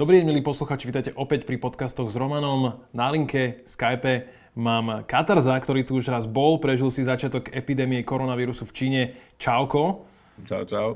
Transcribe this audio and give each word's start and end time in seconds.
Dobrý 0.00 0.16
deň, 0.16 0.32
milí 0.32 0.40
posluchači, 0.40 0.88
vítajte 0.88 1.12
opäť 1.12 1.44
pri 1.44 1.60
podcastoch 1.60 2.08
s 2.08 2.16
Romanom. 2.16 2.88
Na 2.96 3.12
linke 3.12 3.60
Skype 3.68 4.32
mám 4.56 5.04
Katarza, 5.04 5.52
ktorý 5.52 5.84
tu 5.84 6.00
už 6.00 6.08
raz 6.08 6.24
bol, 6.24 6.56
prežil 6.56 6.88
si 6.88 7.04
začiatok 7.04 7.52
epidémie 7.52 8.00
koronavírusu 8.00 8.64
v 8.64 8.72
Číne. 8.72 9.02
Čauko. 9.36 10.08
Čau, 10.48 10.64
čau. 10.64 10.88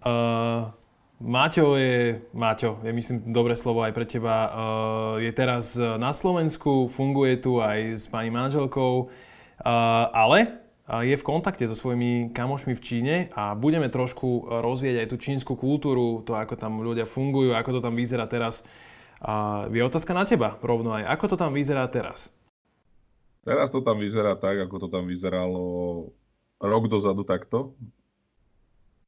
Uh, 0.00 0.72
Máťo 1.20 1.76
je, 1.76 2.24
Máťo, 2.32 2.80
je 2.80 2.96
myslím 2.96 3.28
dobré 3.28 3.52
slovo 3.52 3.84
aj 3.84 3.92
pre 3.92 4.08
teba, 4.08 4.48
uh, 4.48 4.50
je 5.20 5.28
teraz 5.36 5.76
na 5.76 6.16
Slovensku, 6.16 6.88
funguje 6.88 7.36
tu 7.44 7.60
aj 7.60 8.00
s 8.00 8.08
pani 8.08 8.32
manželkou, 8.32 9.04
uh, 9.04 9.68
ale 10.16 10.64
je 10.90 11.14
v 11.14 11.22
kontakte 11.22 11.70
so 11.70 11.78
svojimi 11.78 12.34
kamošmi 12.34 12.74
v 12.74 12.82
Číne 12.82 13.14
a 13.38 13.54
budeme 13.54 13.86
trošku 13.86 14.50
rozvieť 14.50 15.06
aj 15.06 15.10
tú 15.14 15.16
čínsku 15.22 15.54
kultúru, 15.54 16.26
to 16.26 16.34
ako 16.34 16.58
tam 16.58 16.82
ľudia 16.82 17.06
fungujú, 17.06 17.54
ako 17.54 17.78
to 17.78 17.80
tam 17.86 17.94
vyzerá 17.94 18.26
teraz. 18.26 18.66
Je 19.70 19.78
otázka 19.78 20.10
na 20.10 20.26
teba 20.26 20.58
rovno 20.58 20.98
aj, 20.98 21.06
ako 21.06 21.24
to 21.30 21.36
tam 21.38 21.54
vyzerá 21.54 21.86
teraz? 21.86 22.34
Teraz 23.46 23.70
to 23.70 23.80
tam 23.86 24.02
vyzerá 24.02 24.34
tak, 24.34 24.66
ako 24.66 24.76
to 24.84 24.88
tam 24.90 25.06
vyzeralo 25.06 25.64
rok 26.58 26.84
dozadu 26.90 27.22
takto. 27.22 27.72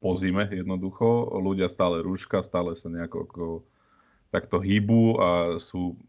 Po 0.01 0.19
zime 0.19 0.49
jednoducho. 0.51 1.31
Ľudia 1.37 1.69
stále 1.71 2.03
rúška, 2.03 2.43
stále 2.43 2.75
sa 2.75 2.91
nejako 2.91 3.17
ako, 3.29 3.45
takto 4.33 4.57
hýbu 4.57 5.21
a 5.21 5.29
sú 5.61 6.01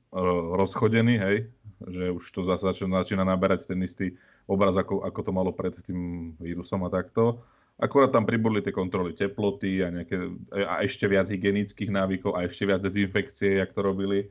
rozchodení, 0.56 1.20
hej. 1.20 1.36
Že 1.84 2.04
už 2.16 2.24
to 2.32 2.40
zase 2.48 2.74
začína 2.80 3.28
naberať 3.28 3.68
ten 3.68 3.78
istý 3.84 4.16
obraz, 4.44 4.76
ako, 4.76 5.04
ako 5.04 5.20
to 5.24 5.32
malo 5.32 5.50
pred 5.52 5.74
tým 5.84 6.32
vírusom 6.36 6.84
a 6.84 6.90
takto. 6.92 7.44
Akurát 7.74 8.14
tam 8.14 8.22
pribudli 8.22 8.62
tie 8.62 8.70
kontroly 8.70 9.18
teploty 9.18 9.82
a, 9.82 9.90
nejaké, 9.90 10.30
a 10.54 10.86
ešte 10.86 11.10
viac 11.10 11.26
hygienických 11.26 11.90
návykov 11.90 12.38
a 12.38 12.46
ešte 12.46 12.70
viac 12.70 12.78
dezinfekcie, 12.78 13.58
jak 13.58 13.74
to 13.74 13.82
robili. 13.82 14.30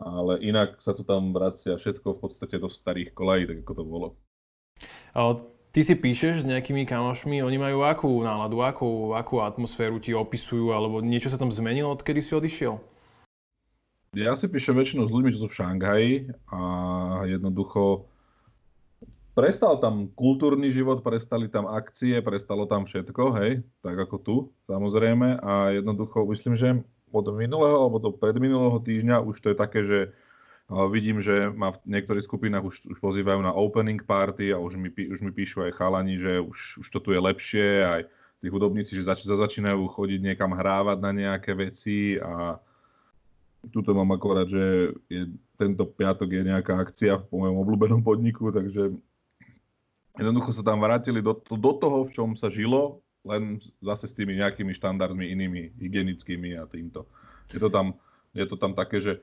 Ale 0.00 0.40
inak 0.40 0.80
sa 0.80 0.96
to 0.96 1.04
tam 1.04 1.36
vracia 1.36 1.76
všetko 1.76 2.16
v 2.16 2.20
podstate 2.24 2.56
do 2.56 2.72
starých 2.72 3.12
kolají, 3.12 3.44
tak 3.52 3.58
ako 3.68 3.72
to 3.76 3.84
bolo. 3.84 4.08
Ty 5.70 5.80
si 5.86 5.94
píšeš 5.94 6.42
s 6.42 6.48
nejakými 6.48 6.82
kamošmi, 6.82 7.44
oni 7.44 7.54
majú 7.60 7.86
akú 7.86 8.10
náladu, 8.24 8.64
akú, 8.64 9.12
akú 9.12 9.38
atmosféru 9.44 10.02
ti 10.02 10.10
opisujú, 10.10 10.74
alebo 10.74 10.98
niečo 10.98 11.30
sa 11.30 11.38
tam 11.38 11.52
zmenilo, 11.52 11.94
odkedy 11.94 12.24
si 12.24 12.32
odišiel? 12.34 12.80
Ja 14.18 14.34
si 14.34 14.50
píšem 14.50 14.74
väčšinou 14.74 15.06
s 15.06 15.14
ľuďmi, 15.14 15.30
čo 15.30 15.46
sú 15.46 15.48
v 15.52 15.58
Šanghaji 15.62 16.14
a 16.50 16.60
jednoducho 17.30 18.10
prestal 19.40 19.80
tam 19.80 20.12
kultúrny 20.12 20.68
život, 20.68 21.00
prestali 21.00 21.48
tam 21.48 21.64
akcie, 21.64 22.20
prestalo 22.20 22.68
tam 22.68 22.84
všetko, 22.84 23.24
hej, 23.40 23.64
tak 23.80 23.96
ako 23.96 24.16
tu, 24.20 24.36
samozrejme. 24.68 25.40
A 25.40 25.72
jednoducho, 25.80 26.28
myslím, 26.28 26.60
že 26.60 26.84
od 27.08 27.26
minulého 27.32 27.80
alebo 27.80 27.96
do 27.96 28.12
predminulého 28.12 28.76
týždňa 28.84 29.24
už 29.24 29.36
to 29.40 29.48
je 29.50 29.56
také, 29.56 29.80
že 29.80 29.98
vidím, 30.92 31.18
že 31.18 31.50
ma 31.50 31.74
v 31.74 31.82
niektorých 31.88 32.28
skupinách 32.28 32.62
už, 32.62 32.76
už 32.94 32.98
pozývajú 33.02 33.40
na 33.42 33.50
opening 33.50 33.98
party 34.04 34.54
a 34.54 34.60
už 34.60 34.78
mi, 34.78 34.92
už 34.92 35.18
mi 35.24 35.32
píšu 35.34 35.66
aj 35.66 35.74
chalani, 35.74 36.14
že 36.20 36.38
už, 36.38 36.84
už 36.84 36.86
to 36.92 36.98
tu 37.02 37.10
je 37.10 37.18
lepšie, 37.18 37.68
aj 37.82 38.00
tí 38.38 38.46
hudobníci, 38.46 38.94
že 38.94 39.02
zač- 39.02 39.26
začínajú 39.26 39.82
chodiť 39.90 40.20
niekam 40.22 40.54
hrávať 40.54 40.98
na 41.02 41.10
nejaké 41.10 41.58
veci 41.58 42.14
a 42.22 42.62
tuto 43.68 43.92
mám 43.92 44.14
akorát, 44.14 44.48
že 44.48 44.94
je, 45.10 45.28
tento 45.60 45.84
piatok 45.84 46.30
je 46.32 46.42
nejaká 46.48 46.78
akcia 46.80 47.20
v 47.28 47.28
mojom 47.34 47.56
obľúbenom 47.66 48.00
podniku, 48.00 48.48
takže 48.54 48.94
Jednoducho 50.18 50.50
sa 50.50 50.66
tam 50.66 50.82
vrátili 50.82 51.22
do, 51.22 51.38
do 51.38 51.72
toho, 51.78 52.02
v 52.06 52.10
čom 52.10 52.28
sa 52.34 52.50
žilo, 52.50 53.04
len 53.22 53.60
zase 53.84 54.08
s 54.08 54.16
tými 54.16 54.40
nejakými 54.40 54.72
štandardmi 54.72 55.28
inými, 55.28 55.76
hygienickými 55.76 56.56
a 56.56 56.64
týmto. 56.64 57.04
Je 57.52 57.60
to 57.60 57.68
tam, 57.68 57.94
je 58.32 58.46
to 58.48 58.56
tam 58.56 58.72
také, 58.72 58.98
že 58.98 59.20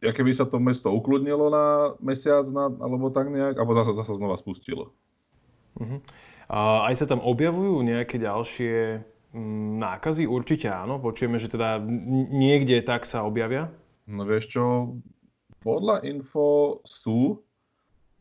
ja 0.00 0.12
keby 0.12 0.32
sa 0.32 0.48
to 0.48 0.60
mesto 0.60 0.92
ukludnilo 0.92 1.48
na 1.52 1.96
mesiac, 2.00 2.44
na, 2.52 2.68
alebo 2.68 3.12
tak 3.12 3.30
nejak, 3.30 3.56
alebo 3.56 3.72
zase, 3.78 3.92
zase 3.96 4.12
znova 4.16 4.36
spustilo. 4.40 4.92
Uh-huh. 5.76 6.00
A 6.48 6.88
aj 6.92 7.04
sa 7.04 7.06
tam 7.08 7.24
objavujú 7.24 7.80
nejaké 7.84 8.20
ďalšie 8.20 9.00
mm, 9.32 9.80
nákazy? 9.80 10.28
Určite 10.28 10.68
áno. 10.68 11.00
Počujeme, 11.00 11.40
že 11.40 11.48
teda 11.48 11.80
niekde 12.30 12.84
tak 12.84 13.08
sa 13.08 13.24
objavia? 13.24 13.72
No 14.04 14.28
vieš 14.28 14.52
čo, 14.52 14.64
podľa 15.64 16.04
info 16.04 16.80
sú, 16.84 17.40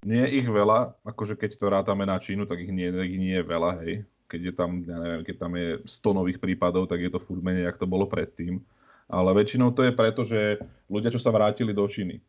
nie 0.04 0.22
je 0.28 0.44
ich 0.44 0.48
veľa, 0.48 1.00
akože 1.08 1.40
keď 1.40 1.52
to 1.56 1.66
rátame 1.72 2.04
na 2.04 2.20
Čínu, 2.20 2.44
tak 2.44 2.60
ich 2.60 2.72
nie, 2.72 2.92
ich 2.92 3.18
nie 3.20 3.36
je 3.40 3.44
veľa, 3.44 3.72
hej. 3.84 4.04
Keď 4.28 4.42
je 4.50 4.54
tam, 4.54 4.82
ja 4.84 4.98
neviem, 5.00 5.24
keď 5.24 5.36
tam 5.40 5.54
je 5.56 5.70
100 5.86 6.20
nových 6.20 6.40
prípadov, 6.40 6.90
tak 6.90 7.00
je 7.00 7.12
to 7.12 7.22
furt 7.22 7.44
menej, 7.44 7.70
ako 7.70 7.86
to 7.86 7.88
bolo 7.88 8.06
predtým. 8.08 8.60
Ale 9.08 9.36
väčšinou 9.36 9.72
to 9.76 9.86
je 9.86 9.94
preto, 9.94 10.22
že 10.24 10.60
ľudia, 10.90 11.14
čo 11.14 11.22
sa 11.22 11.30
vrátili 11.30 11.76
do 11.76 11.86
Číny. 11.86 12.20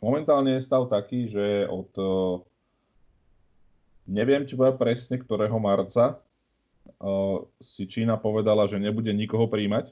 Momentálne 0.00 0.56
je 0.56 0.66
stav 0.66 0.86
taký, 0.88 1.28
že 1.28 1.66
od 1.68 1.90
neviem 4.06 4.46
ti 4.46 4.54
povedať 4.54 4.76
presne, 4.78 5.16
ktorého 5.18 5.56
marca 5.58 6.20
si 7.58 7.84
Čína 7.84 8.16
povedala, 8.16 8.64
že 8.70 8.80
nebude 8.80 9.10
nikoho 9.10 9.50
príjmať. 9.50 9.90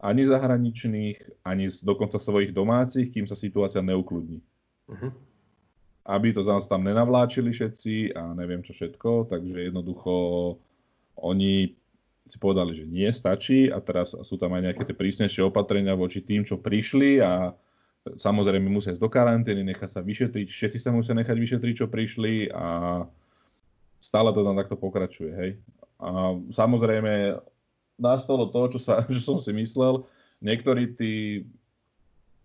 Ani 0.00 0.24
zahraničných, 0.24 1.44
ani 1.44 1.68
dokonca 1.84 2.16
svojich 2.16 2.56
domácich, 2.56 3.12
kým 3.12 3.28
sa 3.28 3.36
situácia 3.36 3.84
neukludní. 3.84 4.40
Uh-huh 4.88 5.12
aby 6.06 6.32
to 6.32 6.40
zase 6.40 6.68
tam 6.68 6.84
nenavláčili 6.84 7.52
všetci 7.52 8.16
a 8.16 8.32
neviem 8.32 8.64
čo 8.64 8.72
všetko, 8.72 9.28
takže 9.28 9.68
jednoducho 9.68 10.12
oni 11.20 11.76
si 12.30 12.38
povedali, 12.38 12.72
že 12.72 12.86
nie, 12.86 13.10
stačí 13.10 13.68
a 13.68 13.82
teraz 13.82 14.14
sú 14.14 14.34
tam 14.38 14.54
aj 14.54 14.70
nejaké 14.70 14.82
tie 14.86 14.96
prísnejšie 14.96 15.42
opatrenia 15.44 15.98
voči 15.98 16.22
tým, 16.22 16.46
čo 16.46 16.62
prišli 16.62 17.18
a 17.20 17.52
samozrejme 18.06 18.70
musia 18.70 18.96
ísť 18.96 19.02
do 19.02 19.10
karantény, 19.12 19.66
nechať 19.66 19.90
sa 19.98 20.00
vyšetriť, 20.00 20.46
všetci 20.48 20.78
sa 20.78 20.94
musia 20.94 21.12
nechať 21.12 21.36
vyšetriť, 21.36 21.74
čo 21.84 21.86
prišli 21.90 22.48
a 22.54 23.04
stále 24.00 24.32
to 24.32 24.40
tam 24.40 24.56
takto 24.56 24.78
pokračuje, 24.78 25.32
hej. 25.36 25.50
A 26.00 26.32
samozrejme 26.48 27.36
nastalo 28.00 28.48
to, 28.48 28.72
čo, 28.72 28.78
sa, 28.80 29.04
čo 29.12 29.20
som 29.20 29.38
si 29.42 29.52
myslel, 29.52 30.08
niektorí 30.40 30.96
tí 30.96 31.44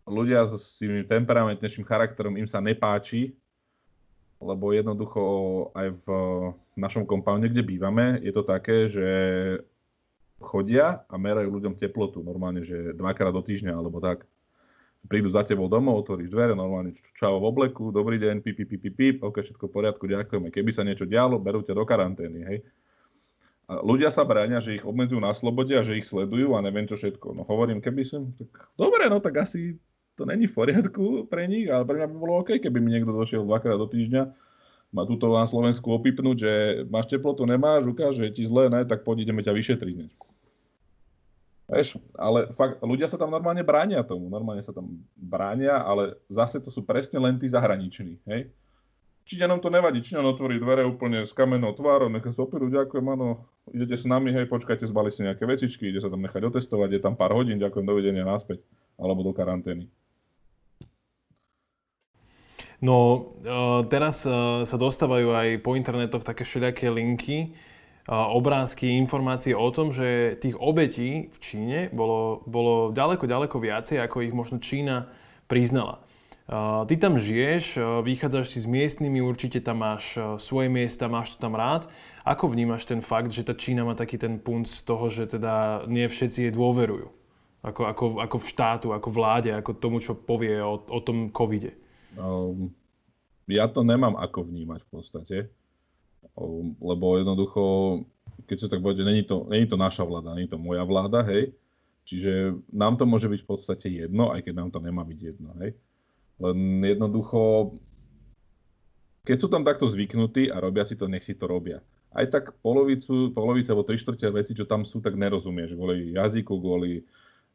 ľudia 0.05 0.43
s 0.45 0.77
tým 0.77 1.07
temperamentnejším 1.07 1.87
charakterom 1.87 2.35
im 2.35 2.45
sa 2.45 2.59
nepáči 2.59 3.33
lebo 4.45 4.71
jednoducho 4.71 5.21
aj 5.73 5.87
v 5.97 6.05
našom 6.77 7.09
kompounde, 7.09 7.49
kde 7.49 7.65
bývame, 7.65 8.21
je 8.21 8.31
to 8.31 8.43
také, 8.45 8.85
že 8.85 9.09
chodia 10.37 11.01
a 11.09 11.15
merajú 11.17 11.49
ľuďom 11.49 11.79
teplotu 11.79 12.21
normálne, 12.21 12.61
že 12.61 12.93
dvakrát 12.93 13.33
do 13.33 13.41
týždňa 13.41 13.73
alebo 13.73 13.97
tak. 13.97 14.29
Prídu 15.05 15.29
za 15.29 15.45
tebou 15.45 15.69
domov, 15.69 16.01
otvoríš 16.01 16.33
dvere, 16.33 16.57
normálne 16.57 16.97
čau 17.13 17.37
v 17.37 17.45
obleku, 17.45 17.93
dobrý 17.93 18.17
deň, 18.17 18.41
pip, 18.41 18.57
pip, 18.57 18.73
pip, 18.73 18.93
pip, 18.97 19.17
ok, 19.21 19.37
všetko 19.37 19.69
v 19.69 19.73
poriadku, 19.73 20.09
ďakujeme. 20.09 20.49
Keby 20.49 20.71
sa 20.73 20.81
niečo 20.81 21.05
dialo, 21.05 21.37
berú 21.37 21.61
ťa 21.61 21.77
do 21.77 21.85
karantény, 21.85 22.41
hej. 22.41 22.57
A 23.69 23.85
ľudia 23.85 24.09
sa 24.09 24.25
bráňa, 24.25 24.65
že 24.65 24.77
ich 24.77 24.85
obmedzujú 24.85 25.21
na 25.21 25.33
slobode 25.33 25.73
a 25.77 25.85
že 25.85 25.97
ich 25.97 26.09
sledujú 26.09 26.57
a 26.57 26.61
neviem 26.65 26.89
čo 26.89 26.97
všetko. 26.97 27.37
No 27.37 27.45
hovorím, 27.45 27.85
keby 27.85 28.01
som, 28.01 28.33
tak 28.33 28.49
dobre, 28.77 29.09
no 29.09 29.21
tak 29.21 29.41
asi 29.41 29.77
to 30.15 30.23
není 30.23 30.47
v 30.47 30.55
poriadku 30.55 31.27
pre 31.27 31.47
nich, 31.47 31.67
ale 31.67 31.83
pre 31.83 31.99
mňa 31.99 32.07
by 32.07 32.15
bolo 32.15 32.33
OK, 32.39 32.59
keby 32.59 32.79
mi 32.79 32.95
niekto 32.95 33.11
došiel 33.11 33.43
dvakrát 33.43 33.75
do 33.75 33.87
týždňa 33.87 34.23
ma 34.95 35.03
tuto 35.03 35.27
na 35.27 35.43
Slovensku 35.43 35.91
opipnúť, 35.91 36.37
že 36.39 36.51
máš 36.87 37.11
teplotu, 37.11 37.43
nemáš, 37.43 37.83
ukáže 37.83 38.31
ti 38.31 38.47
zle, 38.47 38.71
ne, 38.71 38.87
tak 38.87 39.03
poď 39.03 39.27
ideme 39.27 39.43
ťa 39.43 39.51
vyšetriť. 39.51 39.97
Vieš, 41.65 41.97
ale 42.15 42.53
fakt, 42.55 42.79
ľudia 42.79 43.09
sa 43.11 43.19
tam 43.19 43.33
normálne 43.33 43.65
bránia 43.65 44.05
tomu, 44.05 44.31
normálne 44.31 44.61
sa 44.63 44.71
tam 44.71 45.01
bránia, 45.17 45.81
ale 45.81 46.15
zase 46.31 46.61
to 46.63 46.71
sú 46.71 46.85
presne 46.85 47.19
len 47.19 47.35
tí 47.35 47.49
zahraniční, 47.51 48.21
hej. 48.29 48.53
Číňanom 49.25 49.57
to 49.57 49.73
nevadí, 49.73 50.05
Číňan 50.05 50.29
otvorí 50.29 50.61
dvere 50.61 50.85
úplne 50.85 51.25
s 51.25 51.33
kamennou 51.33 51.73
tvárou, 51.73 52.13
nechá 52.13 52.29
sa 52.29 52.45
opíru, 52.45 52.69
ďakujem, 52.69 53.05
áno, 53.09 53.49
idete 53.73 53.97
s 53.97 54.05
nami, 54.05 54.29
hej, 54.29 54.45
počkajte, 54.45 54.85
zbali 54.85 55.09
si 55.09 55.25
nejaké 55.25 55.49
vecičky, 55.49 55.89
ide 55.89 55.97
sa 55.97 56.13
tam 56.13 56.21
nechať 56.21 56.45
otestovať, 56.45 56.89
je 56.93 57.01
tam 57.01 57.17
pár 57.17 57.33
hodín, 57.33 57.57
ďakujem, 57.57 57.89
dovidenia 57.89 58.21
naspäť, 58.21 58.61
alebo 59.01 59.25
do 59.25 59.33
karantény. 59.33 59.89
No, 62.85 63.33
uh, 63.41 63.81
teraz 63.89 64.29
uh, 64.29 64.61
sa 64.61 64.77
dostávajú 64.77 65.33
aj 65.33 65.47
po 65.65 65.73
internetoch 65.73 66.21
také 66.21 66.45
všelijaké 66.45 66.93
linky, 66.93 67.49
uh, 68.05 68.29
obrázky, 68.29 68.93
informácie 68.93 69.57
o 69.57 69.65
tom, 69.73 69.89
že 69.89 70.37
tých 70.37 70.53
obetí 70.61 71.33
v 71.33 71.37
Číne 71.41 71.79
bolo, 71.89 72.45
bolo 72.45 72.93
ďaleko, 72.93 73.25
ďaleko 73.25 73.57
viacej, 73.57 74.05
ako 74.05 74.21
ich 74.21 74.37
možno 74.37 74.61
Čína 74.61 75.09
priznala. 75.49 76.05
Ty 76.85 76.93
tam 77.01 77.17
žiješ, 77.17 77.81
vychádzaš 78.05 78.53
si 78.53 78.61
s 78.61 78.69
miestnymi, 78.69 79.17
určite 79.17 79.57
tam 79.65 79.81
máš 79.81 80.13
svoje 80.37 80.69
miesta, 80.69 81.09
máš 81.09 81.33
to 81.33 81.41
tam 81.41 81.57
rád. 81.57 81.89
Ako 82.21 82.53
vnímaš 82.53 82.85
ten 82.85 83.01
fakt, 83.01 83.33
že 83.33 83.41
tá 83.41 83.57
Čína 83.57 83.81
má 83.81 83.97
taký 83.97 84.21
ten 84.21 84.37
punt 84.37 84.69
z 84.69 84.85
toho, 84.85 85.09
že 85.09 85.25
teda 85.25 85.89
nie 85.89 86.05
všetci 86.05 86.45
jej 86.45 86.53
dôverujú? 86.53 87.09
Ako, 87.65 87.81
ako, 87.89 88.05
ako 88.21 88.37
v 88.37 88.45
štátu, 88.45 88.87
ako 88.93 89.09
vláde, 89.09 89.57
ako 89.57 89.73
tomu, 89.73 89.97
čo 89.97 90.13
povie 90.13 90.61
o, 90.61 90.85
o 90.85 90.99
tom 91.01 91.33
covide? 91.33 91.73
Um, 92.15 92.71
ja 93.45 93.69
to 93.69 93.85
nemám 93.85 94.17
ako 94.17 94.47
vnímať 94.47 94.81
v 94.83 94.89
podstate, 94.89 95.37
um, 96.33 96.73
lebo 96.81 97.19
jednoducho, 97.19 97.63
keď 98.49 98.57
sa 98.57 98.67
tak 98.71 98.81
bude, 98.81 99.03
není 99.05 99.23
to, 99.23 99.45
není 99.47 99.69
to 99.69 99.77
naša 99.77 100.01
vláda, 100.07 100.33
není 100.33 100.49
to 100.49 100.57
moja 100.57 100.81
vláda, 100.81 101.21
hej, 101.27 101.53
Čiže 102.05 102.61
nám 102.69 103.01
to 103.01 103.09
môže 103.09 103.25
byť 103.25 103.41
v 103.41 103.49
podstate 103.49 103.87
jedno, 103.89 104.29
aj 104.29 104.45
keď 104.45 104.53
nám 104.53 104.69
to 104.69 104.77
nemá 104.77 105.01
byť 105.01 105.19
jedno. 105.19 105.57
Hej? 105.57 105.73
Len 106.37 106.85
jednoducho, 106.85 107.73
keď 109.25 109.37
sú 109.41 109.47
tam 109.49 109.65
takto 109.65 109.89
zvyknutí 109.89 110.53
a 110.53 110.61
robia 110.61 110.85
si 110.85 110.93
to, 110.93 111.09
nech 111.09 111.25
si 111.25 111.33
to 111.33 111.49
robia. 111.49 111.81
Aj 112.13 112.29
tak 112.29 112.53
polovicu, 112.61 113.33
polovica 113.33 113.73
alebo 113.73 113.89
tri 113.89 113.97
štvrtia 113.97 114.29
veci, 114.29 114.53
čo 114.53 114.69
tam 114.69 114.85
sú, 114.85 115.01
tak 115.01 115.17
nerozumieš. 115.17 115.73
Kvôli 115.73 116.13
jazyku, 116.13 116.53
kvôli 116.61 117.01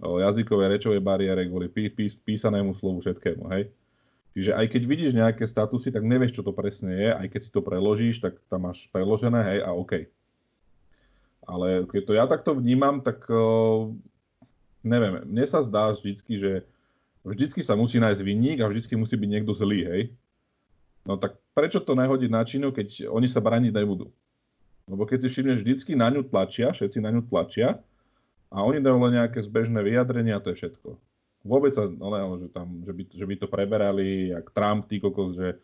jazykovej 0.03 0.69
rečovej 0.77 1.01
bariére, 1.01 1.47
kvôli 1.47 1.71
pí, 1.71 1.87
pí, 1.87 2.11
písanému 2.11 2.75
slovu, 2.75 2.99
všetkému. 3.07 3.47
Hej? 3.55 3.71
Čiže 4.31 4.55
aj 4.55 4.67
keď 4.71 4.83
vidíš 4.87 5.13
nejaké 5.19 5.43
statusy, 5.43 5.91
tak 5.91 6.07
nevieš, 6.07 6.39
čo 6.39 6.47
to 6.47 6.55
presne 6.55 6.95
je. 6.95 7.11
Aj 7.11 7.27
keď 7.27 7.41
si 7.43 7.51
to 7.51 7.67
preložíš, 7.67 8.23
tak 8.23 8.39
tam 8.47 8.71
máš 8.71 8.87
preložené, 8.95 9.41
hej, 9.55 9.61
a 9.67 9.75
OK. 9.75 10.07
Ale 11.51 11.83
keď 11.91 12.03
to 12.07 12.13
ja 12.15 12.25
takto 12.31 12.55
vnímam, 12.55 13.03
tak 13.03 13.27
neviem, 14.87 15.27
mne 15.27 15.45
sa 15.51 15.67
zdá 15.67 15.91
vždycky, 15.91 16.39
že 16.39 16.53
vždycky 17.27 17.61
sa 17.61 17.75
musí 17.75 17.99
nájsť 17.99 18.23
vinník 18.23 18.63
a 18.63 18.71
vždycky 18.71 18.95
musí 18.95 19.19
byť 19.19 19.29
niekto 19.29 19.51
zlý, 19.51 19.83
hej? 19.83 20.03
No 21.03 21.19
tak 21.19 21.41
prečo 21.57 21.83
to 21.83 21.99
nehodiť 21.99 22.31
na 22.31 22.47
Čínu, 22.47 22.71
keď 22.71 23.11
oni 23.11 23.27
sa 23.27 23.43
braniť 23.43 23.73
nebudú? 23.73 24.15
Lebo 24.87 25.11
keď 25.11 25.27
si 25.27 25.29
všimneš, 25.33 25.63
vždycky 25.63 25.99
na 25.99 26.07
ňu 26.07 26.23
tlačia, 26.23 26.71
všetci 26.71 27.03
na 27.03 27.11
ňu 27.11 27.27
tlačia 27.27 27.83
a 28.53 28.63
oni 28.63 28.79
dajú 28.79 28.99
len 29.11 29.19
nejaké 29.19 29.43
zbežné 29.43 29.81
vyjadrenia 29.83 30.39
a 30.39 30.43
to 30.43 30.55
je 30.55 30.65
všetko. 30.65 30.99
Vôbec 31.41 31.73
sa, 31.73 31.89
no, 31.89 32.13
že, 32.37 32.53
tam, 32.53 32.85
že, 32.85 32.93
by, 32.93 33.03
že 33.17 33.25
by 33.25 33.35
to 33.41 33.47
preberali, 33.49 34.33
jak 34.33 34.53
Trump, 34.53 34.87
ty 34.89 35.01
kokos, 35.01 35.37
že, 35.37 35.57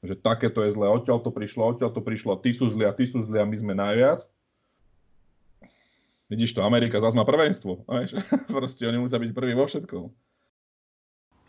že 0.00 0.16
takéto 0.16 0.64
je 0.64 0.72
zlé, 0.72 0.88
odtiaľ 0.88 1.20
to 1.20 1.28
prišlo, 1.28 1.76
odtiaľ 1.76 1.92
to 1.92 2.00
prišlo, 2.00 2.40
ty 2.40 2.56
sú 2.56 2.72
zlí 2.72 2.88
a 2.88 2.96
ty 2.96 3.04
sú 3.04 3.20
zlí 3.20 3.36
a 3.36 3.44
my 3.44 3.56
sme 3.56 3.76
najviac 3.76 4.24
vidíš 6.30 6.54
to, 6.54 6.62
Amerika 6.62 7.02
zase 7.02 7.18
má 7.18 7.26
prvenstvo. 7.26 7.82
Proste 8.54 8.86
oni 8.86 9.02
musia 9.02 9.18
byť 9.18 9.30
prví 9.34 9.52
vo 9.58 9.66
všetkom. 9.66 10.06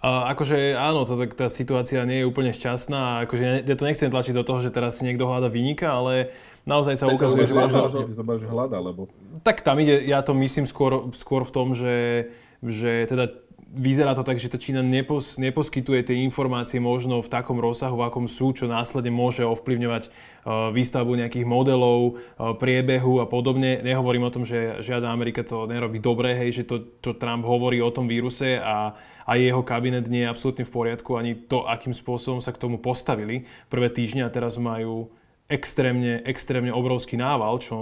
A 0.02 0.34
akože 0.34 0.74
áno, 0.74 1.06
to, 1.06 1.14
tá 1.30 1.46
situácia 1.46 2.02
nie 2.10 2.26
je 2.26 2.30
úplne 2.30 2.50
šťastná. 2.50 3.30
Akože 3.30 3.70
ja 3.70 3.76
to 3.78 3.86
nechcem 3.86 4.10
tlačiť 4.10 4.34
do 4.34 4.42
toho, 4.42 4.58
že 4.58 4.74
teraz 4.74 4.98
si 4.98 5.06
niekto 5.06 5.30
hľada 5.30 5.46
vynika, 5.46 5.94
ale 5.94 6.34
naozaj 6.66 6.98
sa 6.98 7.06
ukazuje, 7.06 7.46
že 7.46 7.54
možno... 7.54 7.86
Že 8.18 8.50
hľada, 8.50 8.82
lebo... 8.82 9.06
Tak 9.46 9.62
tam 9.62 9.78
ide, 9.78 10.02
ja 10.02 10.26
to 10.26 10.34
myslím 10.34 10.66
skôr, 10.66 11.14
skôr 11.14 11.46
v 11.46 11.54
tom, 11.54 11.78
že, 11.78 12.34
že 12.66 13.06
teda 13.06 13.30
vyzerá 13.72 14.12
to 14.12 14.28
tak, 14.28 14.36
že 14.36 14.52
tá 14.52 14.60
Čína 14.60 14.84
nepos, 14.84 15.40
neposkytuje 15.40 16.04
tie 16.04 16.18
informácie 16.28 16.84
možno 16.84 17.24
v 17.24 17.32
takom 17.32 17.56
rozsahu, 17.58 17.96
v 17.96 18.06
akom 18.12 18.28
sú, 18.28 18.52
čo 18.52 18.68
následne 18.68 19.10
môže 19.10 19.48
ovplyvňovať 19.48 20.04
uh, 20.08 20.70
výstavbu 20.76 21.16
nejakých 21.16 21.48
modelov, 21.48 22.20
uh, 22.20 22.52
priebehu 22.60 23.24
a 23.24 23.26
podobne. 23.26 23.80
Nehovorím 23.80 24.28
o 24.28 24.34
tom, 24.34 24.44
že 24.44 24.84
žiadna 24.84 25.16
Amerika 25.16 25.48
to 25.48 25.66
nerobí 25.72 26.04
dobre, 26.04 26.36
hej, 26.36 26.62
že 26.62 26.68
to, 26.68 27.00
čo 27.00 27.16
Trump 27.16 27.48
hovorí 27.48 27.80
o 27.80 27.94
tom 27.96 28.12
víruse 28.12 28.60
a, 28.60 28.94
a 29.24 29.32
jeho 29.40 29.64
kabinet 29.64 30.12
nie 30.12 30.28
je 30.28 30.32
absolútne 30.32 30.68
v 30.68 30.76
poriadku, 30.76 31.16
ani 31.16 31.40
to, 31.48 31.64
akým 31.64 31.96
spôsobom 31.96 32.44
sa 32.44 32.52
k 32.52 32.62
tomu 32.62 32.76
postavili. 32.78 33.48
Prvé 33.72 33.88
týždňa 33.88 34.28
a 34.28 34.34
teraz 34.34 34.60
majú 34.60 35.08
extrémne, 35.52 36.24
extrémne 36.24 36.72
obrovský 36.72 37.20
nával, 37.20 37.60
čo 37.60 37.76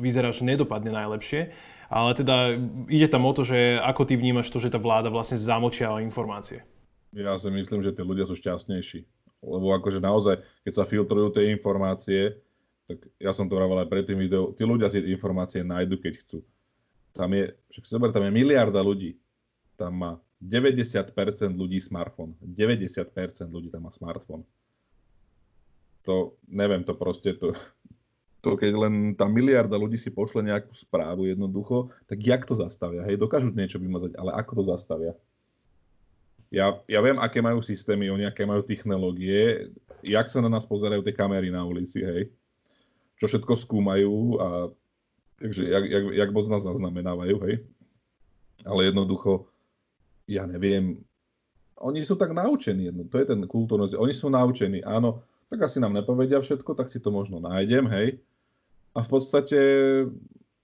vyzerá, 0.00 0.32
že 0.36 0.44
nedopadne 0.44 0.92
najlepšie. 0.92 1.74
Ale 1.86 2.18
teda 2.18 2.58
ide 2.90 3.06
tam 3.06 3.26
o 3.26 3.32
to, 3.32 3.46
že 3.46 3.78
ako 3.78 4.02
ty 4.06 4.18
vnímaš 4.18 4.50
to, 4.50 4.58
že 4.58 4.74
tá 4.74 4.78
vláda 4.78 5.06
vlastne 5.10 5.38
zamočia 5.38 6.02
informácie. 6.02 6.66
Ja 7.14 7.38
si 7.38 7.48
myslím, 7.48 7.80
že 7.80 7.94
tí 7.94 8.02
ľudia 8.02 8.26
sú 8.26 8.34
šťastnejší. 8.34 9.06
Lebo 9.46 9.70
akože 9.78 10.02
naozaj, 10.02 10.42
keď 10.66 10.72
sa 10.74 10.84
filtrujú 10.88 11.38
tie 11.38 11.54
informácie, 11.54 12.42
tak 12.86 13.02
ja 13.18 13.30
som 13.34 13.46
to 13.46 13.58
vravel 13.58 13.78
aj 13.82 13.90
pred 13.90 14.06
tým 14.06 14.18
videou, 14.18 14.54
tí 14.54 14.62
ľudia 14.62 14.90
si 14.90 15.02
informácie 15.10 15.62
nájdu, 15.66 15.98
keď 15.98 16.22
chcú. 16.22 16.38
Tam 17.14 17.30
je, 17.34 17.54
však 17.72 17.84
zober, 17.86 18.10
tam 18.14 18.26
je 18.26 18.32
miliarda 18.34 18.82
ľudí. 18.82 19.18
Tam 19.78 19.94
má 19.94 20.12
90% 20.42 21.10
ľudí 21.56 21.80
smartfón. 21.80 22.36
90% 22.44 23.48
ľudí 23.48 23.72
tam 23.72 23.88
má 23.88 23.90
smartfón. 23.90 24.44
To, 26.06 26.38
neviem, 26.46 26.86
to 26.86 26.94
proste, 26.94 27.34
to, 27.34 27.56
to 28.44 28.54
keď 28.54 28.72
len 28.76 28.94
tá 29.18 29.26
miliarda 29.26 29.74
ľudí 29.74 29.98
si 29.98 30.12
pošle 30.12 30.44
nejakú 30.44 30.70
správu 30.70 31.26
jednoducho, 31.26 31.90
tak 32.06 32.22
jak 32.22 32.46
to 32.46 32.54
zastavia? 32.54 33.02
Hej, 33.02 33.18
dokážu 33.18 33.50
niečo 33.50 33.80
vymazať, 33.82 34.14
ale 34.14 34.30
ako 34.36 34.62
to 34.62 34.64
zastavia? 34.70 35.12
Ja, 36.54 36.78
ja 36.86 37.02
viem, 37.02 37.18
aké 37.18 37.42
majú 37.42 37.58
systémy, 37.58 38.06
oni 38.06 38.22
aké 38.22 38.46
majú 38.46 38.62
technológie, 38.62 39.74
jak 40.06 40.30
sa 40.30 40.38
na 40.38 40.46
nás 40.46 40.62
pozerajú 40.62 41.02
tie 41.02 41.16
kamery 41.16 41.50
na 41.50 41.66
ulici, 41.66 42.06
hej. 42.06 42.30
Čo 43.18 43.26
všetko 43.26 43.58
skúmajú 43.58 44.38
a 44.38 44.48
takže 45.42 45.66
jak, 45.66 45.84
jak, 45.90 46.04
jak 46.14 46.30
moc 46.30 46.46
nás 46.46 46.62
zaznamenávajú, 46.62 47.36
hej. 47.50 47.66
Ale 48.62 48.88
jednoducho, 48.88 49.50
ja 50.30 50.46
neviem, 50.46 51.02
oni 51.82 52.06
sú 52.06 52.16
tak 52.16 52.32
naučení, 52.32 52.88
to 53.10 53.16
je 53.20 53.26
ten 53.26 53.42
kultúrnosť, 53.44 53.98
oni 53.98 54.14
sú 54.16 54.32
naučení, 54.32 54.80
áno, 54.86 55.26
tak 55.50 55.58
asi 55.62 55.78
nám 55.78 55.94
nepovedia 55.94 56.42
všetko, 56.42 56.74
tak 56.74 56.90
si 56.90 56.98
to 56.98 57.14
možno 57.14 57.38
nájdem, 57.38 57.86
hej, 57.86 58.18
a 58.96 59.04
v 59.04 59.08
podstate 59.12 59.58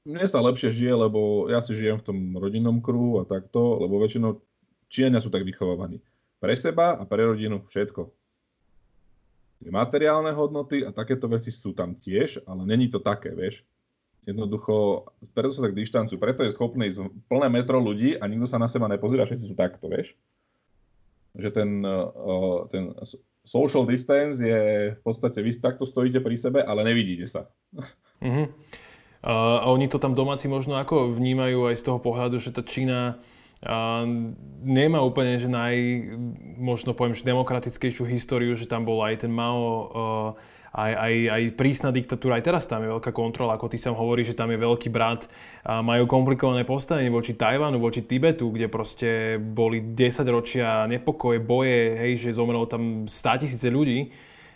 mne 0.08 0.24
sa 0.24 0.40
lepšie 0.40 0.72
žije, 0.72 0.94
lebo 0.96 1.46
ja 1.52 1.60
si 1.60 1.76
žijem 1.76 2.00
v 2.00 2.06
tom 2.08 2.18
rodinnom 2.40 2.80
kruhu 2.80 3.20
a 3.20 3.28
takto, 3.28 3.76
lebo 3.76 4.00
väčšinou 4.00 4.40
Číňania 4.88 5.20
sú 5.20 5.28
tak 5.28 5.44
vychovávaní. 5.44 6.00
Pre 6.40 6.54
seba 6.56 6.96
a 6.96 7.04
pre 7.04 7.28
rodinu 7.28 7.60
všetko. 7.60 8.08
Materiálne 9.62 10.34
hodnoty 10.34 10.82
a 10.82 10.90
takéto 10.90 11.30
veci 11.30 11.54
sú 11.54 11.70
tam 11.70 11.94
tiež, 11.94 12.42
ale 12.50 12.66
není 12.66 12.90
to 12.90 12.98
také, 12.98 13.30
vieš. 13.30 13.62
Jednoducho, 14.26 15.06
preto 15.36 15.54
sa 15.54 15.70
tak 15.70 15.78
dištancujú, 15.78 16.18
preto 16.18 16.42
je 16.42 16.54
schopný 16.56 16.90
ísť 16.90 17.28
plné 17.30 17.46
metro 17.46 17.78
ľudí 17.78 18.18
a 18.18 18.26
nikto 18.26 18.50
sa 18.50 18.58
na 18.58 18.66
seba 18.66 18.90
nepozerá, 18.90 19.22
všetci 19.22 19.44
sú 19.44 19.54
takto, 19.54 19.86
vieš. 19.86 20.18
Že 21.38 21.48
ten, 21.54 21.70
ten 22.74 22.82
social 23.42 23.84
distance 23.86 24.38
je 24.38 24.94
v 24.94 25.00
podstate, 25.02 25.42
vy 25.42 25.50
takto 25.58 25.84
stojíte 25.84 26.22
pri 26.22 26.36
sebe, 26.38 26.60
ale 26.62 26.86
nevidíte 26.86 27.26
sa. 27.28 27.42
Uh-huh. 28.22 28.46
A 29.26 29.66
oni 29.66 29.90
to 29.90 29.98
tam 29.98 30.14
domáci 30.14 30.46
možno 30.46 30.78
ako 30.78 31.10
vnímajú 31.10 31.66
aj 31.66 31.74
z 31.74 31.90
toho 31.90 31.98
pohľadu, 31.98 32.38
že 32.38 32.54
tá 32.54 32.62
Čína 32.62 33.18
a 33.62 34.02
nemá 34.62 34.98
úplne, 35.06 35.38
že 35.38 35.46
naj, 35.46 35.74
možno 36.58 36.98
poviem, 36.98 37.14
že 37.14 37.22
demokratickejšiu 37.22 38.06
históriu, 38.10 38.58
že 38.58 38.66
tam 38.66 38.82
bol 38.82 38.98
aj 39.06 39.22
ten 39.22 39.30
Mao, 39.30 39.62
uh, 39.62 40.30
aj, 40.72 40.92
aj, 40.96 41.14
aj 41.28 41.42
prísna 41.54 41.92
diktatúra, 41.92 42.40
aj 42.40 42.44
teraz 42.48 42.64
tam 42.64 42.80
je 42.80 42.92
veľká 42.92 43.12
kontrola, 43.12 43.60
ako 43.60 43.68
ty 43.68 43.76
sám 43.76 43.92
hovorí, 43.92 44.24
že 44.24 44.32
tam 44.32 44.48
je 44.48 44.58
veľký 44.58 44.88
brat, 44.88 45.28
a 45.62 45.84
majú 45.84 46.08
komplikované 46.08 46.64
postavenie 46.64 47.12
voči 47.12 47.36
Tajvanu, 47.36 47.76
voči 47.76 48.00
Tibetu, 48.02 48.48
kde 48.48 48.72
proste 48.72 49.36
boli 49.36 49.92
10 49.92 50.24
ročia 50.32 50.88
nepokoje, 50.88 51.44
boje, 51.44 51.96
hej, 52.00 52.12
že 52.24 52.36
zomrelo 52.36 52.64
tam 52.64 53.04
100 53.04 53.42
tisíce 53.44 53.68
ľudí 53.68 54.08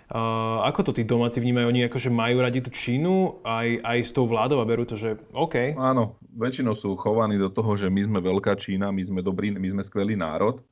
Uh, 0.06 0.62
ako 0.62 0.86
to 0.86 0.92
tí 0.94 1.02
domáci 1.02 1.42
vnímajú? 1.42 1.66
Oni 1.66 1.82
akože 1.90 2.14
majú 2.14 2.38
radi 2.38 2.62
tú 2.62 2.70
Čínu 2.70 3.42
aj, 3.42 3.82
aj 3.82 3.98
s 4.06 4.14
tou 4.14 4.22
vládou 4.22 4.62
a 4.62 4.68
berú 4.68 4.86
to, 4.86 4.94
že 4.94 5.18
OK. 5.34 5.74
Áno, 5.74 6.14
väčšinou 6.30 6.78
sú 6.78 6.94
chovaní 6.94 7.34
do 7.34 7.50
toho, 7.50 7.74
že 7.74 7.90
my 7.90 8.06
sme 8.06 8.18
veľká 8.22 8.54
Čína, 8.54 8.94
my 8.94 9.02
sme 9.02 9.18
dobrý, 9.18 9.50
my 9.50 9.66
sme 9.66 9.82
skvelý 9.82 10.14
národ 10.14 10.62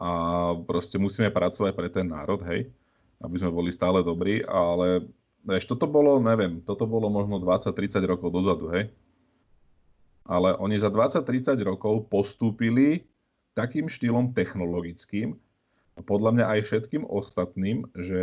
a 0.00 0.08
proste 0.64 0.96
musíme 0.96 1.28
pracovať 1.28 1.76
pre 1.76 1.92
ten 1.92 2.08
národ, 2.08 2.40
hej, 2.48 2.72
aby 3.20 3.36
sme 3.36 3.52
boli 3.52 3.70
stále 3.70 4.00
dobrí, 4.00 4.40
ale 4.44 5.04
vieš, 5.44 5.68
toto 5.68 5.84
bolo, 5.88 6.20
neviem, 6.20 6.64
toto 6.64 6.88
bolo 6.88 7.12
možno 7.12 7.40
20-30 7.40 8.00
rokov 8.08 8.28
dozadu, 8.32 8.72
hej. 8.72 8.88
Ale 10.24 10.56
oni 10.56 10.76
za 10.80 10.88
20-30 10.92 11.56
rokov 11.64 12.08
postúpili 12.08 13.04
takým 13.52 13.90
štýlom 13.90 14.32
technologickým, 14.32 15.36
podľa 16.00 16.30
mňa 16.32 16.44
aj 16.56 16.60
všetkým 16.64 17.04
ostatným, 17.04 17.84
že 17.92 18.22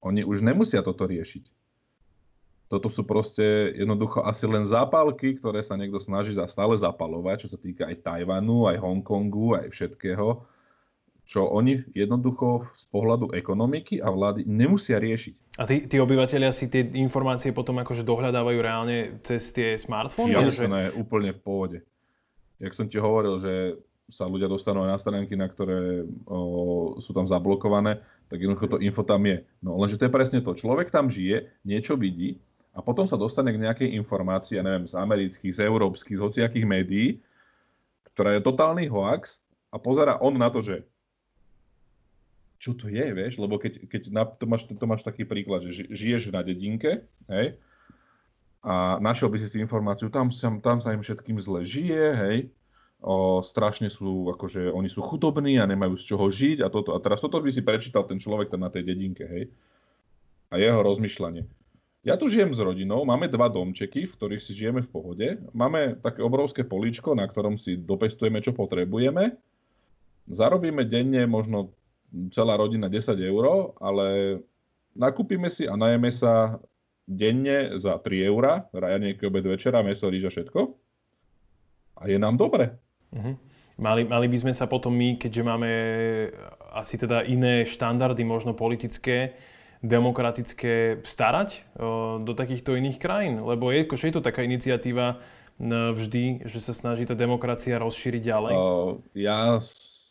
oni 0.00 0.24
už 0.24 0.40
nemusia 0.40 0.80
toto 0.80 1.04
riešiť. 1.04 1.44
Toto 2.70 2.86
sú 2.86 3.02
proste 3.02 3.74
jednoducho 3.74 4.22
asi 4.22 4.46
len 4.46 4.62
zápalky, 4.62 5.34
ktoré 5.36 5.58
sa 5.58 5.74
niekto 5.74 5.98
snaží 5.98 6.38
stále 6.46 6.78
zapalovať, 6.78 7.44
čo 7.44 7.48
sa 7.50 7.58
týka 7.58 7.90
aj 7.90 8.06
Tajvanu, 8.06 8.70
aj 8.70 8.78
Hongkongu, 8.78 9.58
aj 9.58 9.74
všetkého, 9.74 10.46
čo 11.30 11.46
oni 11.46 11.86
jednoducho 11.94 12.66
z 12.74 12.84
pohľadu 12.90 13.30
ekonomiky 13.38 14.02
a 14.02 14.10
vlády 14.10 14.42
nemusia 14.50 14.98
riešiť. 14.98 15.62
A 15.62 15.64
tí, 15.70 15.86
tí 15.86 16.02
obyvateľia 16.02 16.50
si 16.50 16.66
tie 16.66 16.82
informácie 16.98 17.54
potom 17.54 17.78
akože 17.78 18.02
dohľadávajú 18.02 18.58
reálne 18.58 19.22
cez 19.22 19.54
tie 19.54 19.78
smartfóny? 19.78 20.34
Jasné, 20.34 20.90
že... 20.90 20.98
úplne 20.98 21.30
v 21.30 21.40
pohode. 21.40 21.78
Jak 22.58 22.74
som 22.74 22.90
ti 22.90 22.98
hovoril, 22.98 23.38
že 23.38 23.78
sa 24.10 24.26
ľudia 24.26 24.50
dostanú 24.50 24.82
aj 24.82 24.90
na 24.90 24.98
stránky, 24.98 25.38
na 25.38 25.46
ktoré 25.46 26.02
o, 26.26 26.98
sú 26.98 27.14
tam 27.14 27.30
zablokované, 27.30 28.02
tak 28.26 28.42
jednoducho 28.42 28.66
to 28.66 28.82
info 28.82 29.06
tam 29.06 29.22
je. 29.22 29.46
No 29.62 29.78
lenže 29.78 30.02
to 30.02 30.10
je 30.10 30.12
presne 30.12 30.42
to. 30.42 30.58
Človek 30.58 30.90
tam 30.90 31.06
žije, 31.14 31.46
niečo 31.62 31.94
vidí 31.94 32.42
a 32.74 32.82
potom 32.82 33.06
sa 33.06 33.14
dostane 33.14 33.54
k 33.54 33.62
nejakej 33.62 33.94
informácii, 34.02 34.58
ja 34.58 34.66
neviem, 34.66 34.90
z 34.90 34.98
amerických, 34.98 35.54
z 35.54 35.62
európskych, 35.62 36.18
z 36.18 36.22
hociakých 36.26 36.66
médií, 36.66 37.08
ktorá 38.18 38.34
je 38.34 38.42
totálny 38.42 38.90
hoax 38.90 39.38
a 39.70 39.78
pozera 39.78 40.18
on 40.18 40.34
na 40.34 40.50
to, 40.50 40.58
že 40.58 40.82
čo 42.60 42.76
to 42.76 42.92
je, 42.92 43.06
vieš, 43.16 43.40
lebo 43.40 43.56
keď, 43.56 43.88
keď 43.88 44.02
na, 44.12 44.28
to, 44.28 44.44
máš, 44.44 44.68
to 44.68 44.84
máš 44.84 45.00
taký 45.00 45.24
príklad, 45.24 45.64
že 45.64 45.88
žiješ 45.88 46.28
na 46.28 46.44
dedinke, 46.44 47.08
hej, 47.32 47.56
a 48.60 49.00
našiel 49.00 49.32
by 49.32 49.40
si 49.40 49.48
si 49.48 49.56
informáciu, 49.56 50.12
tam 50.12 50.28
sa, 50.28 50.52
tam 50.60 50.84
sa 50.84 50.92
im 50.92 51.00
všetkým 51.00 51.40
zle 51.40 51.64
žije, 51.64 52.04
hej, 52.12 52.36
o, 53.00 53.40
strašne 53.40 53.88
sú, 53.88 54.28
akože 54.36 54.68
oni 54.68 54.92
sú 54.92 55.00
chudobní 55.00 55.56
a 55.56 55.64
nemajú 55.64 55.96
z 55.96 56.04
čoho 56.04 56.28
žiť 56.28 56.60
a 56.60 56.68
toto. 56.68 56.92
A 56.92 57.00
teraz 57.00 57.24
toto 57.24 57.40
by 57.40 57.48
si 57.48 57.64
prečítal 57.64 58.04
ten 58.04 58.20
človek 58.20 58.52
tam 58.52 58.60
na 58.60 58.68
tej 58.68 58.84
dedinke, 58.84 59.24
hej. 59.24 59.48
A 60.52 60.60
jeho 60.60 60.84
rozmýšľanie. 60.84 61.48
Ja 62.04 62.20
tu 62.20 62.28
žijem 62.28 62.52
s 62.52 62.60
rodinou, 62.60 63.04
máme 63.08 63.32
dva 63.32 63.48
domčeky, 63.48 64.04
v 64.04 64.12
ktorých 64.16 64.44
si 64.44 64.52
žijeme 64.52 64.84
v 64.84 64.92
pohode. 64.92 65.26
Máme 65.56 66.00
také 66.00 66.20
obrovské 66.20 66.60
poličko, 66.64 67.16
na 67.16 67.24
ktorom 67.24 67.56
si 67.56 67.80
dopestujeme, 67.80 68.44
čo 68.44 68.52
potrebujeme. 68.52 69.36
Zarobíme 70.28 70.84
denne 70.84 71.24
možno 71.24 71.72
celá 72.30 72.56
rodina 72.56 72.90
10 72.90 73.14
eur, 73.16 73.74
ale 73.78 74.38
nakúpime 74.94 75.50
si 75.50 75.66
a 75.66 75.74
najeme 75.78 76.10
sa 76.10 76.58
denne 77.06 77.78
za 77.78 77.98
3 77.98 78.30
eurá, 78.30 78.70
rajanejky, 78.70 79.26
obed, 79.26 79.46
večera, 79.46 79.82
meso, 79.82 80.06
rýža, 80.06 80.30
všetko. 80.30 80.60
A 82.00 82.08
je 82.08 82.18
nám 82.18 82.38
dobre. 82.38 82.78
Uh-huh. 83.10 83.34
Mali, 83.80 84.04
mali 84.04 84.26
by 84.28 84.38
sme 84.38 84.52
sa 84.54 84.68
potom 84.70 84.92
my, 84.94 85.16
keďže 85.16 85.42
máme 85.42 85.70
asi 86.70 87.00
teda 87.00 87.26
iné 87.26 87.66
štandardy, 87.66 88.22
možno 88.22 88.52
politické, 88.54 89.34
demokratické 89.80 91.00
starať 91.02 91.64
do 92.20 92.32
takýchto 92.36 92.76
iných 92.76 93.00
krajín? 93.00 93.40
Lebo 93.40 93.72
je, 93.72 93.88
je 93.88 94.12
to 94.12 94.22
taká 94.22 94.44
iniciatíva 94.44 95.18
vždy, 95.60 96.48
že 96.48 96.60
sa 96.60 96.72
snaží 96.72 97.04
tá 97.04 97.12
demokracia 97.12 97.76
rozšíriť 97.80 98.22
ďalej? 98.22 98.52
ja, 99.16 99.60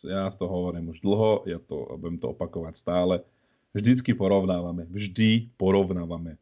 ja 0.04 0.30
to 0.32 0.46
hovorím 0.48 0.92
už 0.92 1.00
dlho, 1.00 1.44
ja 1.48 1.58
to 1.60 1.96
budem 1.96 2.18
to 2.20 2.32
opakovať 2.32 2.74
stále. 2.76 3.14
Vždycky 3.70 4.14
porovnávame, 4.18 4.86
vždy 4.90 5.54
porovnávame. 5.54 6.36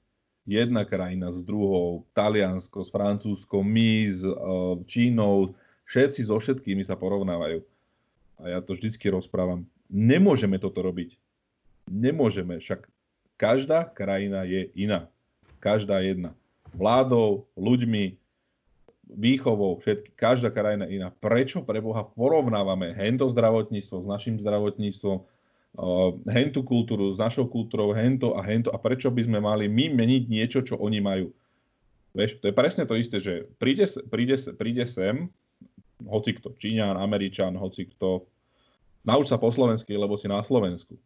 Jedna 0.49 0.89
krajina 0.89 1.29
s 1.29 1.45
druhou, 1.45 2.09
Taliansko 2.17 2.81
s 2.81 2.89
Francúzskom, 2.89 3.61
my 3.61 4.09
s 4.09 4.25
Čínou, 4.89 5.53
všetci 5.85 6.25
so 6.25 6.41
všetkými 6.41 6.81
sa 6.89 6.97
porovnávajú. 6.97 7.61
A 8.41 8.57
ja 8.57 8.59
to 8.65 8.73
vždycky 8.73 9.13
rozprávam. 9.13 9.69
Nemôžeme 9.93 10.57
toto 10.57 10.81
robiť. 10.81 11.21
Nemôžeme, 11.93 12.65
však 12.65 12.89
Každá 13.39 13.87
krajina 13.87 14.43
je 14.43 14.67
iná. 14.75 15.07
Každá 15.63 16.03
jedna. 16.03 16.35
Vládou, 16.75 17.47
ľuďmi, 17.55 18.19
výchovou, 19.09 19.81
všetky, 19.81 20.13
každá 20.15 20.53
krajina 20.53 20.85
iná. 20.89 21.09
Prečo 21.09 21.65
pre 21.65 21.81
Boha 21.81 22.05
porovnávame 22.05 22.93
hento 22.93 23.29
zdravotníctvo 23.33 24.05
s 24.05 24.07
našim 24.07 24.37
zdravotníctvom, 24.41 25.19
hentu 26.29 26.61
kultúru 26.65 27.15
s 27.15 27.19
našou 27.21 27.49
kultúrou, 27.49 27.93
hento 27.93 28.37
a 28.37 28.41
hento 28.45 28.73
a 28.73 28.79
prečo 28.81 29.13
by 29.13 29.23
sme 29.25 29.39
mali 29.39 29.69
my 29.69 29.93
meniť 29.93 30.23
niečo, 30.29 30.61
čo 30.65 30.81
oni 30.81 30.99
majú. 31.01 31.29
Vieš, 32.17 32.41
to 32.41 32.51
je 32.51 32.55
presne 32.57 32.85
to 32.89 32.97
isté, 32.97 33.21
že 33.21 33.47
príde, 33.61 33.85
príde, 34.09 34.37
príde 34.57 34.85
sem, 34.89 35.29
hoci 36.03 36.35
kto, 36.35 36.57
Číňan, 36.57 36.97
Američan, 36.99 37.55
hoci 37.55 37.85
kto, 37.95 38.25
nauč 39.05 39.29
sa 39.29 39.37
po 39.37 39.53
slovensky, 39.53 39.93
lebo 39.95 40.17
si 40.17 40.27
na 40.27 40.41
Slovensku 40.41 40.97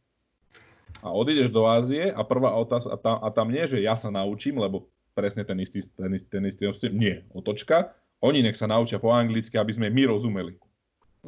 a 1.02 1.10
odídeš 1.10 1.50
do 1.50 1.66
Ázie 1.66 2.14
a 2.14 2.22
prvá 2.22 2.54
otázka, 2.54 2.94
a 2.94 2.96
tam, 2.96 3.16
a 3.18 3.28
tam 3.34 3.48
nie, 3.50 3.66
že 3.66 3.82
ja 3.82 3.98
sa 3.98 4.12
naučím, 4.12 4.62
lebo 4.62 4.86
presne 5.12 5.44
ten 5.44 5.60
istý, 5.60 5.84
ten 5.84 6.12
istý, 6.16 6.28
ten 6.28 6.44
istý, 6.48 6.88
nie, 6.92 7.24
otočka, 7.32 7.92
oni 8.22 8.40
nech 8.40 8.56
sa 8.56 8.70
naučia 8.70 9.02
po 9.02 9.10
anglicky, 9.10 9.58
aby 9.58 9.72
sme 9.74 9.90
my 9.90 10.02
rozumeli. 10.08 10.54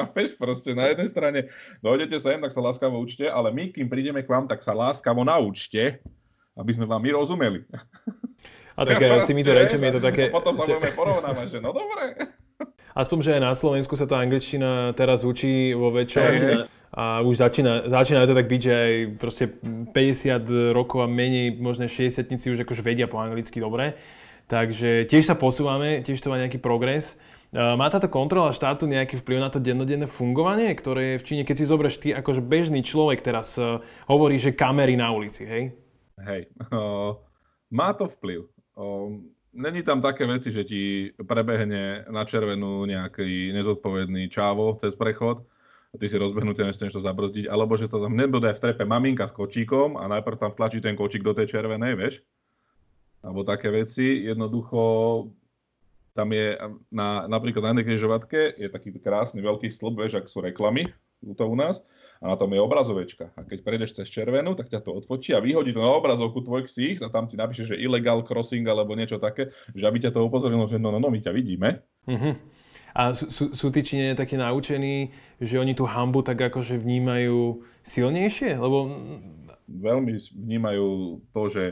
a 0.00 0.02
vieš, 0.14 0.38
proste 0.38 0.72
na 0.72 0.92
jednej 0.92 1.08
strane 1.10 1.40
dojdete 1.82 2.16
sem, 2.16 2.38
tak 2.38 2.54
sa 2.54 2.62
láskavo 2.62 3.02
učte, 3.02 3.26
ale 3.26 3.50
my, 3.50 3.74
kým 3.74 3.90
prídeme 3.90 4.22
k 4.22 4.30
vám, 4.30 4.46
tak 4.46 4.62
sa 4.62 4.72
láskavo 4.72 5.26
naučte, 5.26 6.00
aby 6.56 6.70
sme 6.72 6.88
vám 6.88 7.02
my 7.02 7.10
rozumeli. 7.12 7.60
A 8.76 8.84
tak 8.84 9.00
ja, 9.00 9.16
s 9.16 9.24
týmito 9.24 9.56
rečami 9.56 9.88
je 9.88 9.92
to 9.96 10.02
také... 10.04 10.28
A 10.28 10.36
potom 10.36 10.52
sa 10.52 10.68
budeme 10.68 10.92
porovnávať, 10.92 11.46
že 11.48 11.58
no 11.64 11.72
dobre. 11.72 12.12
Aspoň, 12.92 13.18
že 13.24 13.30
aj 13.36 13.42
na 13.44 13.52
Slovensku 13.56 13.96
sa 13.96 14.04
tá 14.04 14.20
angličtina 14.20 14.92
teraz 14.96 15.24
učí 15.24 15.72
vo 15.72 15.92
väčšom. 15.92 16.68
A 16.96 17.20
už 17.20 17.44
začína, 17.44 17.92
začína 17.92 18.24
to 18.24 18.32
tak 18.32 18.48
byť, 18.48 18.60
že 18.60 18.72
aj 18.72 18.94
proste 19.20 19.44
50 19.92 20.72
rokov 20.72 21.04
a 21.04 21.08
menej, 21.08 21.60
možno 21.60 21.84
60 21.84 22.24
už 22.24 22.64
akože 22.64 22.80
vedia 22.80 23.04
po 23.04 23.20
anglicky 23.20 23.60
dobre. 23.60 24.00
Takže 24.48 25.04
tiež 25.04 25.28
sa 25.28 25.36
posúvame, 25.36 26.00
tiež 26.00 26.24
to 26.24 26.32
má 26.32 26.40
nejaký 26.40 26.56
progres. 26.56 27.20
Má 27.52 27.86
táto 27.92 28.08
kontrola 28.08 28.56
štátu 28.56 28.88
nejaký 28.88 29.20
vplyv 29.20 29.38
na 29.38 29.52
to 29.52 29.60
dennodenné 29.60 30.08
fungovanie, 30.08 30.72
ktoré 30.72 31.14
je 31.14 31.20
v 31.20 31.26
Číne, 31.26 31.42
keď 31.44 31.56
si 31.56 31.70
zoberieš 31.70 31.96
ty 32.00 32.08
akože 32.16 32.42
bežný 32.42 32.82
človek 32.82 33.22
teraz 33.22 33.54
uh, 33.56 33.80
hovorí, 34.10 34.36
že 34.36 34.56
kamery 34.56 34.98
na 34.98 35.08
ulici, 35.14 35.46
hej? 35.46 35.72
Hej, 36.20 36.50
uh, 36.72 37.16
má 37.70 37.94
to 37.94 38.08
vplyv. 38.08 38.48
Uh, 38.74 39.20
Není 39.56 39.80
tam 39.82 40.04
také 40.04 40.28
veci, 40.28 40.52
že 40.52 40.68
ti 40.68 41.08
prebehne 41.16 42.04
na 42.12 42.28
červenú 42.28 42.84
nejaký 42.84 43.56
nezodpovedný 43.56 44.28
čávo 44.28 44.76
cez 44.76 44.92
prechod, 44.92 45.48
ty 45.96 46.06
si 46.06 46.16
rozbehnutý 46.16 46.62
a 46.62 46.72
to 46.72 47.00
zabrzdiť, 47.00 47.48
alebo 47.48 47.76
že 47.76 47.90
to 47.90 48.00
tam 48.00 48.14
nebude 48.14 48.48
v 48.52 48.62
trepe 48.62 48.84
maminka 48.84 49.26
s 49.26 49.34
kočíkom 49.34 49.96
a 49.96 50.06
najprv 50.06 50.36
tam 50.36 50.52
tlačí 50.52 50.80
ten 50.80 50.94
kočík 50.94 51.24
do 51.24 51.32
tej 51.32 51.56
červenej, 51.56 51.96
vieš? 51.96 52.14
Alebo 53.24 53.42
také 53.42 53.72
veci. 53.74 54.24
Jednoducho 54.24 54.80
tam 56.16 56.32
je 56.32 56.56
na, 56.88 57.28
napríklad 57.28 57.60
na 57.60 57.70
jednej 57.76 57.86
križovatke 57.92 58.40
je 58.56 58.68
taký 58.72 58.96
krásny 58.96 59.44
veľký 59.44 59.68
stĺp, 59.68 59.94
vieš, 60.00 60.12
ak 60.16 60.32
sú 60.32 60.40
reklamy, 60.40 60.88
to 61.36 61.44
u 61.44 61.56
nás, 61.56 61.84
a 62.20 62.32
na 62.32 62.36
tom 62.40 62.48
je 62.56 62.60
obrazovečka. 62.60 63.28
A 63.36 63.44
keď 63.44 63.58
prejdeš 63.60 64.00
cez 64.00 64.08
červenú, 64.08 64.56
tak 64.56 64.72
ťa 64.72 64.80
to 64.80 64.96
odfotí 64.96 65.36
a 65.36 65.44
vyhodí 65.44 65.76
to 65.76 65.84
na 65.84 65.92
obrazovku 65.92 66.40
tvoj 66.40 66.64
ksích 66.64 67.04
a 67.04 67.12
tam 67.12 67.28
ti 67.28 67.36
napíše, 67.36 67.68
že 67.68 67.76
illegal 67.76 68.24
crossing 68.24 68.64
alebo 68.64 68.96
niečo 68.96 69.20
také, 69.20 69.52
že 69.76 69.84
aby 69.84 70.00
ťa 70.00 70.16
to 70.16 70.24
upozornilo, 70.24 70.64
že 70.64 70.80
no, 70.80 70.88
no, 70.88 70.96
no, 70.96 71.12
my 71.12 71.20
ťa 71.20 71.32
vidíme. 71.36 71.84
Mm-hmm. 72.08 72.32
A 72.96 73.12
sú, 73.12 73.52
sú 73.52 73.68
tí 73.68 73.84
Číňania 73.84 74.16
takí 74.16 74.40
naučení, 74.40 75.12
že 75.36 75.60
oni 75.60 75.76
tú 75.76 75.84
hambu 75.84 76.24
tak 76.24 76.40
akože 76.40 76.80
vnímajú 76.80 77.60
silnejšie? 77.84 78.56
Lebo... 78.56 78.88
Veľmi 79.68 80.16
vnímajú 80.32 81.20
to, 81.28 81.42
že 81.52 81.64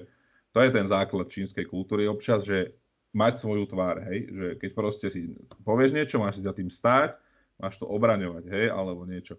to 0.52 0.61
je 0.61 0.69
ten 0.69 0.85
základ 0.85 1.33
čínskej 1.33 1.64
kultúry 1.64 2.04
občas, 2.04 2.45
že 2.45 2.76
mať 3.16 3.40
svoju 3.40 3.64
tvár, 3.71 4.04
hej, 4.11 4.28
že 4.28 4.47
keď 4.61 4.71
proste 4.75 5.07
si 5.09 5.33
povieš 5.64 5.95
niečo, 5.97 6.21
máš 6.21 6.43
si 6.43 6.43
za 6.45 6.52
tým 6.52 6.69
stáť, 6.69 7.14
máš 7.57 7.78
to 7.78 7.87
obraňovať, 7.87 8.45
hej, 8.50 8.66
alebo 8.69 9.07
niečo. 9.07 9.38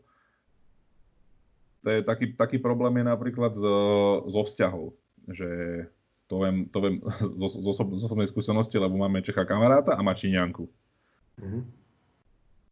To 1.84 1.92
je 1.92 2.00
taký, 2.01 2.34
taký 2.34 2.58
problém 2.58 3.04
je 3.04 3.06
napríklad 3.06 3.51
zo, 3.54 3.77
zo 4.25 4.42
vzťahov, 4.48 4.96
že 5.30 5.50
to 6.25 6.42
viem, 6.42 6.65
to 6.72 6.77
viem 6.82 6.96
zo 7.62 7.70
osobnej 7.77 8.32
skúsenosti, 8.32 8.80
lebo 8.80 8.98
máme 8.98 9.22
Čecha 9.22 9.46
kamaráta 9.46 9.94
a 9.94 10.01
má 10.01 10.15
Číňanku. 10.15 10.65
Mm-hmm. 11.42 11.63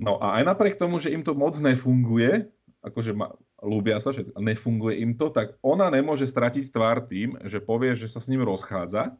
No 0.03 0.19
a 0.19 0.41
aj 0.41 0.43
napriek 0.47 0.75
tomu, 0.75 0.99
že 0.99 1.13
im 1.13 1.23
to 1.23 1.31
moc 1.37 1.55
nefunguje, 1.55 2.51
akože 2.83 3.15
ma, 3.15 3.31
ľúbia 3.63 4.03
sa, 4.03 4.11
že 4.11 4.27
nefunguje 4.35 4.99
im 4.99 5.15
to, 5.15 5.31
tak 5.31 5.55
ona 5.63 5.87
nemôže 5.87 6.27
stratiť 6.27 6.67
tvár 6.73 7.07
tým, 7.07 7.39
že 7.47 7.63
povie, 7.63 7.95
že 7.95 8.11
sa 8.11 8.19
s 8.19 8.27
ním 8.27 8.43
rozchádza, 8.43 9.15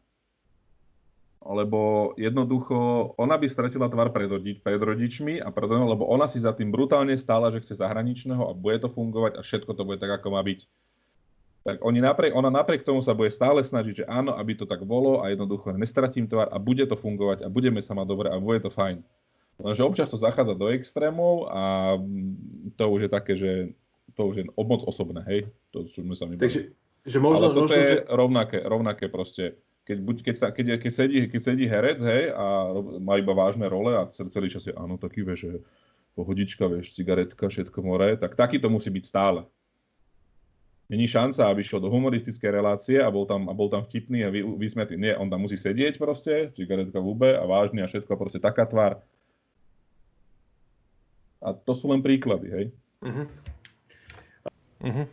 lebo 1.44 2.12
jednoducho 2.16 3.12
ona 3.20 3.36
by 3.36 3.48
stratila 3.52 3.92
tvár 3.92 4.16
pred, 4.16 4.32
rodič, 4.32 4.64
pred 4.64 4.80
rodičmi 4.80 5.44
a 5.44 5.52
pred, 5.52 5.68
lebo 5.68 6.08
ona 6.08 6.28
si 6.28 6.40
za 6.40 6.56
tým 6.56 6.72
brutálne 6.72 7.16
stála, 7.20 7.52
že 7.52 7.64
chce 7.64 7.80
zahraničného 7.84 8.48
a 8.48 8.56
bude 8.56 8.80
to 8.80 8.88
fungovať 8.92 9.40
a 9.40 9.42
všetko 9.44 9.72
to 9.76 9.84
bude 9.84 10.00
tak, 10.00 10.12
ako 10.12 10.36
má 10.36 10.44
byť. 10.44 10.64
Tak 11.64 11.80
oni 11.80 12.04
napriek, 12.04 12.36
ona 12.36 12.52
napriek 12.52 12.84
tomu 12.84 13.00
sa 13.00 13.16
bude 13.16 13.32
stále 13.32 13.64
snažiť, 13.64 14.04
že 14.04 14.06
áno, 14.08 14.36
aby 14.36 14.56
to 14.60 14.68
tak 14.68 14.84
bolo 14.84 15.24
a 15.24 15.32
jednoducho 15.32 15.72
nestratím 15.76 16.28
tvár 16.28 16.52
a 16.52 16.60
bude 16.60 16.84
to 16.84 17.00
fungovať 17.00 17.44
a 17.44 17.48
budeme 17.48 17.80
sa 17.80 17.96
mať 17.96 18.08
dobre 18.08 18.28
a 18.28 18.36
bude 18.36 18.60
to 18.60 18.72
fajn. 18.72 19.00
Lenže 19.62 19.86
občas 19.86 20.10
to 20.10 20.18
zachádza 20.18 20.58
do 20.58 20.74
extrémov 20.74 21.46
a 21.52 21.96
to 22.74 22.84
už 22.90 23.06
je 23.06 23.10
také, 23.12 23.34
že 23.38 23.52
to 24.18 24.30
už 24.30 24.36
je 24.42 24.46
moc 24.50 24.82
osobné, 24.86 25.22
hej? 25.30 25.40
To 25.74 25.86
sme 25.90 26.18
sa 26.18 26.26
Takže, 26.26 26.74
že 27.06 27.18
možno, 27.22 27.50
Ale 27.50 27.56
toto 27.58 27.70
možno, 27.70 27.78
je 27.78 27.86
že... 27.86 27.98
rovnaké, 28.10 28.58
rovnaké 28.62 29.06
proste. 29.10 29.58
Keď, 29.84 29.98
buď, 30.00 30.16
keď, 30.24 30.36
keď, 30.56 30.66
keď, 30.80 30.92
sedí, 30.96 31.18
keď 31.28 31.42
sedí 31.44 31.66
herec, 31.68 32.00
hej, 32.00 32.32
a 32.32 32.72
má 33.04 33.20
iba 33.20 33.36
vážne 33.36 33.68
role 33.68 33.92
a 33.92 34.08
celý, 34.16 34.30
celý 34.32 34.48
čas 34.48 34.64
je, 34.64 34.74
áno, 34.74 34.96
taký, 34.96 35.28
vieš, 35.28 35.40
že 35.44 35.54
pohodička, 36.16 36.72
vieš, 36.72 36.96
cigaretka, 36.96 37.52
všetko 37.52 37.78
more, 37.84 38.16
tak 38.16 38.40
taký 38.40 38.64
to 38.64 38.72
musí 38.72 38.88
byť 38.88 39.04
stále. 39.04 39.44
Není 40.88 41.10
šanca, 41.10 41.52
aby 41.52 41.66
šiel 41.66 41.84
do 41.84 41.92
humoristickej 41.92 42.52
relácie 42.54 42.98
a 43.02 43.10
bol 43.12 43.28
tam, 43.28 43.50
a 43.50 43.54
bol 43.56 43.68
tam 43.68 43.84
vtipný 43.84 44.24
a 44.24 44.30
vy, 44.32 44.46
vysmetý. 44.56 44.96
Nie, 44.96 45.20
on 45.20 45.28
tam 45.28 45.44
musí 45.44 45.60
sedieť 45.60 46.00
proste, 46.00 46.54
cigaretka 46.56 47.02
v 47.02 47.08
úbe 47.12 47.30
a 47.36 47.44
vážny 47.44 47.84
a 47.84 47.90
všetko, 47.90 48.14
proste 48.16 48.40
taká 48.40 48.64
tvár 48.64 49.04
a 51.44 51.52
to 51.52 51.76
sú 51.76 51.92
len 51.92 52.00
príklady, 52.00 52.48
hej. 52.50 52.66
Uh-huh. 53.04 53.28
Uh-huh. 54.84 55.08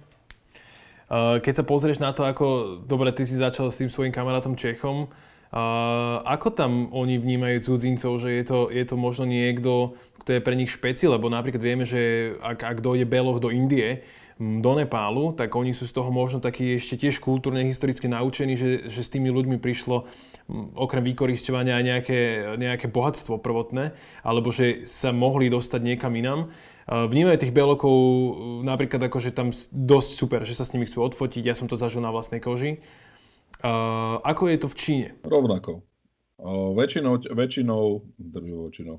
Keď 1.43 1.55
sa 1.59 1.65
pozrieš 1.67 1.99
na 1.99 2.15
to, 2.15 2.23
ako, 2.23 2.79
dobre, 2.87 3.11
ty 3.11 3.27
si 3.27 3.35
začal 3.35 3.75
s 3.75 3.83
tým 3.83 3.91
svojim 3.91 4.15
kamarátom 4.15 4.55
Čechom, 4.55 5.11
uh, 5.11 6.23
ako 6.23 6.55
tam 6.55 6.87
oni 6.95 7.19
vnímajú 7.19 7.67
cudzincov, 7.67 8.23
že 8.23 8.31
je 8.39 8.45
to, 8.47 8.71
je 8.71 8.85
to 8.87 8.95
možno 8.95 9.27
niekto, 9.27 9.99
kto 10.23 10.39
je 10.39 10.45
pre 10.47 10.55
nich 10.55 10.71
špeci, 10.71 11.11
lebo 11.11 11.27
napríklad 11.27 11.59
vieme, 11.59 11.83
že 11.83 12.35
ak, 12.39 12.63
ak 12.63 12.79
dojde 12.79 13.11
Beloch 13.11 13.43
do 13.43 13.51
Indie, 13.51 14.07
do 14.41 14.73
Nepálu, 14.73 15.37
tak 15.37 15.53
oni 15.53 15.75
sú 15.77 15.85
z 15.85 15.99
toho 15.99 16.09
možno 16.09 16.41
takí 16.41 16.79
ešte 16.79 16.97
tiež 16.97 17.21
kultúrne, 17.21 17.61
historicky 17.67 18.09
naučení, 18.09 18.57
že, 18.57 18.89
že 18.89 19.05
s 19.05 19.13
tými 19.13 19.29
ľuďmi 19.29 19.61
prišlo 19.61 20.09
okrem 20.79 21.05
vykoristovania 21.05 21.77
aj 21.77 21.85
nejaké, 21.85 22.21
nejaké 22.57 22.87
bohatstvo 22.89 23.43
prvotné, 23.43 23.93
alebo 24.23 24.55
že 24.55 24.87
sa 24.89 25.13
mohli 25.13 25.51
dostať 25.53 25.81
niekam 25.83 26.15
inam. 26.17 26.55
Vnímajú 26.89 27.39
tých 27.43 27.55
belokov 27.55 27.95
napríklad 28.67 29.11
ako, 29.11 29.19
že 29.23 29.37
tam 29.37 29.55
dosť 29.71 30.11
super, 30.17 30.41
že 30.43 30.59
sa 30.59 30.67
s 30.67 30.73
nimi 30.75 30.91
chcú 30.91 31.07
odfotiť, 31.07 31.47
ja 31.47 31.55
som 31.55 31.71
to 31.71 31.79
zažil 31.79 32.03
na 32.03 32.11
vlastnej 32.11 32.43
koži. 32.43 32.83
Ako 34.25 34.51
je 34.51 34.59
to 34.59 34.67
v 34.67 34.79
Číne? 34.79 35.09
Rovnako. 35.23 35.85
Väčšinou, 36.75 37.21
väčšinou, 37.21 37.85
väčšinou, 38.17 38.97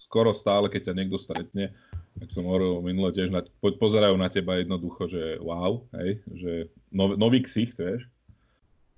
skoro 0.00 0.36
stále, 0.36 0.68
keď 0.68 0.92
ťa 0.92 0.96
niekto 0.96 1.16
stretne, 1.16 1.72
tak 2.20 2.28
som 2.28 2.44
hovoril 2.44 2.84
minule 2.84 3.16
tiež, 3.16 3.32
na, 3.32 3.40
pozerajú 3.60 4.12
na 4.20 4.28
teba 4.28 4.60
jednoducho, 4.60 5.08
že 5.08 5.40
wow, 5.40 5.88
hej, 5.96 6.20
že 6.28 6.52
nov, 6.92 7.16
nový 7.16 7.40
ksicht, 7.40 7.80
vieš. 7.80 8.11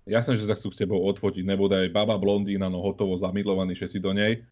Jasné, 0.04 0.36
že 0.36 0.44
sa 0.44 0.56
chcú 0.56 0.68
s 0.68 0.80
tebou 0.80 1.00
odfotiť, 1.08 1.48
nebude 1.48 1.80
aj 1.80 1.88
baba 1.88 2.20
blondína, 2.20 2.68
no 2.68 2.84
hotovo 2.84 3.16
zamilovaní 3.16 3.72
všetci 3.72 3.98
do 4.04 4.12
nej, 4.12 4.44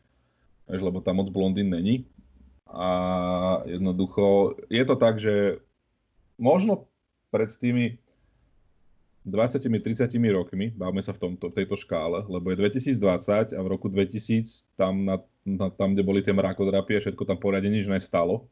lebo 0.65 1.05
tam 1.05 1.21
moc 1.21 1.29
blondín 1.29 1.69
není. 1.69 2.09
A 2.73 2.89
jednoducho, 3.69 4.57
je 4.73 4.85
to 4.89 4.97
tak, 4.97 5.21
že 5.21 5.61
možno 6.41 6.89
pred 7.29 7.53
tými 7.53 8.01
20-30 9.29 10.09
rokmi, 10.33 10.73
bavme 10.73 11.05
sa 11.05 11.13
v, 11.13 11.21
tomto, 11.29 11.53
v 11.53 11.57
tejto 11.63 11.77
škále, 11.77 12.25
lebo 12.27 12.51
je 12.51 12.57
2020 12.59 13.53
a 13.53 13.61
v 13.61 13.69
roku 13.69 13.87
2000 13.93 14.73
tam, 14.75 15.05
na, 15.05 15.21
na, 15.45 15.69
tam 15.69 15.95
kde 15.95 16.03
boli 16.03 16.25
tie 16.25 16.35
mrakodrapie, 16.35 16.99
všetko 16.99 17.29
tam 17.29 17.39
poriadne 17.39 17.71
nič 17.71 17.87
nestalo. 17.87 18.49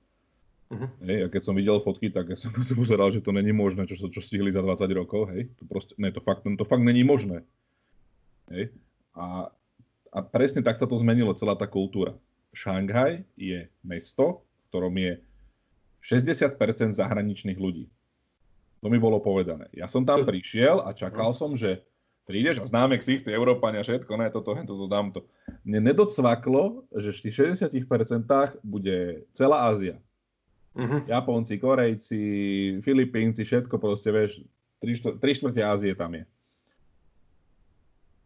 Uh-huh. 0.70 0.86
Hej, 1.02 1.26
a 1.26 1.28
keď 1.34 1.42
som 1.42 1.58
videl 1.58 1.82
fotky, 1.82 2.14
tak 2.14 2.30
ja 2.30 2.38
som 2.38 2.54
to 2.54 2.78
pozeral, 2.78 3.10
že 3.10 3.18
to 3.18 3.34
není 3.34 3.50
možné, 3.50 3.90
čo, 3.90 3.98
čo 4.06 4.20
stihli 4.22 4.54
za 4.54 4.62
20 4.62 4.86
rokov. 4.94 5.34
Hej. 5.34 5.50
To, 5.58 5.62
proste, 5.66 5.98
ne, 5.98 6.14
to, 6.14 6.22
fakt, 6.22 6.46
to 6.46 6.64
fakt 6.64 6.86
není 6.86 7.02
možné. 7.02 7.42
Hej. 8.54 8.70
A, 9.18 9.50
a 10.14 10.18
presne 10.22 10.62
tak 10.62 10.78
sa 10.78 10.86
to 10.86 10.94
zmenilo, 10.94 11.34
celá 11.34 11.58
tá 11.58 11.66
kultúra. 11.66 12.14
Šanghaj 12.54 13.26
je 13.34 13.66
mesto, 13.82 14.46
v 14.46 14.62
ktorom 14.70 14.94
je 14.94 15.12
60% 16.06 16.54
zahraničných 16.94 17.58
ľudí. 17.58 17.90
To 18.80 18.88
mi 18.88 18.96
bolo 18.96 19.20
povedané. 19.20 19.68
Ja 19.76 19.90
som 19.90 20.06
tam 20.08 20.24
prišiel 20.24 20.80
a 20.86 20.96
čakal 20.96 21.36
som, 21.36 21.52
že 21.52 21.84
prídeš 22.24 22.62
a 22.62 22.70
známe 22.70 22.96
ksich, 22.96 23.26
tie 23.26 23.36
Európania, 23.36 23.84
všetko, 23.84 24.12
ne, 24.16 24.30
toto, 24.32 24.54
toto, 24.54 24.86
dám 24.88 25.12
to. 25.12 25.26
Mne 25.66 25.92
nedocvaklo, 25.92 26.88
že 26.94 27.12
v 27.12 27.20
tých 27.28 27.34
60% 27.58 28.62
bude 28.64 29.26
celá 29.34 29.68
Ázia. 29.68 30.00
Uh-huh. 30.70 31.02
Japonci, 31.06 31.58
Korejci, 31.58 32.22
Filipínci, 32.78 33.42
všetko 33.42 33.74
proste, 33.82 34.14
vieš, 34.14 34.46
tri 35.18 35.32
štvrte 35.34 35.60
Ázie 35.66 35.98
tam 35.98 36.14
je. 36.14 36.24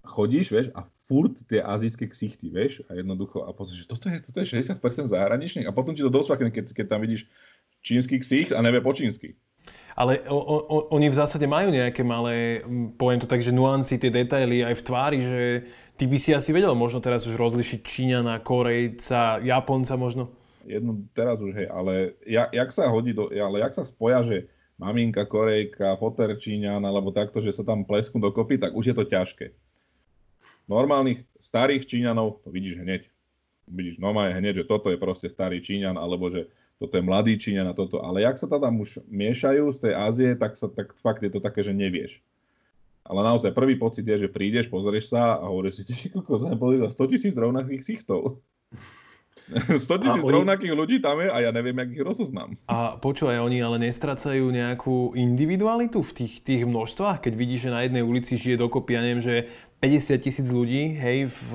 Chodíš, 0.04 0.52
vieš, 0.52 0.68
a 0.76 0.84
furt 1.08 1.40
tie 1.48 1.64
azijské 1.64 2.04
ksichty, 2.04 2.52
vieš, 2.52 2.84
a 2.92 3.00
jednoducho, 3.00 3.48
a 3.48 3.56
potom, 3.56 3.72
že 3.72 3.88
toto 3.88 4.12
je, 4.12 4.20
toto 4.20 4.44
je 4.44 4.60
60% 4.60 4.76
zahraničných, 5.08 5.64
a 5.64 5.72
potom 5.72 5.96
ti 5.96 6.04
to 6.04 6.12
dosvakne, 6.12 6.52
keď, 6.52 6.76
keď 6.76 6.86
tam 6.92 7.00
vidíš 7.00 7.24
čínsky 7.80 8.20
ksicht 8.20 8.52
a 8.52 8.60
nevie 8.60 8.84
po 8.84 8.92
čínsky. 8.92 9.32
Ale 9.96 10.20
o, 10.28 10.36
o, 10.36 10.76
oni 10.92 11.08
v 11.08 11.16
zásade 11.16 11.48
majú 11.48 11.72
nejaké 11.72 12.04
malé, 12.04 12.60
poviem 13.00 13.22
to 13.22 13.30
tak, 13.30 13.40
že 13.40 13.54
nuancy, 13.54 13.96
tie 13.96 14.12
detaily 14.12 14.60
aj 14.60 14.74
v 14.76 14.84
tvári, 14.84 15.18
že 15.24 15.42
ty 15.96 16.04
by 16.04 16.18
si 16.20 16.36
asi 16.36 16.50
vedel 16.50 16.76
možno 16.76 17.00
teraz 17.00 17.24
už 17.24 17.38
rozlišiť 17.38 17.80
Číňana, 17.80 18.42
Korejca, 18.42 19.40
Japonca 19.40 19.94
možno? 19.96 20.43
Jedno 20.64 21.04
teraz 21.12 21.38
už, 21.40 21.52
hej, 21.54 21.68
ale 21.68 22.16
jak, 22.24 22.48
jak 22.52 22.70
sa 22.72 22.88
hodí, 22.88 23.12
do, 23.12 23.28
ale 23.30 23.60
jak 23.60 23.72
sa 23.76 23.84
spoja, 23.84 24.24
že 24.24 24.36
maminka 24.80 25.24
Korejka, 25.24 25.96
foter 25.96 26.34
Číňan, 26.34 26.82
alebo 26.82 27.14
takto, 27.14 27.38
že 27.38 27.54
sa 27.54 27.62
tam 27.62 27.86
plesknú 27.86 28.18
dokopy, 28.18 28.58
tak 28.58 28.74
už 28.74 28.90
je 28.90 28.96
to 28.96 29.04
ťažké. 29.06 29.54
Normálnych 30.66 31.22
starých 31.38 31.84
Číňanov 31.84 32.40
to 32.42 32.48
vidíš 32.48 32.80
hneď. 32.80 33.06
Vidíš 33.68 34.00
normálne 34.00 34.36
hneď, 34.36 34.64
že 34.64 34.68
toto 34.68 34.88
je 34.88 34.98
proste 35.00 35.28
starý 35.28 35.60
Číňan, 35.60 35.96
alebo 35.96 36.28
že 36.32 36.48
toto 36.80 36.96
je 36.98 37.04
mladý 37.04 37.36
Číňan 37.38 37.70
a 37.70 37.76
toto. 37.76 38.02
Ale 38.02 38.24
jak 38.24 38.36
sa 38.40 38.48
tam 38.48 38.80
už 38.80 39.04
miešajú 39.08 39.70
z 39.72 39.78
tej 39.88 39.92
Ázie, 39.94 40.30
tak, 40.34 40.56
sa, 40.58 40.66
tak 40.68 40.96
fakt 40.96 41.22
je 41.22 41.30
to 41.32 41.40
také, 41.40 41.62
že 41.62 41.76
nevieš. 41.76 42.20
Ale 43.04 43.20
naozaj 43.20 43.52
prvý 43.52 43.76
pocit 43.76 44.08
je, 44.08 44.24
že 44.26 44.32
prídeš, 44.32 44.72
pozrieš 44.72 45.12
sa 45.12 45.36
a 45.36 45.44
hovoríš 45.44 45.80
si, 45.80 45.82
ty 45.84 45.94
kokos, 46.08 46.48
boli 46.56 46.80
za 46.80 46.88
100 46.88 47.12
tisíc 47.12 47.34
rovnakých 47.36 47.84
sichtov. 47.84 48.40
100 49.84 50.02
tisíc 50.02 50.24
oni... 50.24 50.34
rovnakých 50.40 50.72
ľudí 50.72 50.96
tam 51.04 51.20
je 51.20 51.28
a 51.28 51.38
ja 51.44 51.50
neviem, 51.52 51.76
jak 51.76 51.90
ich 51.92 52.04
rozoznám. 52.04 52.56
A 52.64 52.96
počúvaj, 52.96 53.44
oni 53.44 53.60
ale 53.60 53.76
nestracajú 53.84 54.48
nejakú 54.48 55.12
individualitu 55.12 56.00
v 56.00 56.12
tých, 56.24 56.40
tých 56.40 56.62
množstvách? 56.64 57.20
Keď 57.28 57.32
vidíš, 57.36 57.68
že 57.68 57.74
na 57.74 57.84
jednej 57.84 58.00
ulici 58.00 58.40
žije 58.40 58.56
dokopy, 58.56 58.96
ja 58.96 59.00
neviem, 59.04 59.20
že 59.20 59.52
50 59.84 60.24
tisíc 60.24 60.48
ľudí, 60.48 60.96
hej, 60.96 61.28
v 61.28 61.50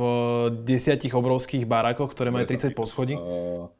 desiatich 0.69 1.17
obrovských 1.17 1.65
barákoch, 1.65 2.13
ktoré 2.13 2.29
majú 2.29 2.45
30 2.45 2.77
poschodí? 2.77 3.17
Uh, 3.17 3.73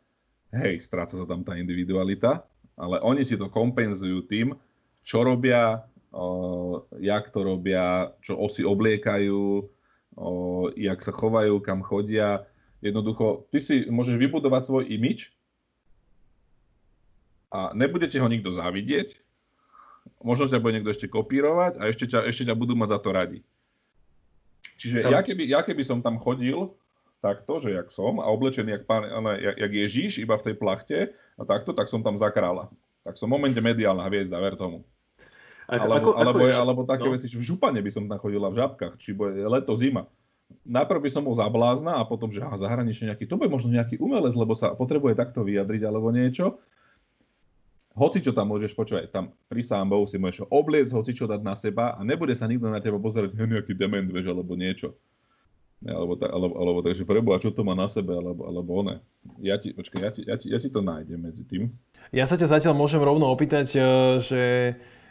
hej, 0.57 0.81
stráca 0.81 1.13
sa 1.13 1.25
tam 1.29 1.45
tá 1.45 1.53
individualita, 1.53 2.49
ale 2.73 2.97
oni 3.05 3.21
si 3.21 3.37
to 3.37 3.53
kompenzujú 3.53 4.25
tým, 4.25 4.57
čo 5.05 5.21
robia, 5.21 5.85
o, 6.09 6.85
jak 6.97 7.29
to 7.29 7.45
robia, 7.45 8.13
čo 8.25 8.37
osi 8.37 8.65
obliekajú, 8.65 9.41
o, 10.17 10.29
jak 10.73 10.99
sa 11.01 11.13
chovajú, 11.13 11.61
kam 11.61 11.85
chodia. 11.85 12.48
Jednoducho, 12.79 13.47
ty 13.51 13.59
si 13.59 13.87
môžeš 13.91 14.15
vybudovať 14.15 14.61
svoj 14.63 14.83
imič 14.87 15.35
a 17.51 17.75
nebudete 17.75 18.15
ho 18.21 18.27
nikto 18.31 18.55
závidieť, 18.55 19.19
možno 20.23 20.47
ťa 20.47 20.63
bude 20.63 20.79
niekto 20.79 20.95
ešte 20.95 21.11
kopírovať 21.11 21.75
a 21.75 21.91
ešte 21.91 22.07
ťa, 22.07 22.29
ešte 22.31 22.47
ťa 22.47 22.55
budú 22.55 22.79
mať 22.79 22.95
za 22.95 22.99
to 23.03 23.09
radi. 23.11 23.39
Čiže 24.79 25.03
ja 25.11 25.19
keby, 25.19 25.43
ja 25.43 25.59
keby 25.59 25.83
som 25.83 25.99
tam 25.99 26.19
chodil 26.23 26.71
takto, 27.19 27.59
že 27.59 27.75
jak 27.75 27.91
som, 27.91 28.23
a 28.23 28.31
oblečený 28.31 28.79
jak, 28.79 28.83
pán, 28.87 29.03
jak, 29.43 29.55
jak 29.59 29.71
Ježíš, 29.75 30.23
iba 30.23 30.39
v 30.39 30.45
tej 30.51 30.55
plachte, 30.55 30.97
a 31.35 31.43
takto, 31.43 31.75
tak 31.75 31.91
som 31.91 31.99
tam 31.99 32.15
za 32.15 32.31
kráľa. 32.31 32.71
Tak 33.03 33.19
som 33.19 33.31
momente 33.31 33.59
mediálna 33.59 34.07
hviezda, 34.07 34.39
ver 34.39 34.55
tomu. 34.55 34.87
Ako, 35.69 35.85
alebo, 35.85 35.93
ako, 35.93 36.09
alebo, 36.15 36.39
ako, 36.47 36.55
alebo 36.55 36.81
také 36.87 37.07
no. 37.07 37.13
veci, 37.13 37.27
že 37.29 37.37
v 37.37 37.45
župane 37.45 37.79
by 37.79 37.91
som 37.91 38.07
tam 38.07 38.19
chodila 38.19 38.49
v 38.49 38.59
žabkách, 38.59 38.93
či 38.97 39.13
bude 39.13 39.35
leto, 39.35 39.75
zima. 39.75 40.07
Najprv 40.69 40.99
by 41.05 41.09
som 41.09 41.25
bol 41.25 41.33
za 41.37 41.45
blázna 41.49 41.97
a 41.97 42.05
potom, 42.05 42.29
že 42.33 42.41
aha, 42.41 42.57
zahranične 42.57 43.13
nejaký, 43.13 43.25
to 43.25 43.37
bude 43.37 43.49
možno 43.49 43.73
nejaký 43.73 43.97
umelec, 44.01 44.33
lebo 44.33 44.53
sa 44.53 44.73
potrebuje 44.73 45.17
takto 45.17 45.45
vyjadriť 45.45 45.81
alebo 45.85 46.09
niečo. 46.09 46.61
Hoci 47.97 48.21
čo 48.21 48.31
tam 48.31 48.53
môžeš 48.53 48.77
počúvať, 48.77 49.11
tam 49.11 49.33
pri 49.49 49.65
sámbou 49.65 50.05
si 50.05 50.15
môžeš 50.21 50.47
obliecť, 50.47 50.93
hoci 50.93 51.11
čo 51.11 51.25
dať 51.27 51.41
na 51.41 51.57
seba 51.57 51.97
a 51.97 51.99
nebude 52.05 52.31
sa 52.37 52.45
nikto 52.45 52.69
na 52.69 52.79
teba 52.79 53.01
pozerať, 53.01 53.33
nejaký 53.35 53.75
dement, 53.75 54.07
vieš, 54.07 54.29
alebo 54.31 54.55
niečo. 54.55 54.95
Alebo, 55.79 56.19
tak, 56.19 56.27
alebo, 56.27 56.53
alebo 56.59 56.79
takže 56.83 57.07
preboha, 57.07 57.39
čo 57.39 57.55
to 57.55 57.63
má 57.63 57.71
na 57.71 57.87
sebe, 57.87 58.11
alebo, 58.11 58.43
alebo 58.43 58.83
one. 58.83 58.99
Ja 59.39 59.55
ti, 59.55 59.71
počkaj, 59.71 59.99
ja 60.03 60.11
ti, 60.11 60.21
ja, 60.27 60.35
ti, 60.35 60.47
ja 60.51 60.59
ti 60.59 60.67
to 60.67 60.83
nájdem 60.83 61.23
medzi 61.23 61.47
tým. 61.47 61.71
Ja 62.11 62.27
sa 62.27 62.35
ťa 62.35 62.51
zatiaľ 62.51 62.75
môžem 62.75 62.99
rovno 62.99 63.31
opýtať, 63.31 63.79
e, 63.79 63.81
že 64.19 64.41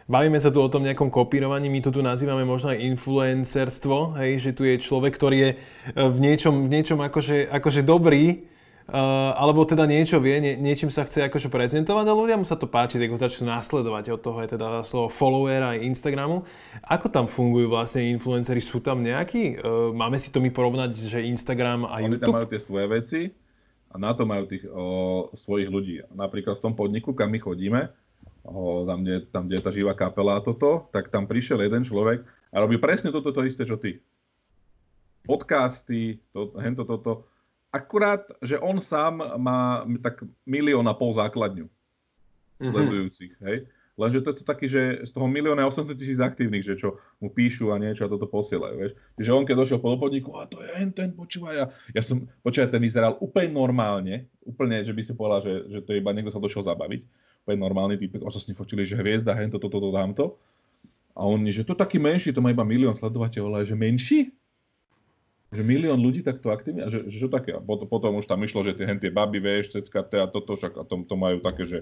bavíme 0.09 0.41
sa 0.41 0.49
tu 0.49 0.59
o 0.59 0.73
tom 0.73 0.83
nejakom 0.83 1.13
kopírovaní, 1.13 1.69
my 1.69 1.85
to 1.85 1.93
tu 1.93 2.01
nazývame 2.01 2.43
možno 2.43 2.73
aj 2.73 2.81
influencerstvo, 2.97 4.17
hej, 4.19 4.41
že 4.41 4.51
tu 4.57 4.65
je 4.65 4.81
človek, 4.81 5.13
ktorý 5.15 5.37
je 5.37 5.51
e, 5.53 5.57
v 5.95 6.19
niečom, 6.19 6.67
v 6.67 6.69
niečom 6.73 6.99
akože, 7.05 7.53
akože 7.53 7.85
dobrý, 7.85 8.49
Uh, 8.89 9.37
alebo 9.37 9.69
teda 9.69 9.85
niečo 9.85 10.17
vie, 10.17 10.41
nie, 10.41 10.57
niečím 10.57 10.89
sa 10.89 11.05
chce 11.05 11.29
akože 11.29 11.53
prezentovať 11.53 12.09
a 12.09 12.17
ľudia 12.17 12.41
mu 12.41 12.49
sa 12.49 12.57
to 12.57 12.65
páči, 12.65 12.97
tak 12.97 13.13
ho 13.13 13.21
začnú 13.21 13.53
nasledovať. 13.53 14.17
Od 14.17 14.21
toho 14.25 14.41
je 14.41 14.49
teda 14.57 14.81
slovo 14.81 15.13
follower 15.13 15.77
aj 15.77 15.85
Instagramu. 15.85 16.49
Ako 16.89 17.13
tam 17.13 17.29
fungujú 17.29 17.69
vlastne 17.69 18.09
influenceri? 18.09 18.65
Sú 18.65 18.81
tam 18.81 19.05
nejakí? 19.05 19.61
Uh, 19.61 19.93
máme 19.93 20.17
si 20.17 20.33
to 20.33 20.41
my 20.41 20.49
porovnať, 20.49 21.05
že 21.05 21.21
Instagram 21.21 21.85
a 21.85 22.01
Oni 22.01 22.17
YouTube? 22.17 22.33
tam 22.33 22.37
majú 22.41 22.49
tie 22.49 22.61
svoje 22.65 22.87
veci 22.89 23.21
a 23.93 23.95
na 24.01 24.17
to 24.17 24.25
majú 24.25 24.49
tých 24.49 24.65
o, 24.73 24.85
svojich 25.37 25.69
ľudí. 25.69 26.09
Napríklad 26.13 26.57
v 26.57 26.65
tom 26.65 26.73
podniku, 26.73 27.13
kam 27.13 27.29
my 27.29 27.45
chodíme, 27.45 27.93
o, 28.45 28.85
tam, 28.85 29.03
kde, 29.03 29.17
tam, 29.31 29.43
kde 29.47 29.57
je 29.59 29.65
tá 29.65 29.73
živá 29.73 29.93
kapela 29.97 30.39
a 30.39 30.45
toto, 30.45 30.91
tak 30.95 31.11
tam 31.11 31.27
prišiel 31.27 31.63
jeden 31.65 31.83
človek 31.83 32.23
a 32.53 32.57
robí 32.59 32.79
presne 32.79 33.11
toto 33.11 33.35
to 33.35 33.43
isté, 33.47 33.65
čo 33.67 33.79
ty. 33.81 33.99
Podcasty, 35.25 36.23
to, 36.33 36.57
hento, 36.59 36.87
toto 36.87 37.29
Akurát, 37.69 38.25
že 38.41 38.57
on 38.57 38.81
sám 38.81 39.21
má 39.37 39.85
tak 40.01 40.25
milión 40.49 40.89
a 40.89 40.97
pol 40.97 41.13
základňu 41.13 41.69
mm-hmm. 41.69 42.73
sledujúcich, 42.73 43.33
hej. 43.45 43.59
Lenže 43.99 44.23
to 44.23 44.31
je 44.31 44.37
to 44.41 44.45
taký, 44.47 44.71
že 44.71 45.05
z 45.05 45.11
toho 45.11 45.27
milióna 45.27 45.67
800 45.67 45.99
tisíc 45.99 46.23
aktívnych, 46.23 46.63
že 46.63 46.79
čo 46.79 47.03
mu 47.19 47.35
píšu 47.35 47.75
a 47.75 47.83
niečo 47.83 48.07
a 48.07 48.13
toto 48.15 48.31
posielajú, 48.31 48.75
vieš. 48.79 48.93
Čiže 49.19 49.35
on 49.35 49.43
keď 49.43 49.57
došiel 49.59 49.83
po 49.83 49.99
podniku, 49.99 50.39
a 50.39 50.47
to 50.47 50.63
je 50.63 50.71
ten, 50.71 50.89
ten, 50.95 51.11
počúvaj. 51.11 51.55
Ja, 51.59 51.67
ja 51.99 52.03
som, 52.07 52.31
počúvaj, 52.47 52.71
ten 52.71 52.79
vyzeral 52.79 53.19
úplne 53.19 53.51
normálne, 53.51 54.31
úplne, 54.47 54.87
že 54.87 54.95
by 54.95 55.03
si 55.03 55.19
povedal, 55.19 55.41
že, 55.43 55.53
že 55.67 55.79
to 55.83 55.93
je 55.93 55.99
iba 55.99 56.15
niekto 56.15 56.31
sa 56.31 56.39
došiel 56.39 56.63
zabaviť. 56.63 57.03
Úplne 57.49 57.65
normálny 57.65 57.97
typ, 57.97 58.21
o 58.21 58.29
sa 58.29 58.37
s 58.37 58.45
ním 58.45 58.61
fotili, 58.61 58.85
že 58.85 59.01
hviezda, 59.01 59.33
hen, 59.33 59.49
toto, 59.49 59.73
toto, 59.73 59.89
tamto. 59.89 60.37
A 61.17 61.25
on, 61.25 61.41
že 61.49 61.65
to 61.65 61.73
taký 61.73 61.97
menší, 61.97 62.37
to 62.37 62.45
má 62.45 62.53
iba 62.53 62.61
milión 62.61 62.93
sledovateľov, 62.93 63.57
ale 63.57 63.65
že 63.65 63.73
menší? 63.73 64.29
že 65.49 65.65
milión 65.65 65.97
ľudí 65.97 66.21
takto 66.21 66.53
aktívne, 66.53 66.85
a 66.85 66.93
že, 66.93 67.09
že 67.09 67.25
čo 67.25 67.29
také? 67.33 67.57
A 67.57 67.61
potom, 67.61 67.89
potom 67.89 68.21
už 68.21 68.29
tam 68.29 68.45
išlo, 68.45 68.61
že 68.61 68.77
tie, 68.77 68.85
tie 69.01 69.09
baby, 69.09 69.41
vieš, 69.41 69.73
cecka, 69.81 70.05
a 70.05 70.29
toto, 70.29 70.61
však 70.61 70.77
a 70.77 70.85
to, 70.85 71.09
to 71.09 71.15
majú 71.17 71.41
také, 71.41 71.65
že 71.65 71.79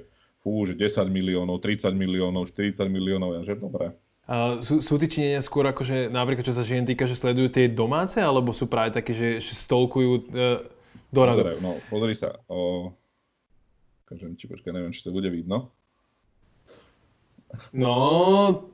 fú, 0.47 0.63
že 0.63 0.79
10 0.79 1.03
miliónov, 1.11 1.59
30 1.59 1.91
miliónov, 1.91 2.47
40 2.55 2.79
miliónov, 2.87 3.35
ja 3.35 3.43
že 3.43 3.59
dobre. 3.59 3.91
Uh, 4.27 4.59
sú, 4.63 4.83
sú 4.83 4.99
tí 4.99 5.11
Číňania 5.11 5.43
skôr 5.43 5.67
akože, 5.71 6.11
napríklad 6.11 6.47
čo 6.47 6.55
sa 6.55 6.63
žien 6.63 6.87
týka, 6.87 7.11
že 7.11 7.19
sledujú 7.19 7.51
tie 7.51 7.67
domáce, 7.67 8.23
alebo 8.23 8.55
sú 8.55 8.71
práve 8.71 8.95
také, 8.95 9.11
že, 9.11 9.43
že 9.43 9.53
stolkujú 9.59 10.11
uh, 10.31 10.63
do 11.11 11.21
radu? 11.27 11.43
Pozerajú, 11.43 11.59
no 11.63 11.79
pozri 11.91 12.15
sa. 12.15 12.39
O... 12.47 12.91
Kažem 14.07 14.39
ti, 14.39 14.47
počkaj, 14.47 14.71
neviem, 14.71 14.95
či 14.95 15.03
to 15.03 15.11
bude 15.11 15.27
vidno. 15.29 15.75
No, 17.75 17.95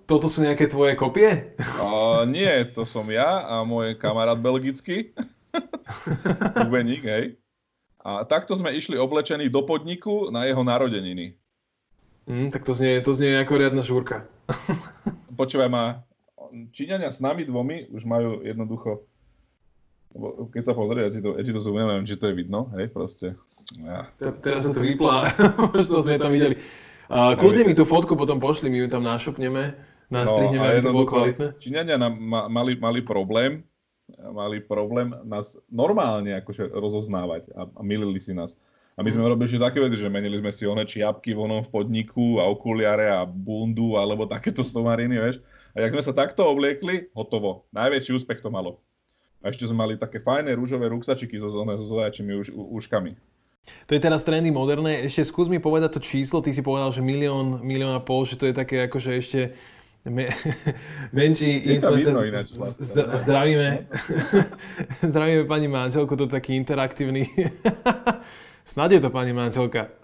toto 0.08 0.26
sú 0.28 0.44
nejaké 0.44 0.68
tvoje 0.68 0.96
kopie? 0.96 1.56
Uh, 1.80 2.24
nie, 2.28 2.50
to 2.72 2.84
som 2.84 3.08
ja 3.08 3.44
a 3.44 3.54
môj 3.64 3.96
kamarát 3.96 4.36
belgický. 4.36 5.12
Bubeník, 6.56 7.04
hej. 7.04 7.24
A 8.02 8.26
takto 8.26 8.58
sme 8.58 8.74
išli 8.74 8.98
oblečení 8.98 9.46
do 9.46 9.62
podniku 9.62 10.28
na 10.34 10.44
jeho 10.44 10.60
narodeniny. 10.66 11.38
Mm, 12.26 12.50
tak 12.50 12.66
to 12.66 12.74
znie, 12.74 12.98
to 13.02 13.14
znie 13.14 13.38
ako 13.38 13.54
riadna 13.56 13.82
žúrka. 13.82 14.26
počúvaj 15.40 15.70
ma, 15.70 15.84
Číňania 16.52 17.08
s 17.08 17.22
nami 17.24 17.48
dvomi 17.48 17.88
už 17.90 18.04
majú 18.04 18.44
jednoducho, 18.44 19.08
keď 20.52 20.62
sa 20.62 20.76
pozrie, 20.76 21.08
ja 21.08 21.10
ti 21.10 21.24
to, 21.24 21.40
ja 21.40 21.42
ti 21.42 21.52
to 21.56 21.64
zoom, 21.64 21.80
neviem, 21.80 22.04
či 22.04 22.20
to 22.20 22.28
je 22.28 22.36
vidno, 22.36 22.68
hej, 22.76 22.92
proste. 22.92 23.32
Ja. 23.78 24.10
Teraz 24.42 24.66
som 24.66 24.74
to 24.74 24.82
vyplá, 24.82 25.32
možno 25.72 26.02
sme 26.02 26.18
tam 26.18 26.34
videli. 26.34 26.58
A, 27.12 27.36
kľudne 27.36 27.68
mi 27.68 27.74
tú 27.76 27.84
fotku 27.84 28.16
potom 28.16 28.40
pošli, 28.40 28.72
my 28.72 28.84
ju 28.84 28.88
tam 28.88 29.04
našupneme, 29.04 29.76
nastrihneme, 30.08 30.64
no, 30.64 30.70
aby 30.72 30.80
to 30.80 30.94
bolo 30.94 31.06
kvalitné. 31.08 31.46
Číňania 31.60 31.96
nám 32.00 32.14
mali, 32.48 32.76
mali 32.80 33.00
problém, 33.04 33.60
mali 34.16 34.60
problém 34.60 35.12
nás 35.28 35.60
normálne 35.68 36.36
akože 36.40 36.72
rozoznávať 36.72 37.52
a, 37.52 37.68
a 37.68 37.80
milili 37.84 38.18
si 38.18 38.32
nás. 38.32 38.56
A 38.92 39.00
my 39.00 39.08
sme 39.08 39.24
robili 39.24 39.56
také 39.56 39.80
veci, 39.80 39.96
že 39.96 40.12
menili 40.12 40.36
sme 40.36 40.52
si 40.52 40.68
one 40.68 40.84
čiapky 40.84 41.32
vonom 41.32 41.64
v 41.64 41.72
podniku 41.72 42.44
a 42.44 42.48
okuliare 42.48 43.08
a 43.08 43.24
bundu 43.24 43.96
alebo 43.96 44.28
takéto 44.28 44.60
stomariny, 44.60 45.16
vieš. 45.16 45.36
A 45.72 45.80
jak 45.80 45.96
sme 45.96 46.04
sa 46.04 46.12
takto 46.12 46.44
obliekli, 46.44 47.08
hotovo. 47.16 47.64
Najväčší 47.72 48.20
úspech 48.20 48.44
to 48.44 48.52
malo. 48.52 48.84
A 49.40 49.48
ešte 49.48 49.64
sme 49.64 49.88
mali 49.88 49.94
také 49.96 50.20
fajné 50.20 50.52
rúžové 50.52 50.92
ruksačiky 50.92 51.40
so, 51.40 51.48
so, 51.48 51.64
so 51.64 51.86
zajačími 51.88 52.32
už, 52.36 52.48
úškami. 52.52 53.16
To 53.86 53.94
je 53.94 54.00
teraz 54.02 54.26
trendy 54.26 54.50
moderné. 54.50 55.06
Ešte 55.06 55.28
skús 55.28 55.46
mi 55.46 55.62
povedať 55.62 55.96
to 55.96 56.00
číslo. 56.02 56.42
Ty 56.42 56.50
si 56.50 56.64
povedal, 56.64 56.90
že 56.90 57.04
milión, 57.04 57.62
milión 57.62 57.94
a 57.94 58.02
pol, 58.02 58.26
že 58.26 58.34
to 58.34 58.50
je 58.50 58.54
také 58.54 58.90
akože 58.90 59.10
ešte 59.14 59.40
me, 60.04 60.34
menší 61.14 61.78
influencer. 61.78 62.42
Zdravíme. 63.14 63.86
zdravíme 65.10 65.44
pani 65.46 65.68
manželku, 65.70 66.18
to 66.18 66.26
je 66.26 66.34
taký 66.34 66.58
interaktívny 66.58 67.30
Snad 68.64 68.92
je 68.92 69.00
to 69.00 69.10
pani 69.10 69.32
manželka. 69.32 69.88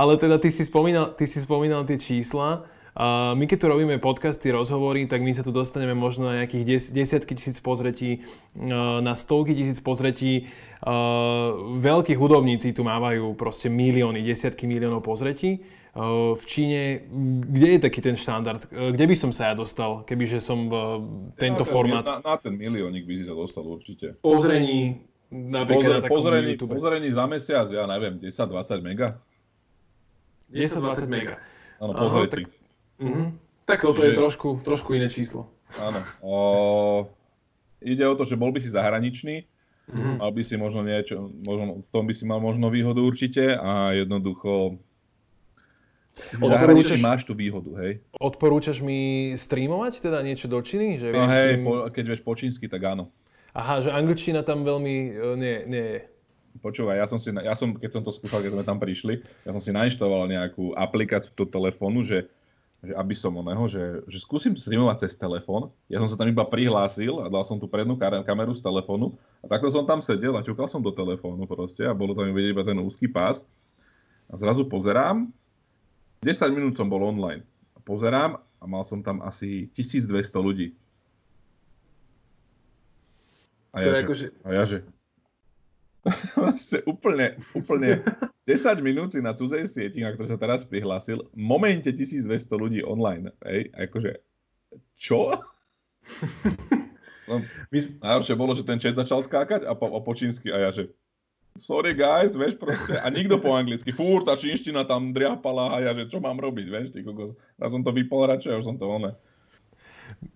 Ale 0.00 0.16
teda 0.16 0.38
ty 0.38 0.50
si 0.50 0.64
spomínal, 0.64 1.06
ty 1.14 1.26
si 1.26 1.40
spomínal 1.40 1.84
tie 1.86 1.98
čísla. 1.98 2.64
Uh, 2.90 3.38
my 3.38 3.46
keď 3.46 3.58
tu 3.62 3.66
robíme 3.70 3.96
podcasty, 4.02 4.50
rozhovory, 4.50 5.06
tak 5.06 5.22
my 5.22 5.30
sa 5.30 5.46
tu 5.46 5.54
dostaneme 5.54 5.94
možno 5.94 6.26
na 6.26 6.42
nejakých 6.42 6.64
des, 6.66 6.84
desiatky 6.90 7.38
tisíc 7.38 7.62
pozretí, 7.62 8.26
uh, 8.58 8.98
na 8.98 9.14
stovky 9.14 9.54
tisíc 9.54 9.78
pozretí. 9.78 10.50
Uh, 10.82 11.78
veľkí 11.78 12.18
hudobníci 12.18 12.74
tu 12.74 12.82
mávajú 12.82 13.36
proste 13.38 13.70
milióny, 13.70 14.26
desiatky 14.26 14.66
miliónov 14.66 15.06
pozretí. 15.06 15.62
Uh, 15.94 16.34
v 16.34 16.44
Číne, 16.46 16.82
kde 17.46 17.78
je 17.78 17.80
taký 17.82 18.00
ten 18.02 18.18
štandard? 18.18 18.66
Uh, 18.70 18.90
kde 18.90 19.04
by 19.06 19.14
som 19.14 19.30
sa 19.30 19.50
ja 19.50 19.54
dostal, 19.54 20.02
kebyže 20.02 20.42
som 20.42 20.66
uh, 20.66 20.98
tento 21.38 21.62
na 21.62 21.68
ten, 21.68 21.72
formát? 21.72 22.04
Na, 22.06 22.18
na 22.22 22.34
ten 22.42 22.58
miliónik 22.58 23.06
by 23.06 23.14
si 23.22 23.24
sa 23.26 23.34
dostal 23.38 23.62
určite. 23.66 24.18
Pozrení, 24.18 25.10
Napríklad 25.30 26.10
Pozre, 26.10 26.42
pozrení, 26.42 26.52
pozrení 26.58 27.08
za 27.14 27.22
mesiac, 27.30 27.70
ja 27.70 27.86
neviem, 27.86 28.18
10-20 28.18 28.82
mega. 28.82 29.22
10-20 30.50 31.06
mega. 31.06 31.38
Áno, 31.78 31.94
pozretí. 31.94 32.50
Tak, 32.50 32.59
uh-huh. 33.00 33.32
tak 33.64 33.80
toto 33.82 34.04
Čiže, 34.04 34.12
je 34.12 34.20
trošku, 34.20 34.48
trošku 34.62 34.94
iné 34.94 35.08
číslo. 35.08 35.48
Áno. 35.80 36.00
O, 36.20 36.36
ide 37.80 38.04
o 38.06 38.14
to, 38.14 38.28
že 38.28 38.38
bol 38.38 38.52
by 38.52 38.60
si 38.60 38.70
zahraničný, 38.70 39.48
uh-huh. 39.88 40.20
mal 40.20 40.30
by 40.30 40.42
si 40.44 40.54
možno 40.60 40.84
niečo, 40.84 41.32
možno, 41.42 41.82
v 41.82 41.88
tom 41.90 42.04
by 42.04 42.14
si 42.14 42.24
mal 42.28 42.38
možno 42.38 42.68
výhodu 42.68 43.00
určite 43.00 43.56
a 43.56 43.96
jednoducho 43.96 44.78
Odporúčaš, 46.36 47.00
máš 47.00 47.22
tú 47.24 47.32
výhodu, 47.32 47.70
hej. 47.80 47.92
Odporúčaš 48.20 48.84
mi 48.84 49.32
streamovať 49.34 50.04
teda 50.04 50.20
niečo 50.20 50.46
do 50.52 50.60
činy? 50.60 51.00
Že 51.00 51.06
no 51.16 51.26
hej, 51.26 51.46
stream... 51.56 51.62
po, 51.64 51.72
keď 51.88 52.04
vieš 52.12 52.22
po 52.22 52.32
čínsky, 52.36 52.66
tak 52.68 52.82
áno. 52.84 53.08
Aha, 53.56 53.82
že 53.82 53.90
angličtina 53.90 54.46
tam 54.46 54.62
veľmi 54.62 54.96
uh, 55.16 55.34
nie, 55.34 55.56
nie 55.66 55.86
je. 55.96 56.00
Počúvaj, 56.60 56.98
ja 56.98 57.06
som 57.06 57.18
si, 57.22 57.30
ja 57.30 57.54
som, 57.54 57.78
keď 57.78 57.90
som 57.94 58.02
to 58.02 58.10
skúšal, 58.10 58.42
keď 58.42 58.58
sme 58.58 58.64
tam 58.66 58.78
prišli, 58.82 59.22
ja 59.46 59.50
som 59.54 59.62
si 59.62 59.70
nainštaloval 59.70 60.26
nejakú 60.26 60.74
aplikáciu 60.74 61.30
do 61.38 61.46
telefónu, 61.46 62.02
že, 62.02 62.26
že 62.80 62.96
aby 62.96 63.12
som 63.12 63.36
oného, 63.36 63.68
že, 63.68 64.00
že 64.08 64.18
skúsim 64.24 64.56
streamovať 64.56 65.04
cez 65.04 65.12
telefón. 65.12 65.68
Ja 65.92 66.00
som 66.00 66.08
sa 66.08 66.16
tam 66.16 66.32
iba 66.32 66.48
prihlásil 66.48 67.20
a 67.20 67.28
dal 67.28 67.44
som 67.44 67.60
tú 67.60 67.68
prednú 67.68 68.00
kameru 68.00 68.56
z 68.56 68.64
telefónu 68.64 69.20
a 69.44 69.46
takto 69.52 69.68
som 69.68 69.84
tam 69.84 70.00
sedel 70.00 70.32
a 70.40 70.44
ťukal 70.44 70.64
som 70.64 70.80
do 70.80 70.88
telefónu 70.88 71.44
proste 71.44 71.84
a 71.84 71.92
bolo 71.92 72.16
tam 72.16 72.32
vidieť 72.32 72.56
iba 72.56 72.64
ten 72.64 72.80
úzky 72.80 73.04
pás. 73.04 73.44
A 74.32 74.40
zrazu 74.40 74.64
pozerám, 74.64 75.28
10 76.24 76.56
minút 76.56 76.74
som 76.76 76.88
bol 76.88 77.04
online. 77.04 77.44
A 77.76 77.84
pozerám 77.84 78.40
a 78.40 78.64
mal 78.64 78.84
som 78.88 79.04
tam 79.04 79.20
asi 79.24 79.68
1200 79.76 80.40
ľudí. 80.40 80.72
A 83.76 83.84
ja, 83.84 83.92
že, 83.92 84.04
že... 84.16 84.26
a 84.42 84.48
ja 84.56 84.64
že... 84.64 84.78
Vlastne 86.40 86.80
úplne, 86.88 87.36
úplne 87.52 88.00
10 88.48 88.80
minút 88.80 89.12
si 89.12 89.20
na 89.20 89.36
cudzej 89.36 89.68
sieti, 89.68 90.00
na 90.00 90.16
ktoré 90.16 90.28
sa 90.32 90.40
teraz 90.40 90.64
prihlásil, 90.64 91.28
v 91.28 91.36
momente 91.36 91.92
1200 91.92 92.30
ľudí 92.56 92.80
online. 92.80 93.36
Hej, 93.44 93.72
akože, 93.76 94.10
čo? 94.96 95.34
No, 97.30 97.46
najhoršie 98.02 98.34
bolo, 98.34 98.58
že 98.58 98.66
ten 98.66 98.82
chat 98.82 98.98
začal 98.98 99.22
skákať 99.22 99.62
a 99.62 99.78
po, 99.78 99.86
a 99.94 100.02
po 100.02 100.18
čínsky 100.18 100.50
a 100.50 100.66
ja 100.66 100.70
že 100.74 100.90
sorry 101.62 101.94
guys, 101.94 102.34
vieš 102.34 102.58
proste, 102.58 102.98
a 102.98 103.06
nikto 103.06 103.38
po 103.38 103.54
anglicky, 103.54 103.94
fúr, 103.94 104.26
tá 104.26 104.34
čínština 104.34 104.82
tam 104.82 105.14
driapala 105.14 105.78
a 105.78 105.82
ja 105.82 105.94
že 105.94 106.10
čo 106.10 106.18
mám 106.18 106.42
robiť, 106.42 106.66
vieš, 106.66 106.90
ty 106.90 107.06
kokos, 107.06 107.38
ja 107.54 107.66
som 107.70 107.86
to 107.86 107.94
vypol 107.94 108.26
radšej, 108.26 108.58
už 108.58 108.66
som 108.66 108.74
to 108.82 108.86
oné. 108.90 109.14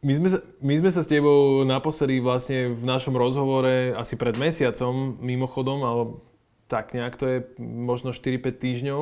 My 0.05 0.13
sme, 0.15 0.29
sa, 0.31 0.39
my 0.61 0.75
sme 0.79 0.91
sa 0.93 1.01
s 1.03 1.09
tebou 1.09 1.65
naposledy 1.65 2.21
vlastne 2.21 2.73
v 2.73 2.85
našom 2.85 3.17
rozhovore 3.17 3.93
asi 3.97 4.15
pred 4.15 4.37
mesiacom, 4.37 5.19
mimochodom, 5.19 5.83
alebo 5.83 6.25
tak 6.69 6.97
nejak 6.97 7.15
to 7.17 7.25
je 7.29 7.39
možno 7.61 8.11
4-5 8.11 8.41
týždňov, 8.57 9.01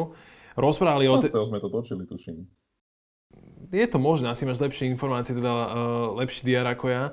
rozprávali 0.58 1.06
o... 1.08 1.18
Te... 1.22 1.30
sme 1.30 1.62
to 1.62 1.68
točili, 1.70 2.04
tuším. 2.04 2.46
Je 3.72 3.86
to 3.88 3.96
možné, 3.96 4.28
asi 4.28 4.44
máš 4.44 4.60
lepšie 4.60 4.84
informácie, 4.90 5.32
teda 5.32 5.48
uh, 5.48 5.66
lepší 6.20 6.44
diar 6.44 6.68
ako 6.68 6.86
ja. 6.92 7.04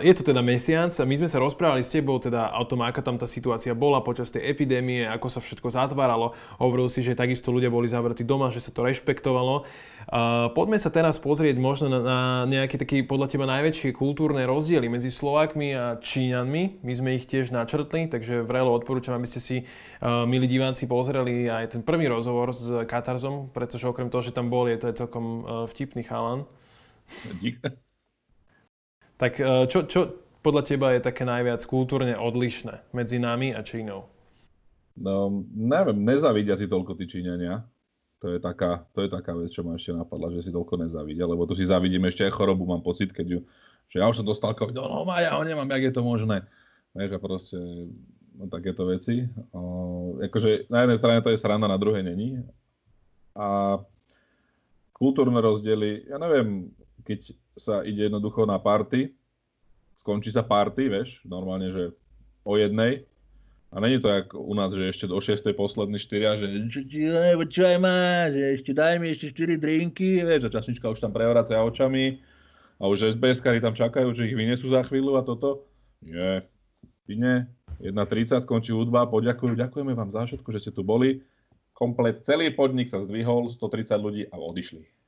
Je 0.00 0.12
to 0.16 0.24
teda 0.24 0.40
mesiac 0.40 0.88
a 0.88 1.04
my 1.04 1.14
sme 1.20 1.28
sa 1.28 1.36
rozprávali 1.36 1.84
s 1.84 1.92
tebou 1.92 2.16
teda 2.16 2.56
o 2.56 2.64
tom, 2.64 2.80
aká 2.80 3.04
tam 3.04 3.20
tá 3.20 3.28
situácia 3.28 3.76
bola 3.76 4.00
počas 4.00 4.32
tej 4.32 4.48
epidémie, 4.48 5.04
ako 5.04 5.28
sa 5.28 5.40
všetko 5.44 5.68
zatváralo. 5.68 6.32
Hovoril 6.56 6.88
si, 6.88 7.04
že 7.04 7.12
takisto 7.12 7.52
ľudia 7.52 7.68
boli 7.68 7.84
zavretí 7.84 8.24
doma, 8.24 8.48
že 8.48 8.64
sa 8.64 8.72
to 8.72 8.82
rešpektovalo. 8.88 9.68
Poďme 10.56 10.80
sa 10.80 10.88
teraz 10.90 11.20
pozrieť 11.20 11.60
možno 11.60 11.92
na, 11.92 12.48
nejaké 12.48 12.80
taký 12.80 13.04
podľa 13.04 13.36
teba 13.36 13.46
najväčšie 13.46 13.94
kultúrne 13.94 14.48
rozdiely 14.48 14.88
medzi 14.88 15.12
Slovákmi 15.12 15.76
a 15.76 15.84
Číňanmi. 16.00 16.80
My 16.82 16.92
sme 16.96 17.14
ich 17.20 17.28
tiež 17.28 17.52
načrtli, 17.52 18.08
takže 18.08 18.42
vrelo 18.42 18.72
odporúčam, 18.74 19.14
aby 19.20 19.28
ste 19.28 19.38
si, 19.38 19.56
uh, 20.00 20.24
milí 20.24 20.48
diváci, 20.48 20.88
pozreli 20.88 21.46
aj 21.46 21.76
ten 21.78 21.82
prvý 21.84 22.08
rozhovor 22.08 22.50
s 22.56 22.88
Katarzom, 22.88 23.52
pretože 23.52 23.86
okrem 23.86 24.08
toho, 24.08 24.24
že 24.24 24.34
tam 24.34 24.48
bol, 24.48 24.66
je 24.66 24.80
to 24.80 24.88
aj 24.88 24.98
celkom 25.04 25.24
uh, 25.44 25.68
vtipný 25.68 26.02
chalan. 26.02 26.48
Tak 29.20 29.32
e, 29.36 29.68
čo, 29.68 29.84
čo 29.84 30.00
podľa 30.40 30.62
teba 30.64 30.96
je 30.96 31.04
také 31.04 31.28
najviac 31.28 31.60
kultúrne 31.68 32.16
odlišné 32.16 32.88
medzi 32.96 33.20
nami 33.20 33.52
a 33.52 33.60
Čínou? 33.60 34.08
No, 34.96 35.44
neviem, 35.52 36.00
nezavidia 36.00 36.56
si 36.56 36.64
toľko 36.64 36.96
tí 36.96 37.04
Číňania. 37.04 37.60
To 38.20 38.36
je, 38.36 38.38
taká, 38.40 38.84
to 38.92 39.04
je 39.04 39.08
taká 39.08 39.32
vec, 39.32 39.48
čo 39.48 39.64
ma 39.64 39.76
ešte 39.76 39.96
napadla, 39.96 40.28
že 40.32 40.48
si 40.48 40.50
toľko 40.52 40.84
nezavidia, 40.84 41.24
lebo 41.24 41.48
tu 41.48 41.56
si 41.56 41.64
zavidím 41.64 42.04
ešte 42.04 42.28
aj 42.28 42.36
chorobu, 42.36 42.68
mám 42.68 42.84
pocit, 42.84 43.16
keď 43.16 43.26
ju, 43.32 43.40
že 43.88 43.96
ja 43.96 44.08
už 44.12 44.20
som 44.20 44.28
dostal 44.28 44.52
COVID, 44.52 44.76
no, 44.76 45.08
no 45.08 45.12
ja 45.16 45.32
ho 45.36 45.44
nemám, 45.44 45.68
jak 45.72 45.88
je 45.88 45.94
to 45.96 46.04
možné. 46.04 46.44
Vieš, 46.92 47.16
a 47.16 47.18
proste 47.20 47.56
no, 48.36 48.44
takéto 48.52 48.84
veci. 48.84 49.24
O, 49.56 50.20
akože 50.20 50.68
na 50.68 50.84
jednej 50.84 51.00
strane 51.00 51.24
to 51.24 51.32
je 51.32 51.40
sranda, 51.40 51.64
na 51.64 51.80
druhej 51.80 52.04
není. 52.04 52.44
A 53.32 53.80
kultúrne 54.92 55.40
rozdiely, 55.40 56.12
ja 56.12 56.20
neviem, 56.20 56.76
keď 57.10 57.34
sa 57.58 57.82
ide 57.82 58.06
jednoducho 58.06 58.46
na 58.46 58.62
party, 58.62 59.10
skončí 59.98 60.30
sa 60.30 60.46
party, 60.46 60.86
vieš, 60.86 61.18
normálne, 61.26 61.74
že 61.74 61.90
o 62.46 62.54
jednej, 62.54 63.02
a 63.70 63.80
není 63.80 63.98
to 64.00 64.08
jak 64.08 64.34
u 64.34 64.54
nás, 64.54 64.74
že 64.74 64.88
ešte 64.90 65.06
do 65.06 65.18
6. 65.22 65.46
poslední 65.54 65.98
štyria, 65.98 66.34
že 66.34 66.46
čo 66.70 66.82
ti 66.86 67.06
čo 67.50 67.62
aj 67.66 67.78
má, 67.78 68.26
že 68.30 68.58
ešte 68.58 68.74
daj 68.74 68.98
mi 68.98 69.14
ešte 69.14 69.30
4 69.30 69.58
drinky, 69.62 70.26
vieš, 70.26 70.46
a 70.46 70.54
časnička 70.54 70.90
už 70.90 70.98
tam 70.98 71.14
prevracia 71.14 71.62
očami 71.62 72.18
a 72.82 72.90
už 72.90 73.14
sbs 73.14 73.42
tam 73.42 73.74
čakajú, 73.74 74.10
že 74.14 74.26
ich 74.26 74.34
vyniesú 74.34 74.70
za 74.70 74.82
chvíľu 74.86 75.18
a 75.18 75.22
toto. 75.22 75.66
Nie, 76.02 76.46
ty 77.06 77.14
nie. 77.14 77.46
1.30 77.78 78.42
skončí 78.42 78.74
hudba, 78.74 79.06
poďakujú, 79.06 79.54
ďakujeme 79.54 79.94
vám 79.94 80.10
za 80.10 80.26
všetko, 80.26 80.48
že 80.52 80.60
ste 80.60 80.72
tu 80.74 80.82
boli. 80.82 81.22
komplet, 81.72 82.20
celý 82.28 82.52
podnik 82.52 82.92
sa 82.92 83.00
zdvihol, 83.00 83.48
130 83.48 83.96
ľudí 83.96 84.22
a 84.28 84.36
odišli. 84.36 84.99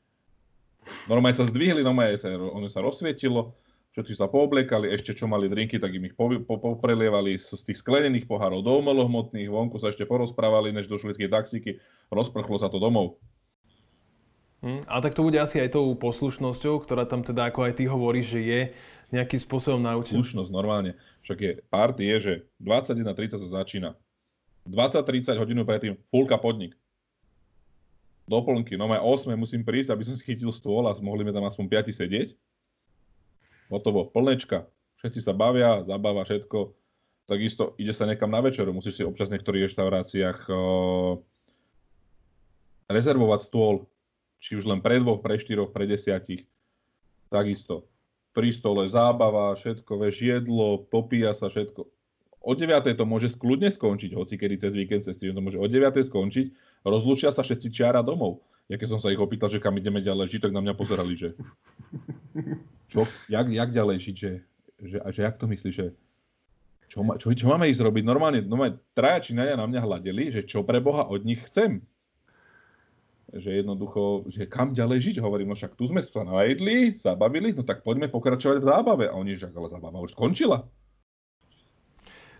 Normálne 1.06 1.36
sa 1.36 1.46
zdvihli, 1.46 1.82
normálne 1.82 2.18
sa, 2.18 2.32
ono 2.34 2.66
sa 2.70 2.82
rozsvietilo, 2.82 3.54
všetci 3.94 4.16
sa 4.16 4.26
poobliekali, 4.26 4.90
ešte 4.90 5.12
čo 5.12 5.28
mali 5.28 5.46
drinky, 5.46 5.76
tak 5.76 5.92
im 5.92 6.08
ich 6.08 6.16
poprelievali 6.16 7.36
z 7.38 7.60
tých 7.62 7.78
sklenených 7.82 8.26
pohárov 8.26 8.64
do 8.64 8.72
umelohmotných, 8.80 9.52
vonku 9.52 9.78
sa 9.78 9.92
ešte 9.92 10.08
porozprávali, 10.08 10.72
než 10.72 10.88
došli 10.88 11.14
tie 11.14 11.28
taxíky, 11.28 11.78
rozprchlo 12.08 12.56
sa 12.58 12.72
to 12.72 12.80
domov. 12.80 13.20
Hmm, 14.62 14.86
ale 14.86 15.02
tak 15.02 15.18
to 15.18 15.26
bude 15.26 15.34
asi 15.42 15.58
aj 15.58 15.74
tou 15.74 15.90
poslušnosťou, 15.98 16.86
ktorá 16.86 17.02
tam 17.02 17.26
teda, 17.26 17.50
ako 17.50 17.66
aj 17.66 17.82
ty 17.82 17.84
hovoríš, 17.90 18.38
že 18.38 18.40
je 18.40 18.60
nejakým 19.10 19.40
spôsobom 19.42 19.82
naučená. 19.82 20.22
Poslušnosť, 20.22 20.50
normálne. 20.54 20.94
Však 21.26 21.38
je, 21.42 21.52
party 21.66 22.02
je, 22.06 22.16
že 22.22 22.32
21.30 22.62 23.42
sa 23.42 23.48
začína. 23.58 23.98
20-30 24.70 25.34
hodinu 25.34 25.66
predtým 25.66 25.98
fulka 26.14 26.38
podnik. 26.38 26.78
Doplnky, 28.30 28.78
no 28.78 28.86
aj 28.86 29.26
8 29.26 29.34
musím 29.34 29.66
prísť, 29.66 29.92
aby 29.92 30.06
som 30.06 30.14
si 30.14 30.22
chytil 30.22 30.54
stôl 30.54 30.86
a 30.86 30.94
mohli 31.02 31.26
sme 31.26 31.34
tam 31.34 31.44
aspoň 31.46 31.90
5 31.90 32.00
sedieť 32.00 32.28
hotovo, 33.72 34.04
plnečka, 34.04 34.68
všetci 35.00 35.24
sa 35.24 35.32
bavia, 35.32 35.80
zabáva 35.88 36.28
všetko, 36.28 36.76
takisto 37.24 37.72
ide 37.80 37.96
sa 37.96 38.04
niekam 38.04 38.28
na 38.28 38.44
večeru, 38.44 38.76
musíš 38.76 39.00
si 39.00 39.02
občas 39.08 39.32
v 39.32 39.40
niektorých 39.40 39.72
reštauráciách 39.72 40.38
uh, 40.52 41.16
rezervovať 42.92 43.40
stôl, 43.40 43.88
či 44.44 44.60
už 44.60 44.68
len 44.68 44.84
pre 44.84 45.00
dvoch, 45.00 45.24
pre 45.24 45.40
štyroch, 45.40 45.72
pre 45.72 45.88
desiatich, 45.88 46.44
takisto. 47.32 47.88
Pri 48.36 48.52
stole 48.52 48.88
zábava, 48.88 49.52
všetko, 49.56 49.92
vieš, 50.04 50.24
jedlo, 50.24 50.80
popíja 50.88 51.36
sa 51.36 51.52
všetko. 51.52 51.84
O 52.42 52.52
9. 52.56 52.96
to 52.96 53.04
môže 53.04 53.36
kľudne 53.36 53.68
skončiť, 53.68 54.16
hoci 54.16 54.34
kedy 54.40 54.56
cez 54.56 54.72
víkend, 54.72 55.04
cez 55.04 55.20
týždeň 55.20 55.36
to 55.36 55.44
môže 55.44 55.58
o 55.60 55.66
9. 55.68 56.00
skončiť, 56.00 56.46
rozlučia 56.82 57.30
sa 57.30 57.42
všetci 57.42 57.68
čiara 57.70 58.02
domov. 58.02 58.42
Ja 58.70 58.78
keď 58.78 58.96
som 58.96 59.00
sa 59.02 59.10
ich 59.10 59.20
opýtal, 59.20 59.50
že 59.50 59.58
kam 59.58 59.76
ideme 59.76 60.00
ďalej 60.00 60.38
žiť, 60.38 60.40
tak 60.48 60.54
na 60.54 60.62
mňa 60.62 60.74
pozerali, 60.78 61.14
že 61.18 61.34
čo, 62.92 63.04
jak, 63.26 63.46
jak 63.50 63.70
ďalej 63.70 63.96
žiť, 64.00 64.16
že, 64.16 64.32
že, 64.80 64.98
že 65.02 65.20
jak 65.22 65.36
to 65.36 65.46
myslíš, 65.50 65.74
že 65.74 65.86
čo, 66.92 67.00
ma, 67.00 67.16
čo, 67.16 67.32
čo 67.32 67.48
máme 67.48 67.72
ísť 67.72 67.80
robiť? 67.80 68.04
Normálne, 68.04 68.44
normálne 68.44 68.76
traja 68.92 69.24
Číňania 69.24 69.56
na 69.56 69.64
mňa 69.64 69.80
hľadeli, 69.80 70.28
že 70.28 70.44
čo 70.44 70.60
pre 70.60 70.76
Boha 70.76 71.08
od 71.08 71.24
nich 71.24 71.40
chcem. 71.48 71.80
Že 73.32 73.64
jednoducho, 73.64 74.28
že 74.28 74.44
kam 74.44 74.76
ďalej 74.76 75.00
žiť? 75.08 75.16
Hovorím, 75.24 75.52
no 75.52 75.56
však 75.56 75.72
tu 75.72 75.88
sme 75.88 76.04
sa 76.04 76.20
najedli, 76.20 77.00
zabavili, 77.00 77.56
no 77.56 77.64
tak 77.64 77.80
poďme 77.80 78.12
pokračovať 78.12 78.60
v 78.60 78.68
zábave. 78.68 79.04
A 79.08 79.16
oni, 79.16 79.40
že 79.40 79.48
ale 79.48 79.72
zábava 79.72 80.04
už 80.04 80.12
skončila. 80.12 80.68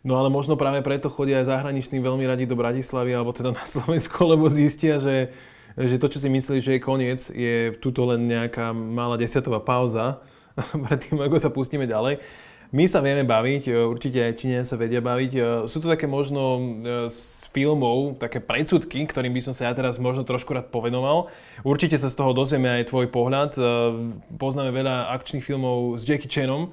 No 0.02 0.18
ale 0.18 0.34
možno 0.34 0.58
práve 0.58 0.82
preto 0.82 1.06
chodia 1.06 1.38
aj 1.38 1.50
zahraniční 1.50 2.02
veľmi 2.02 2.26
radi 2.26 2.42
do 2.42 2.58
Bratislavy 2.58 3.14
alebo 3.14 3.30
teda 3.30 3.54
na 3.54 3.64
Slovensku, 3.66 4.18
lebo 4.32 4.50
zistia, 4.50 4.98
že, 4.98 5.30
že 5.78 5.96
to, 6.02 6.10
čo 6.10 6.18
si 6.18 6.28
mysleli, 6.28 6.58
že 6.58 6.72
je 6.76 6.80
koniec, 6.82 7.20
je 7.30 7.74
tuto 7.78 8.10
len 8.10 8.26
nejaká 8.26 8.74
malá 8.74 9.14
desiatová 9.14 9.62
pauza 9.62 10.18
predtým, 10.86 11.22
ako 11.22 11.36
sa 11.38 11.54
pustíme 11.54 11.86
ďalej. 11.86 12.18
My 12.72 12.88
sa 12.88 13.04
vieme 13.04 13.20
baviť, 13.28 13.68
e, 13.68 13.84
určite 13.84 14.24
aj 14.24 14.40
Číňania 14.40 14.64
sa 14.64 14.80
vedia 14.80 15.04
baviť. 15.04 15.32
E, 15.36 15.40
sú 15.68 15.84
to 15.84 15.92
také 15.92 16.08
možno 16.08 16.56
z 17.04 17.44
e, 17.44 17.52
filmov, 17.52 18.16
také 18.16 18.40
predsudky, 18.40 19.04
ktorým 19.04 19.36
by 19.36 19.44
som 19.44 19.52
sa 19.52 19.68
ja 19.68 19.76
teraz 19.76 20.00
možno 20.00 20.24
trošku 20.24 20.56
rád 20.56 20.72
povenoval. 20.72 21.28
Určite 21.68 22.00
sa 22.00 22.08
z 22.08 22.16
toho 22.16 22.32
dozvieme 22.32 22.80
aj 22.80 22.88
tvoj 22.88 23.12
pohľad. 23.12 23.60
Poznáme 24.40 24.72
veľa 24.72 25.12
akčných 25.12 25.44
filmov 25.44 26.00
s 26.00 26.08
Jackie 26.08 26.32
Chanom. 26.32 26.72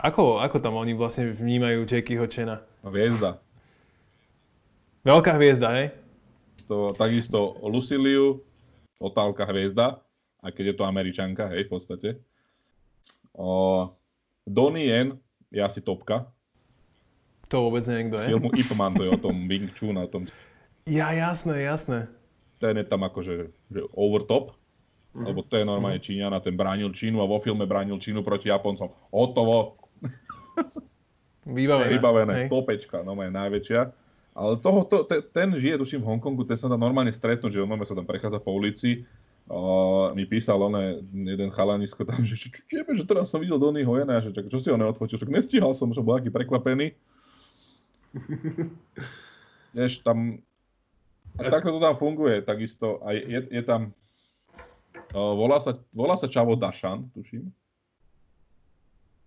Ako, 0.00 0.40
ako 0.40 0.56
tam 0.64 0.80
oni 0.80 0.96
vlastne 0.96 1.28
vnímajú 1.28 1.84
Jackieho 1.84 2.24
Chana? 2.24 2.64
Hviezda. 2.80 3.36
Veľká 5.04 5.36
hviezda, 5.36 5.68
hej? 5.76 5.92
To, 6.68 6.92
takisto 6.96 7.60
Luciliu, 7.64 8.40
otálka 9.00 9.44
hviezda 9.48 10.00
aj 10.40 10.52
keď 10.56 10.64
je 10.72 10.76
to 10.76 10.84
američanka, 10.88 11.52
hej, 11.52 11.68
v 11.68 11.70
podstate. 11.70 12.08
O, 13.36 13.88
Donnie 14.48 14.88
Yen 14.88 15.16
je 15.52 15.60
asi 15.60 15.84
topka. 15.84 16.28
To 17.52 17.68
vôbec 17.68 17.84
neviem, 17.90 18.08
kto 18.08 18.16
je. 18.24 18.26
Z 18.26 18.30
filmu 18.32 18.50
Ip 18.56 18.70
Man, 18.78 18.92
to 18.96 19.04
je 19.04 19.10
o 19.12 19.20
tom 19.20 19.36
Wing 19.50 19.68
Chun, 19.76 19.96
o 20.00 20.08
tom... 20.08 20.26
Ja, 20.88 21.12
jasné, 21.12 21.60
jasné. 21.60 22.08
Ten 22.56 22.76
je 22.80 22.86
tam 22.88 23.04
akože 23.04 23.52
že 23.72 23.80
over 23.92 24.24
top, 24.24 24.56
mm. 25.12 25.24
lebo 25.28 25.44
to 25.44 25.60
je 25.60 25.64
normálne 25.64 26.00
mm. 26.00 26.04
Číňan 26.04 26.32
a 26.32 26.40
ten 26.40 26.56
bránil 26.56 26.88
Čínu 26.92 27.20
a 27.20 27.28
vo 27.28 27.40
filme 27.40 27.68
bránil 27.68 28.00
Čínu 28.00 28.24
proti 28.24 28.48
Japoncom. 28.48 28.88
Hotovo. 29.12 29.79
Vybavené. 31.56 31.90
Vybavené, 31.90 32.34
hej. 32.44 32.48
topečka, 32.52 33.00
no 33.02 33.16
najväčšia. 33.16 33.80
Ale 34.30 34.52
toho, 34.62 34.86
to, 34.86 35.02
te, 35.08 35.18
ten 35.24 35.50
žije, 35.56 35.80
tuším, 35.82 36.06
v 36.06 36.08
Hongkongu, 36.14 36.46
ten 36.46 36.54
sa 36.54 36.70
tam 36.70 36.78
normálne 36.78 37.10
stretnúť, 37.10 37.50
že 37.50 37.64
on 37.64 37.82
sa 37.82 37.98
tam 37.98 38.06
prechádza 38.06 38.38
po 38.38 38.54
ulici 38.54 39.02
Uh, 39.50 40.14
mi 40.14 40.30
písal 40.30 40.62
one, 40.62 41.02
jeden 41.10 41.50
chalanisko 41.50 42.06
tam, 42.06 42.22
že 42.22 42.38
čo 42.38 42.62
tiebe, 42.70 42.94
že 42.94 43.02
teraz 43.02 43.34
som 43.34 43.42
videl 43.42 43.58
Donny 43.58 43.82
Hojena, 43.82 44.22
že 44.22 44.30
čo 44.30 44.62
si 44.62 44.70
ho 44.70 44.78
neodfotil, 44.78 45.18
že 45.18 45.26
nestíhal 45.26 45.74
som, 45.74 45.90
že 45.90 45.98
bol 45.98 46.14
aký 46.14 46.30
prekvapený. 46.30 46.94
Vieš, 49.74 50.06
tam... 50.06 50.38
A 51.34 51.50
takto 51.50 51.74
to 51.74 51.82
tam 51.82 51.98
funguje, 51.98 52.46
takisto. 52.46 53.02
A 53.02 53.10
je, 53.10 53.50
je 53.50 53.62
tam... 53.66 53.90
Uh, 55.10 55.34
volá, 55.34 55.58
sa, 55.58 55.74
volá 55.90 56.14
sa 56.14 56.30
Čavo 56.30 56.54
Dašan, 56.54 57.10
tuším. 57.10 57.50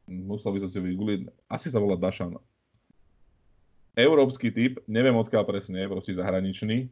Musel 0.10 0.56
by 0.56 0.60
som 0.64 0.70
si 0.70 0.80
vygoogliť. 0.80 1.32
Asi 1.48 1.72
sa 1.72 1.80
volá 1.80 1.96
Dašan. 1.96 2.36
Európsky 3.94 4.50
typ, 4.50 4.82
neviem 4.90 5.14
odkiaľ 5.14 5.46
presne, 5.46 5.86
proste 5.86 6.18
zahraničný 6.18 6.90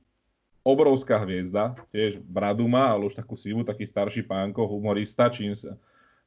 obrovská 0.61 1.17
hviezda, 1.25 1.73
tiež 1.89 2.21
bradu 2.21 2.69
má, 2.69 2.93
ale 2.93 3.09
už 3.09 3.17
takú 3.17 3.33
sivu, 3.33 3.65
taký 3.65 3.85
starší 3.85 4.21
pánko, 4.25 4.69
humorista, 4.69 5.29
čín, 5.29 5.57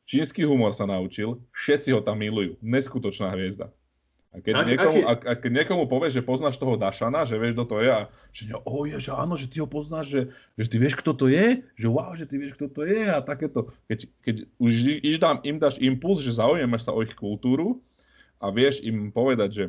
čínsky 0.03 0.43
humor 0.43 0.75
sa 0.75 0.87
naučil, 0.87 1.39
všetci 1.55 1.95
ho 1.95 2.01
tam 2.03 2.19
milujú, 2.19 2.59
neskutočná 2.59 3.31
hviezda. 3.31 3.71
A 4.35 4.43
keď, 4.43 4.55
aký, 4.59 4.71
niekomu, 4.75 4.99
aký... 5.07 5.07
A, 5.07 5.13
a 5.31 5.33
keď 5.39 5.51
niekomu 5.63 5.85
povieš, 5.87 6.19
že 6.19 6.27
poznáš 6.27 6.59
toho 6.59 6.75
Dašana, 6.75 7.23
že 7.23 7.39
vieš, 7.39 7.55
kto 7.55 7.65
to 7.71 7.77
je, 7.79 7.91
a 7.95 8.03
že 8.35 8.43
o, 8.51 8.83
je, 8.83 8.99
že 8.99 9.11
áno, 9.15 9.39
že 9.39 9.47
ty 9.47 9.63
ho 9.63 9.69
poznáš, 9.71 10.07
že, 10.11 10.23
že 10.59 10.67
ty 10.67 10.77
vieš, 10.83 10.99
kto 10.99 11.15
to 11.15 11.31
je, 11.31 11.63
že 11.79 11.87
wow, 11.87 12.11
že 12.19 12.27
ty 12.27 12.35
vieš, 12.43 12.59
kto 12.59 12.67
to 12.67 12.83
je 12.83 13.07
a 13.07 13.23
takéto. 13.23 13.71
Keď, 13.87 13.99
keď 14.27 14.37
už 14.59 14.73
iš 15.07 15.23
dám, 15.23 15.39
im 15.47 15.63
dáš 15.63 15.79
impuls, 15.79 16.27
že 16.27 16.35
zaujímaš 16.35 16.91
sa 16.91 16.91
o 16.91 17.07
ich 17.07 17.15
kultúru 17.15 17.79
a 18.43 18.51
vieš 18.51 18.83
im 18.83 19.15
povedať, 19.15 19.51
že 19.55 19.65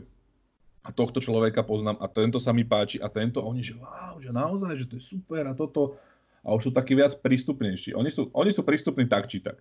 a 0.85 0.89
tohto 0.89 1.21
človeka 1.21 1.65
poznám 1.65 2.01
a 2.01 2.09
tento 2.09 2.37
sa 2.41 2.49
mi 2.53 2.65
páči 2.65 2.97
a 3.01 3.09
tento, 3.09 3.41
a 3.41 3.45
oni 3.45 3.61
že 3.61 3.77
wow, 3.77 4.17
že 4.17 4.29
naozaj, 4.33 4.73
že 4.81 4.85
to 4.89 4.97
je 4.97 5.03
super 5.05 5.45
a 5.45 5.53
toto 5.53 5.97
a 6.45 6.53
už 6.53 6.69
sú 6.69 6.71
takí 6.73 6.93
viac 6.93 7.17
prístupnejší. 7.17 7.97
Oni 7.97 8.13
sú, 8.13 8.29
oni 8.29 8.53
sú 8.53 8.61
prístupní 8.61 9.09
tak 9.09 9.25
či 9.25 9.41
tak. 9.41 9.57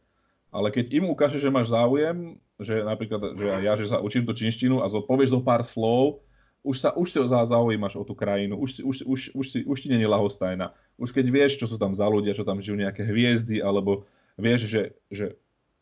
Ale 0.55 0.71
keď 0.71 0.95
im 0.95 1.11
ukáže, 1.11 1.43
že 1.43 1.51
máš 1.51 1.75
záujem, 1.75 2.39
že 2.63 2.87
napríklad, 2.87 3.35
že 3.35 3.47
ja, 3.67 3.75
že 3.75 3.91
sa 3.91 3.99
učím 3.99 4.23
tú 4.23 4.31
čínštinu 4.31 4.79
a 4.79 4.87
povieš 4.87 5.35
zo 5.35 5.41
pár 5.43 5.67
slov, 5.67 6.23
už 6.63 6.77
sa 6.79 6.91
už 6.95 7.11
si 7.11 7.19
zaujímaš 7.27 7.99
o 7.99 8.07
tú 8.07 8.15
krajinu, 8.15 8.57
už, 8.57 8.87
už, 8.87 8.97
už, 9.03 9.21
už, 9.35 9.47
si, 9.51 9.59
už 9.67 9.79
ti 9.83 9.91
není 9.91 10.07
lahostajná. 10.07 10.71
Už 10.97 11.11
keď 11.11 11.27
vieš, 11.29 11.59
čo 11.59 11.67
sú 11.67 11.77
tam 11.77 11.93
za 11.93 12.07
ľudia, 12.07 12.39
čo 12.39 12.47
tam 12.47 12.63
žijú 12.63 12.79
nejaké 12.79 13.03
hviezdy, 13.03 13.61
alebo 13.61 14.07
vieš, 14.39 14.71
že, 14.71 14.83
že 15.11 15.35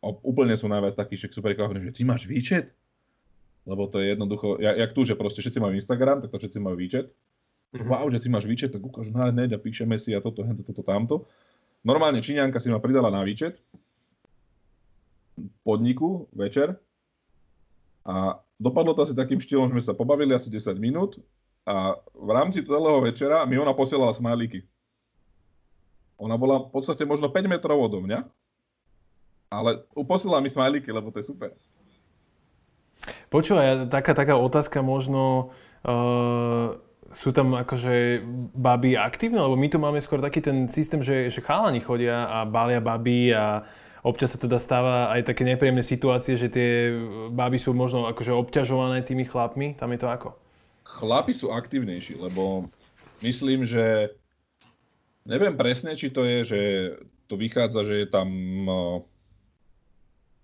úplne 0.02 0.56
sú 0.56 0.66
najviac 0.66 0.96
takí, 0.96 1.20
že 1.20 1.30
sú 1.30 1.44
prekvapení, 1.44 1.92
že 1.92 1.96
ty 2.00 2.02
máš 2.02 2.24
výčet? 2.24 2.72
lebo 3.66 3.86
to 3.86 4.02
je 4.02 4.06
jednoducho, 4.14 4.56
jak, 4.60 4.76
jak 4.78 4.92
tu, 4.92 5.04
že 5.04 5.14
proste 5.14 5.40
všetci 5.42 5.58
majú 5.62 5.72
Instagram, 5.78 6.22
tak 6.22 6.30
to 6.30 6.38
všetci 6.38 6.58
majú 6.58 6.76
výčet. 6.76 7.14
Mm-hmm. 7.72 7.88
Wow, 7.88 8.10
že 8.10 8.20
ty 8.20 8.28
máš 8.28 8.44
výčet, 8.44 8.74
tak 8.74 8.82
ukáž 8.82 9.14
na 9.14 9.30
hneď 9.32 9.56
a 9.56 9.58
píšeme 9.62 9.96
si 9.96 10.12
a 10.12 10.20
toto, 10.20 10.44
hento, 10.44 10.66
toto, 10.66 10.82
tamto. 10.82 11.30
Normálne 11.86 12.20
Číňanka 12.22 12.60
si 12.60 12.68
ma 12.68 12.82
pridala 12.82 13.08
na 13.10 13.22
výčet 13.24 13.58
podniku 15.64 16.28
večer 16.32 16.76
a 18.02 18.42
dopadlo 18.58 18.94
to 18.94 19.02
asi 19.06 19.14
takým 19.14 19.38
štýlom, 19.38 19.70
že 19.72 19.74
sme 19.78 19.88
sa 19.92 19.98
pobavili 19.98 20.34
asi 20.34 20.50
10 20.50 20.76
minút 20.78 21.18
a 21.66 21.94
v 22.14 22.30
rámci 22.34 22.66
celého 22.66 22.98
večera 23.02 23.46
mi 23.46 23.58
ona 23.58 23.70
posielala 23.74 24.14
smajlíky. 24.14 24.66
Ona 26.18 26.34
bola 26.38 26.66
v 26.66 26.70
podstate 26.70 27.02
možno 27.06 27.30
5 27.30 27.50
metrov 27.50 27.78
odo 27.78 28.02
mňa, 28.02 28.26
ale 29.50 29.86
posielala 29.94 30.42
mi 30.42 30.50
smajlíky, 30.50 30.90
lebo 30.90 31.10
to 31.10 31.22
je 31.22 31.30
super. 31.30 31.50
Počúvaj, 33.30 33.90
taká, 33.90 34.14
taká 34.14 34.38
otázka 34.38 34.84
možno, 34.84 35.50
uh, 35.82 36.78
sú 37.12 37.30
tam 37.30 37.52
akože 37.52 38.24
baby 38.56 38.96
aktívne? 38.96 39.42
Lebo 39.42 39.56
my 39.56 39.68
tu 39.68 39.76
máme 39.76 40.00
skôr 40.00 40.22
taký 40.24 40.40
ten 40.40 40.66
systém, 40.66 41.04
že, 41.04 41.28
že 41.28 41.44
chalani 41.44 41.80
chodia 41.84 42.24
a 42.24 42.48
balia 42.48 42.80
baby 42.80 43.34
a 43.36 43.68
občas 44.02 44.34
sa 44.34 44.38
teda 44.38 44.58
stáva 44.58 45.14
aj 45.14 45.30
také 45.30 45.46
nepríjemné 45.46 45.86
situácie, 45.86 46.34
že 46.34 46.50
tie 46.50 46.90
baby 47.30 47.56
sú 47.56 47.70
možno 47.72 48.10
akože 48.10 48.34
obťažované 48.34 49.06
tými 49.06 49.24
chlapmi. 49.24 49.78
Tam 49.78 49.94
je 49.94 49.98
to 50.02 50.10
ako? 50.10 50.28
Chlapi 50.82 51.32
sú 51.32 51.54
aktívnejší, 51.54 52.18
lebo 52.18 52.68
myslím, 53.22 53.62
že 53.62 54.12
neviem 55.24 55.54
presne, 55.54 55.94
či 55.94 56.10
to 56.10 56.26
je, 56.26 56.38
že 56.44 56.60
to 57.30 57.38
vychádza, 57.38 57.86
že 57.86 58.04
je 58.04 58.08
tam 58.10 58.28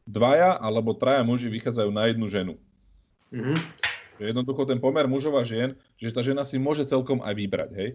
dvaja 0.09 0.57
alebo 0.57 0.97
traja 0.97 1.21
muži 1.27 1.53
vychádzajú 1.53 1.91
na 1.93 2.09
jednu 2.09 2.27
ženu. 2.33 2.55
Mm-hmm. 3.29 3.59
Že 4.19 4.25
jednoducho 4.25 4.63
ten 4.65 4.81
pomer 4.81 5.05
mužov 5.05 5.37
a 5.37 5.45
žien, 5.45 5.77
že 6.01 6.15
tá 6.15 6.25
žena 6.25 6.47
si 6.49 6.57
môže 6.57 6.89
celkom 6.89 7.21
aj 7.21 7.35
vybrať, 7.37 7.71
hej. 7.77 7.91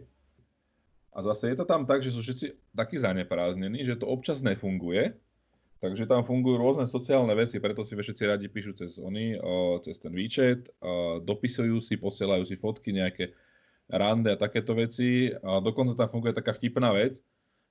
A 1.14 1.22
zase 1.22 1.54
je 1.54 1.58
to 1.58 1.66
tam 1.66 1.86
tak, 1.86 2.02
že 2.02 2.14
sú 2.14 2.22
všetci 2.22 2.74
takí 2.74 2.98
zanepráznení, 2.98 3.86
že 3.86 3.98
to 3.98 4.10
občas 4.10 4.42
nefunguje, 4.42 5.14
takže 5.84 6.08
tam 6.08 6.24
fungujú 6.24 6.56
rôzne 6.56 6.88
sociálne 6.88 7.36
veci, 7.36 7.60
preto 7.60 7.84
si 7.84 8.00
všetci 8.00 8.24
radi 8.24 8.48
píšu 8.48 8.72
cez 8.80 8.96
oni, 8.96 9.36
cez 9.84 10.00
ten 10.00 10.16
výčet, 10.16 10.72
dopisujú 11.28 11.84
si, 11.84 12.00
posielajú 12.00 12.48
si 12.48 12.56
fotky, 12.56 12.96
nejaké 12.96 13.36
rande 13.92 14.32
a 14.32 14.40
takéto 14.40 14.72
veci. 14.72 15.36
A 15.44 15.60
dokonca 15.60 16.00
tam 16.00 16.08
funguje 16.08 16.32
taká 16.32 16.56
vtipná 16.56 16.96
vec 16.96 17.20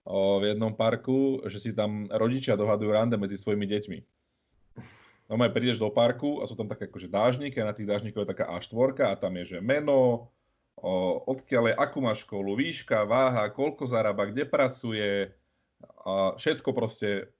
v 0.04 0.44
jednom 0.44 0.76
parku, 0.76 1.40
že 1.48 1.56
si 1.56 1.70
tam 1.72 2.12
rodičia 2.12 2.60
dohadujú 2.60 2.92
rande 2.92 3.16
medzi 3.16 3.40
svojimi 3.40 3.64
deťmi 3.64 3.98
No 5.32 5.40
aj 5.40 5.56
prídeš 5.56 5.80
do 5.80 5.88
parku 5.88 6.44
a 6.44 6.48
sú 6.48 6.52
tam 6.52 6.68
také 6.68 6.84
akože 6.84 7.08
dážniky 7.08 7.56
a 7.56 7.68
na 7.70 7.72
tých 7.72 7.88
dážnikoch 7.88 8.28
je 8.28 8.32
taká 8.36 8.52
A4 8.52 9.16
a 9.16 9.16
tam 9.16 9.32
je, 9.40 9.56
že 9.56 9.58
meno, 9.64 10.28
odkiaľ 11.24 11.72
je, 11.72 11.74
akú 11.80 11.98
má 12.04 12.12
školu, 12.12 12.52
výška, 12.52 13.08
váha, 13.08 13.48
koľko 13.48 13.88
zarába, 13.88 14.28
kde 14.28 14.44
pracuje, 14.44 15.32
a 16.04 16.36
všetko 16.36 16.70
proste 16.76 17.32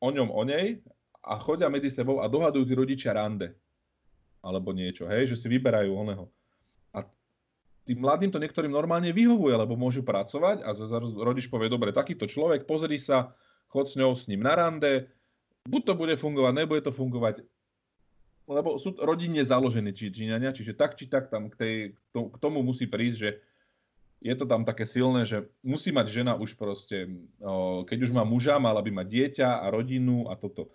o 0.00 0.08
ňom, 0.08 0.32
o 0.32 0.42
nej 0.42 0.80
a 1.20 1.36
chodia 1.36 1.68
medzi 1.68 1.92
sebou 1.92 2.24
a 2.24 2.26
dohadujú 2.26 2.64
tí 2.64 2.74
rodičia 2.74 3.12
rande. 3.12 3.52
Alebo 4.40 4.72
niečo, 4.72 5.04
hej, 5.04 5.28
že 5.28 5.36
si 5.36 5.46
vyberajú 5.52 5.92
oného. 5.92 6.32
A 6.96 7.04
tým 7.84 8.00
mladým 8.00 8.32
to 8.32 8.40
niektorým 8.40 8.72
normálne 8.72 9.12
vyhovuje, 9.12 9.52
lebo 9.52 9.76
môžu 9.76 10.00
pracovať 10.00 10.64
a 10.64 10.72
rodič 11.20 11.52
povie, 11.52 11.68
dobre, 11.68 11.92
takýto 11.92 12.24
človek, 12.24 12.64
pozri 12.64 12.96
sa, 12.96 13.36
chod 13.68 13.92
s 13.92 14.00
ňou 14.00 14.16
s 14.16 14.26
ním 14.26 14.40
na 14.40 14.56
rande, 14.56 15.12
buď 15.68 15.82
to 15.84 15.94
bude 15.94 16.14
fungovať, 16.16 16.52
nebude 16.56 16.80
to 16.80 16.92
fungovať, 16.96 17.44
lebo 18.50 18.80
sú 18.80 18.96
rodinne 18.98 19.44
založení 19.44 19.94
Číňania, 19.94 20.50
čiže 20.50 20.74
tak 20.74 20.98
či 20.98 21.06
tak 21.06 21.30
tam 21.30 21.52
k, 21.52 21.54
tej, 21.54 21.74
k 22.16 22.36
tomu 22.42 22.64
musí 22.66 22.88
prísť, 22.88 23.18
že 23.20 23.30
je 24.20 24.34
to 24.36 24.44
tam 24.44 24.68
také 24.68 24.84
silné, 24.84 25.24
že 25.24 25.48
musí 25.64 25.90
mať 25.90 26.06
žena 26.12 26.36
už 26.36 26.60
proste, 26.60 27.08
keď 27.88 27.98
už 28.04 28.12
má 28.12 28.20
muža, 28.22 28.60
mala 28.60 28.84
by 28.84 28.92
mať 28.92 29.06
dieťa 29.08 29.48
a 29.64 29.66
rodinu 29.72 30.28
a 30.28 30.36
toto. 30.36 30.68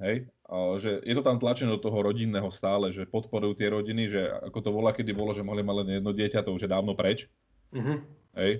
Hej? 0.00 0.32
Že 0.80 1.04
je 1.04 1.14
to 1.16 1.22
tam 1.24 1.36
tlačené 1.36 1.68
do 1.72 1.80
toho 1.80 2.00
rodinného 2.00 2.48
stále, 2.48 2.92
že 2.96 3.04
podporujú 3.04 3.52
tie 3.56 3.68
rodiny, 3.68 4.08
že 4.08 4.20
ako 4.48 4.58
to 4.64 4.70
volá, 4.72 4.96
kedy 4.96 5.12
bolo, 5.12 5.36
že 5.36 5.44
mohli 5.44 5.60
mať 5.60 5.76
len 5.84 5.88
jedno 6.00 6.12
dieťa, 6.16 6.44
to 6.44 6.56
už 6.56 6.64
je 6.64 6.72
dávno 6.72 6.96
preč. 6.96 7.28
Mm-hmm. 7.76 7.96
Hej? 8.40 8.52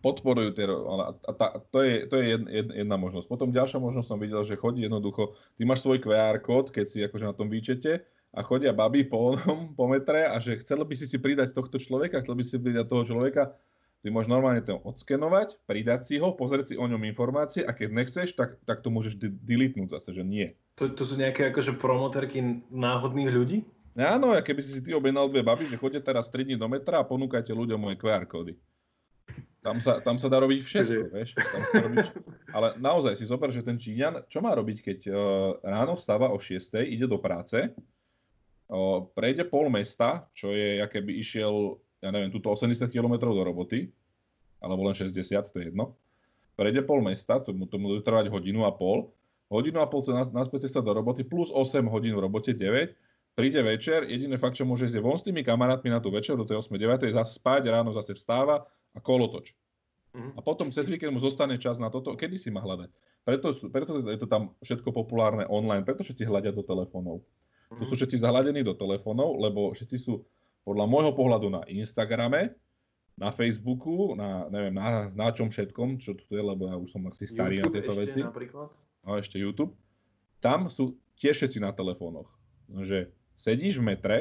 podporujú 0.00 0.56
tie, 0.56 0.64
ale 0.64 1.02
a 1.12 1.30
tá, 1.36 1.60
to 1.68 1.84
je, 1.84 2.08
to 2.08 2.14
je 2.16 2.24
jedna, 2.32 2.48
jedna 2.72 2.96
možnosť. 2.96 3.28
Potom 3.28 3.52
ďalšia 3.52 3.76
možnosť 3.76 4.08
som 4.08 4.16
videl, 4.16 4.40
že 4.48 4.56
chodí 4.56 4.88
jednoducho, 4.88 5.36
ty 5.60 5.68
máš 5.68 5.84
svoj 5.84 6.00
QR 6.00 6.40
kód, 6.40 6.72
keď 6.72 6.86
si 6.88 6.98
akože 7.04 7.28
na 7.28 7.36
tom 7.36 7.52
výčete 7.52 8.00
a 8.30 8.40
chodia 8.46 8.70
baby 8.70 9.02
po, 9.06 9.34
po 9.78 9.84
metre 9.90 10.26
a 10.30 10.38
že 10.38 10.62
chcel 10.62 10.82
by 10.86 10.94
si 10.94 11.06
si 11.10 11.18
pridať 11.18 11.50
tohto 11.54 11.82
človeka, 11.82 12.22
chcel 12.22 12.38
by 12.38 12.44
si 12.46 12.56
pridať 12.58 12.86
toho 12.86 13.02
človeka, 13.02 13.54
ty 14.00 14.08
môžeš 14.08 14.30
normálne 14.30 14.62
to 14.62 14.78
odskenovať, 14.80 15.58
pridať 15.66 16.00
si 16.06 16.14
ho, 16.22 16.32
pozrieť 16.32 16.72
si 16.72 16.74
o 16.78 16.86
ňom 16.86 17.02
informácie 17.10 17.66
a 17.66 17.74
keď 17.74 17.88
nechceš, 17.90 18.38
tak, 18.38 18.62
tak 18.64 18.86
to 18.86 18.88
môžeš 18.88 19.18
de- 19.18 19.34
deletnúť 19.34 19.98
zase, 19.98 20.14
že 20.14 20.22
nie. 20.22 20.54
To, 20.78 20.88
to 20.88 21.02
sú 21.02 21.18
nejaké 21.18 21.50
akože 21.50 21.76
promoterky 21.76 22.64
náhodných 22.70 23.30
ľudí? 23.34 23.58
Áno, 23.98 24.32
a 24.32 24.40
keby 24.40 24.62
si 24.62 24.80
ty 24.80 24.94
objednal 24.94 25.26
dve 25.26 25.42
baby, 25.42 25.66
že 25.66 25.76
chodíte 25.76 26.06
teraz 26.06 26.30
3 26.30 26.46
dní 26.46 26.56
do 26.56 26.70
metra 26.70 27.02
a 27.02 27.08
ponúkajte 27.08 27.50
ľuďom 27.50 27.76
moje 27.76 27.98
QR 27.98 28.22
kódy. 28.24 28.54
Tam 29.60 29.76
sa, 29.84 30.00
tam 30.00 30.16
sa 30.16 30.32
dá 30.32 30.40
robiť 30.40 30.64
všetko, 30.64 31.12
vieš. 31.12 31.36
Tam 31.36 31.62
sa 31.68 31.84
robiť... 31.84 32.06
Ale 32.56 32.68
naozaj 32.80 33.20
si 33.20 33.28
zober, 33.28 33.52
že 33.52 33.60
ten 33.60 33.76
Číňan, 33.76 34.24
čo 34.24 34.40
má 34.40 34.56
robiť, 34.56 34.78
keď 34.80 34.98
uh, 35.04 35.14
ráno 35.60 36.00
vstáva 36.00 36.32
o 36.32 36.40
6, 36.40 36.80
ide 36.88 37.04
do 37.04 37.20
práce, 37.20 37.76
prejde 39.16 39.44
pol 39.50 39.66
mesta, 39.68 40.30
čo 40.34 40.54
je, 40.54 40.78
aké 40.78 41.02
by 41.02 41.12
išiel, 41.18 41.78
ja 41.98 42.14
neviem, 42.14 42.30
túto 42.30 42.54
80 42.54 42.86
km 42.90 43.30
do 43.30 43.42
roboty, 43.42 43.90
alebo 44.62 44.86
len 44.86 44.94
60, 44.94 45.16
to 45.50 45.56
je 45.58 45.74
jedno. 45.74 45.98
Prejde 46.54 46.86
pol 46.86 47.02
mesta, 47.02 47.42
tomu, 47.42 47.66
tomu 47.66 47.96
bude 47.96 48.06
trvať 48.06 48.30
hodinu 48.30 48.68
a 48.68 48.72
pol, 48.72 49.10
hodinu 49.50 49.82
a 49.82 49.88
pol 49.90 50.06
naspäť 50.30 50.70
cesta 50.70 50.84
do 50.84 50.94
roboty, 50.94 51.26
plus 51.26 51.50
8 51.50 51.82
hodín 51.90 52.14
v 52.14 52.22
robote, 52.22 52.54
9, 52.54 52.94
príde 53.34 53.60
večer, 53.64 54.06
jediné 54.06 54.38
fakt, 54.38 54.60
čo 54.60 54.68
môže 54.68 54.86
ísť 54.86 54.96
je 54.98 55.02
von 55.02 55.18
s 55.18 55.26
tými 55.26 55.42
kamarátmi 55.42 55.90
na 55.90 55.98
tú 55.98 56.14
večer 56.14 56.38
do 56.38 56.46
tej 56.46 56.62
8 56.62 56.70
9 56.70 57.10
zase 57.10 57.40
spať, 57.40 57.66
ráno 57.66 57.90
zase 57.90 58.14
vstáva, 58.14 58.68
a 58.94 58.98
kolotoč. 58.98 59.54
Mm-hmm. 60.10 60.32
A 60.34 60.40
potom 60.42 60.74
cez 60.74 60.90
víkend 60.90 61.14
mu 61.14 61.22
zostane 61.22 61.54
čas 61.62 61.78
na 61.78 61.86
toto, 61.86 62.18
kedy 62.18 62.34
si 62.34 62.50
má 62.50 62.58
hľadať. 62.58 62.90
Preto, 63.22 63.54
preto 63.70 63.92
je 64.10 64.18
to 64.18 64.26
tam 64.26 64.58
všetko 64.58 64.90
populárne 64.90 65.46
online, 65.46 65.86
preto 65.86 66.02
všetci 66.02 66.26
hľadia 66.26 66.50
do 66.50 66.66
telefónov. 66.66 67.22
Tu 67.70 67.84
sú 67.86 67.94
všetci 67.94 68.18
zahľadení 68.18 68.66
do 68.66 68.74
telefónov, 68.74 69.38
lebo 69.38 69.70
všetci 69.70 69.96
sú 70.02 70.26
podľa 70.66 70.90
môjho 70.90 71.12
pohľadu 71.14 71.48
na 71.54 71.62
Instagrame, 71.70 72.50
na 73.14 73.30
Facebooku, 73.30 74.16
na, 74.16 74.48
neviem, 74.48 74.74
na, 74.74 75.12
na 75.12 75.28
čom 75.30 75.52
všetkom, 75.52 76.00
čo 76.00 76.16
tu 76.16 76.24
je, 76.34 76.40
lebo 76.40 76.66
ja 76.66 76.74
už 76.80 76.88
som 76.88 77.04
asi 77.06 77.28
starý 77.28 77.60
YouTube 77.60 77.68
na 77.68 77.74
tieto 77.76 77.92
ešte 77.92 78.02
veci. 78.02 78.20
Napríklad? 78.24 78.68
No 79.04 79.10
ešte 79.20 79.36
YouTube. 79.36 79.72
Tam 80.40 80.72
sú 80.72 80.96
tiež 81.20 81.36
všetci 81.36 81.60
na 81.60 81.70
telefónoch. 81.70 82.32
Že 82.72 83.12
sedíš 83.36 83.78
v 83.78 83.86
metre 83.92 84.18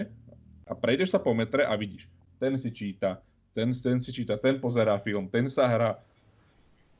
a 0.67 0.75
prejdeš 0.75 1.15
sa 1.15 1.19
po 1.19 1.31
metre 1.31 1.63
a 1.63 1.73
vidíš, 1.79 2.11
ten 2.37 2.59
si 2.59 2.69
číta, 2.69 3.23
ten, 3.55 3.71
ten 3.73 3.97
si 4.03 4.11
číta, 4.13 4.35
ten 4.37 4.59
pozerá 4.61 4.99
film, 5.01 5.31
ten 5.31 5.47
sa 5.47 5.65
hrá, 5.65 5.91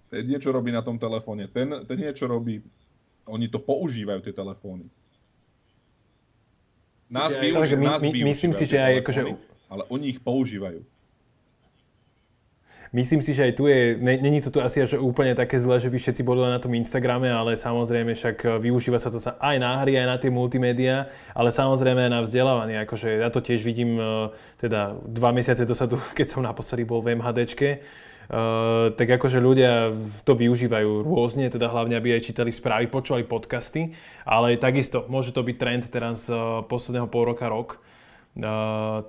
ten 0.09 0.25
niečo 0.25 0.49
robí 0.49 0.73
na 0.73 0.81
tom 0.81 0.97
telefóne, 0.97 1.51
ten, 1.51 1.83
ten 1.85 1.97
niečo 1.99 2.25
robí, 2.25 2.63
oni 3.29 3.47
to 3.51 3.61
používajú, 3.61 4.19
tie 4.25 4.33
telefóny. 4.33 4.89
Nás, 7.09 7.33
využi- 7.33 7.77
my, 7.77 7.85
nás 7.85 8.01
my, 8.01 8.09
myslím 8.13 8.53
si, 8.53 8.69
že 8.69 8.77
aj 8.77 8.93
akože... 9.01 9.21
Ale 9.69 9.83
oni 9.89 10.13
ich 10.13 10.21
používajú. 10.21 10.85
Myslím 12.89 13.21
si, 13.21 13.37
že 13.37 13.45
aj 13.45 13.53
tu 13.53 13.69
je, 13.69 14.01
není 14.01 14.41
to 14.41 14.49
tu 14.49 14.57
asi 14.65 14.81
až 14.81 14.97
úplne 14.97 15.37
také 15.37 15.61
zlé, 15.61 15.77
že 15.77 15.93
by 15.93 15.97
všetci 16.01 16.25
boli 16.25 16.41
len 16.41 16.57
na 16.57 16.57
tom 16.57 16.73
Instagrame, 16.73 17.29
ale 17.29 17.53
samozrejme 17.53 18.17
však 18.17 18.37
e, 18.41 18.47
využíva 18.65 18.97
sa 18.97 19.13
to 19.13 19.21
aj 19.21 19.55
na 19.61 19.77
hry, 19.85 19.93
aj 20.01 20.07
na 20.09 20.17
tie 20.17 20.33
multimédia, 20.33 21.05
ale 21.37 21.53
samozrejme 21.53 22.09
aj 22.09 22.13
na 22.17 22.21
vzdelávanie. 22.25 22.81
Akože 22.81 23.21
ja 23.21 23.29
to 23.29 23.45
tiež 23.45 23.61
vidím 23.61 24.01
e, 24.01 24.33
teda 24.57 24.97
dva 25.05 25.29
mesiace 25.29 25.69
dosadu, 25.69 26.01
keď 26.17 26.33
som 26.33 26.41
naposledy 26.41 26.81
bol 26.81 27.05
v 27.05 27.13
MHDčke, 27.13 27.69
Uh, 27.77 28.08
tak 28.29 29.07
akože 29.09 29.41
ľudia 29.41 29.89
to 30.21 30.37
využívajú 30.37 31.01
rôzne, 31.01 31.49
teda 31.49 31.65
hlavne, 31.65 31.97
aby 31.97 32.13
aj 32.13 32.29
čítali 32.29 32.53
správy, 32.53 32.85
počúvali 32.85 33.25
podcasty, 33.25 33.97
ale 34.21 34.53
takisto 34.53 35.09
môže 35.09 35.33
to 35.33 35.41
byť 35.41 35.55
trend 35.57 35.83
teraz 35.89 36.29
uh, 36.29 36.61
posledného 36.69 37.09
pol 37.09 37.33
roka, 37.33 37.49
rok. 37.49 37.81
Uh, 38.37 39.01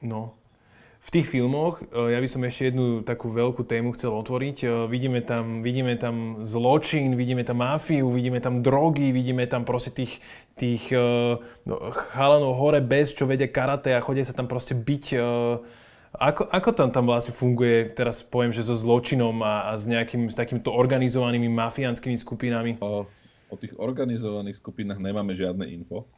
no, 0.00 0.40
v 1.04 1.08
tých 1.20 1.30
filmoch, 1.30 1.84
ja 1.94 2.18
by 2.18 2.26
som 2.26 2.42
ešte 2.42 2.74
jednu 2.74 3.06
takú 3.06 3.30
veľkú 3.30 3.62
tému 3.62 3.94
chcel 3.94 4.10
otvoriť. 4.10 4.90
Vidíme 4.90 5.22
tam, 5.22 5.62
vidíme 5.62 5.94
tam 5.94 6.42
zločin, 6.42 7.14
vidíme 7.14 7.46
tam 7.46 7.62
mafiu, 7.62 8.10
vidíme 8.10 8.42
tam 8.42 8.58
drogy, 8.58 9.14
vidíme 9.14 9.46
tam 9.46 9.62
proste 9.62 9.94
tých, 9.94 10.18
tých 10.58 10.90
no, 11.62 11.74
chalanov 12.10 12.58
hore 12.58 12.82
bez, 12.82 13.14
čo 13.14 13.22
vedia 13.22 13.46
karate 13.46 13.94
a 13.94 14.02
chodia 14.02 14.26
sa 14.26 14.34
tam 14.34 14.50
proste 14.50 14.74
byť. 14.74 15.04
Ako, 16.16 16.48
ako 16.48 16.70
tam, 16.72 16.88
tam 16.88 17.04
vlastne 17.04 17.36
funguje, 17.36 17.92
teraz 17.92 18.24
poviem, 18.24 18.52
že 18.52 18.64
so 18.64 18.72
zločinom 18.72 19.36
a, 19.44 19.70
a 19.70 19.72
s, 19.76 19.84
nejakým, 19.84 20.32
s 20.32 20.36
takýmito 20.36 20.72
organizovanými 20.72 21.48
mafiánskymi 21.52 22.16
skupinami? 22.16 22.72
O, 22.80 23.04
o 23.52 23.54
tých 23.56 23.76
organizovaných 23.76 24.58
skupinách 24.58 25.00
nemáme 25.00 25.36
žiadne 25.36 25.68
info. 25.70 26.08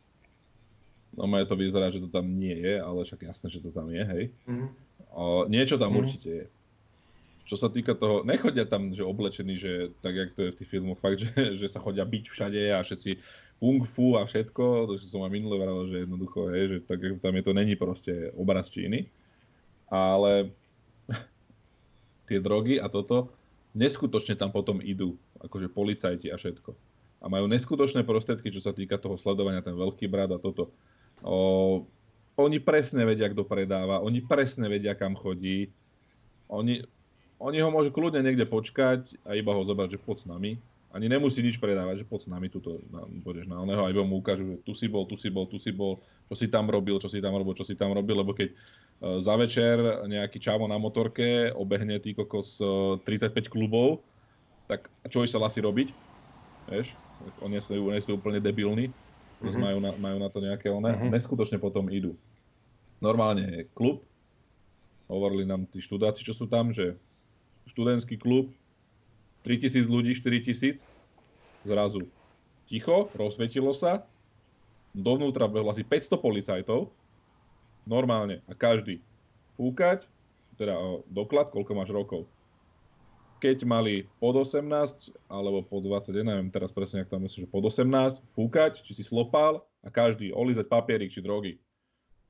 No 1.18 1.26
to 1.26 1.54
vyzerá, 1.58 1.90
že 1.90 1.98
to 1.98 2.08
tam 2.08 2.30
nie 2.30 2.54
je, 2.54 2.78
ale 2.78 3.02
však 3.02 3.26
jasné, 3.26 3.46
že 3.50 3.58
to 3.58 3.74
tam 3.74 3.90
je, 3.90 4.02
hej. 4.06 4.24
Mm. 4.46 4.68
O, 5.10 5.50
niečo 5.50 5.74
tam 5.74 5.90
mm. 5.94 5.98
určite 5.98 6.30
je. 6.30 6.46
Čo 7.48 7.56
sa 7.56 7.72
týka 7.72 7.96
toho, 7.96 8.22
nechodia 8.28 8.68
tam, 8.68 8.92
že 8.92 9.02
oblečení, 9.02 9.56
že 9.56 9.90
tak, 10.04 10.14
jak 10.14 10.30
to 10.36 10.40
je 10.46 10.52
v 10.52 10.58
tých 10.62 10.70
filmoch, 10.70 11.00
fakt, 11.02 11.18
že, 11.24 11.58
že 11.58 11.66
sa 11.66 11.82
chodia 11.82 12.06
byť 12.06 12.24
všade 12.30 12.60
a 12.70 12.78
všetci 12.84 13.18
kung 13.58 13.82
fu 13.82 14.14
a 14.14 14.22
všetko, 14.22 14.86
to 14.86 14.92
som 15.10 15.26
aj 15.26 15.34
minule 15.34 15.58
vral, 15.58 15.82
že 15.90 16.06
jednoducho, 16.06 16.54
hej, 16.54 16.64
že 16.70 16.78
tak, 16.86 17.02
tam 17.18 17.34
je 17.34 17.42
to 17.42 17.52
není 17.52 17.74
proste 17.74 18.30
obraz 18.38 18.70
Číny. 18.70 19.10
Ale 19.88 20.52
tie 22.28 22.38
drogy 22.38 22.76
a 22.76 22.86
toto, 22.92 23.32
neskutočne 23.76 24.36
tam 24.36 24.52
potom 24.52 24.80
idú, 24.80 25.16
akože 25.40 25.68
policajti 25.72 26.28
a 26.32 26.36
všetko. 26.36 26.70
A 27.18 27.26
majú 27.26 27.50
neskutočné 27.50 28.06
prostriedky, 28.06 28.54
čo 28.54 28.62
sa 28.62 28.70
týka 28.70 29.00
toho 29.00 29.18
sledovania, 29.18 29.64
ten 29.64 29.74
veľký 29.74 30.06
brat 30.06 30.30
a 30.30 30.38
toto. 30.38 30.70
O, 31.22 31.82
oni 32.38 32.62
presne 32.62 33.02
vedia, 33.02 33.26
kto 33.26 33.42
predáva, 33.42 33.98
oni 33.98 34.22
presne 34.22 34.70
vedia, 34.70 34.94
kam 34.94 35.18
chodí. 35.18 35.74
Oni, 36.46 36.86
oni 37.42 37.58
ho 37.58 37.70
môžu 37.74 37.90
kľudne 37.90 38.22
niekde 38.22 38.46
počkať 38.46 39.18
a 39.26 39.34
iba 39.34 39.50
ho 39.50 39.66
zobrať, 39.66 39.98
že 39.98 40.02
poď 40.02 40.16
s 40.22 40.26
nami. 40.30 40.52
Ani 40.88 41.04
nemusí 41.04 41.44
nič 41.44 41.60
predávať, 41.60 42.00
že 42.00 42.08
poď 42.08 42.20
s 42.24 42.28
nami, 42.32 42.46
tuto 42.48 42.80
pôjdeš 43.20 43.44
na 43.44 43.60
oného 43.60 43.84
a 43.84 43.92
iba 43.92 44.00
mu 44.06 44.24
ukážu, 44.24 44.48
že 44.48 44.56
tu 44.64 44.72
si 44.72 44.88
bol, 44.88 45.04
tu 45.04 45.20
si 45.20 45.28
bol, 45.28 45.44
tu 45.44 45.60
si 45.60 45.68
bol, 45.68 46.00
čo 46.32 46.34
si 46.38 46.46
tam 46.48 46.70
robil, 46.70 46.96
čo 46.96 47.12
si 47.12 47.20
tam 47.20 47.36
robil, 47.36 47.52
čo 47.52 47.66
si 47.66 47.76
tam 47.76 47.92
robil, 47.92 48.24
lebo 48.24 48.32
keď 48.32 48.54
za 48.98 49.34
večer 49.38 49.78
nejaký 50.10 50.42
čavo 50.42 50.66
na 50.66 50.74
motorke 50.74 51.54
obehne 51.54 52.02
tý 52.02 52.18
kokos 52.18 52.58
uh, 52.58 52.98
35 53.06 53.46
klubov, 53.46 54.02
tak 54.66 54.90
čo 55.06 55.22
sa 55.24 55.38
asi 55.42 55.62
robiť? 55.62 55.88
Vieš? 56.68 56.88
Oni 57.42 57.58
sú, 57.62 57.74
oni 57.88 58.00
sú 58.02 58.18
úplne 58.18 58.42
debilní 58.42 58.90
mm-hmm. 59.42 59.58
majú, 59.62 59.78
na, 59.78 59.90
majú 59.98 60.18
na 60.18 60.28
to 60.30 60.38
nejaké 60.42 60.68
one, 60.70 60.90
Mhm. 60.90 61.10
neskutočne 61.14 61.58
potom 61.62 61.86
idú. 61.90 62.18
Normálne 62.98 63.46
je 63.46 63.60
klub, 63.78 64.02
hovorili 65.06 65.46
nám 65.46 65.70
tí 65.70 65.78
študáci, 65.78 66.26
čo 66.26 66.34
sú 66.34 66.50
tam, 66.50 66.74
že 66.74 66.98
študentský 67.70 68.18
klub, 68.18 68.50
3000 69.46 69.86
ľudí, 69.86 70.18
4000, 70.18 70.82
zrazu 71.62 72.10
ticho, 72.66 73.08
rozsvetilo 73.14 73.72
sa, 73.72 74.04
dovnútra 74.92 75.46
behlo 75.46 75.70
asi 75.70 75.86
500 75.86 76.18
policajtov, 76.18 76.90
normálne, 77.88 78.44
a 78.44 78.52
každý 78.52 79.00
fúkať, 79.56 80.04
teda 80.60 80.76
doklad, 81.08 81.48
koľko 81.48 81.72
máš 81.72 81.90
rokov. 81.90 82.28
Keď 83.38 83.64
mali 83.64 84.10
pod 84.18 84.34
18, 84.34 85.14
alebo 85.30 85.62
pod 85.64 85.86
20, 85.86 86.12
ja 86.12 86.24
neviem 86.26 86.52
teraz 86.52 86.74
presne, 86.74 87.06
ak 87.06 87.10
tam 87.10 87.24
myslím, 87.24 87.46
že 87.46 87.50
pod 87.50 87.64
18, 87.64 88.20
fúkať, 88.36 88.82
či 88.84 88.92
si 88.92 89.06
slopal 89.06 89.64
a 89.80 89.88
každý 89.88 90.34
olízať 90.34 90.66
papierik 90.66 91.14
či 91.14 91.22
drogy. 91.22 91.56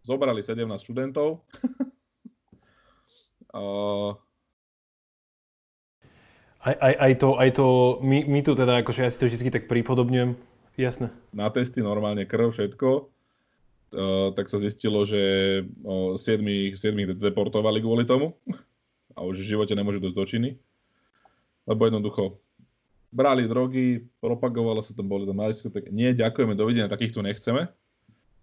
Zobrali 0.05 0.45
17 0.45 0.69
študentov. 0.85 1.43
uh, 3.57 4.13
Aj, 6.59 6.75
aj, 6.75 6.95
aj, 6.99 7.13
to, 7.23 7.29
aj 7.39 7.51
to, 7.55 7.67
my, 8.03 8.27
my 8.27 8.41
tu 8.43 8.53
teda, 8.59 8.83
akože 8.83 9.07
ja 9.07 9.09
si 9.09 9.17
to 9.17 9.31
vždy 9.31 9.55
tak 9.55 9.71
pripodobňujem, 9.71 10.35
jasné. 10.75 11.15
na 11.31 11.47
testy 11.55 11.81
normálne 11.81 12.27
krv, 12.27 12.51
všetko. 12.51 13.15
Uh, 13.89 14.37
tak 14.37 14.53
sa 14.53 14.61
zistilo, 14.61 15.09
že 15.09 15.65
7, 15.65 16.21
7 16.21 16.77
deportovali 17.17 17.81
kvôli 17.81 18.05
tomu 18.05 18.37
a 19.17 19.25
už 19.25 19.41
v 19.41 19.57
živote 19.57 19.73
nemôžu 19.73 20.05
dosť 20.05 20.17
do 20.17 20.25
činy. 20.29 20.51
Lebo 21.65 21.89
jednoducho 21.89 22.37
brali 23.09 23.49
drogy, 23.49 24.05
propagovalo 24.21 24.85
sa 24.85 24.93
tam, 24.93 25.09
boli 25.09 25.25
tam 25.25 25.41
na 25.41 25.49
diskotéke. 25.49 25.89
Nie, 25.89 26.13
ďakujeme, 26.13 26.53
dovidenia, 26.53 26.93
takých 26.93 27.17
tu 27.17 27.25
nechceme. 27.25 27.73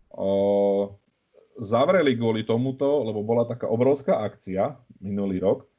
Uh, 0.10 0.89
zavreli 1.62 2.18
kvôli 2.18 2.41
tomuto, 2.41 3.06
lebo 3.06 3.22
bola 3.22 3.46
taká 3.46 3.70
obrovská 3.70 4.26
akcia 4.26 4.76
minulý 4.98 5.39
rok, 5.39 5.70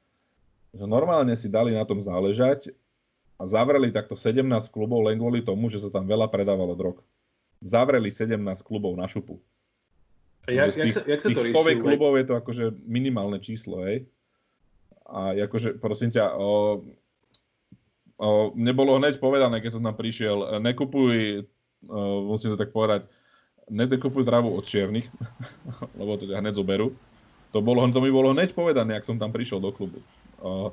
že 0.72 0.84
normálne 0.84 1.34
si 1.34 1.50
dali 1.50 1.74
na 1.74 1.82
tom 1.82 1.98
záležať 1.98 2.70
a 3.36 3.44
zavreli 3.44 3.92
takto 3.92 4.16
17 4.16 4.44
klubov 4.72 5.04
len 5.04 5.20
kvôli 5.20 5.44
tomu, 5.44 5.68
že 5.68 5.80
sa 5.80 5.92
tam 5.92 6.08
veľa 6.08 6.28
predávalo 6.32 6.72
drog. 6.76 7.00
Zavreli 7.60 8.12
17 8.12 8.36
klubov 8.64 8.96
na 8.96 9.08
šupu. 9.08 9.40
A 10.46 10.54
jak, 10.54 10.70
Z 10.72 10.76
jak, 10.78 10.92
sa, 10.94 11.02
jak 11.02 11.20
sa 11.20 11.28
tých 11.34 11.38
to 11.38 11.44
stoviek 11.50 11.78
rieši? 11.82 11.86
klubov 11.90 12.12
je 12.14 12.24
to 12.30 12.34
akože 12.38 12.64
minimálne 12.86 13.38
číslo, 13.42 13.82
hej. 13.82 14.06
A 15.06 15.34
akože, 15.34 15.78
prosím 15.82 16.14
ťa, 16.14 16.34
o, 16.38 16.82
o, 18.18 18.28
mne 18.54 18.72
bolo 18.74 18.98
hneď 18.98 19.18
povedané, 19.18 19.58
keď 19.58 19.78
som 19.78 19.82
tam 19.82 19.98
prišiel, 19.98 20.62
nekupuj, 20.62 21.46
o, 21.86 22.30
musím 22.30 22.54
to 22.54 22.58
tak 22.58 22.70
povedať, 22.70 23.10
nekupuj 23.66 24.22
trávu 24.22 24.54
od 24.54 24.62
čiernych, 24.66 25.10
lebo 25.98 26.14
to 26.14 26.30
ťa 26.30 26.38
hneď 26.38 26.54
zoberú. 26.54 26.94
To, 27.50 27.58
bolo, 27.62 27.82
to 27.90 27.98
mi 28.02 28.10
bolo 28.10 28.30
hneď 28.30 28.54
povedané, 28.54 28.98
ak 28.98 29.06
som 29.06 29.18
tam 29.18 29.34
prišiel 29.34 29.58
do 29.58 29.74
klubu. 29.74 29.98
O, 30.38 30.70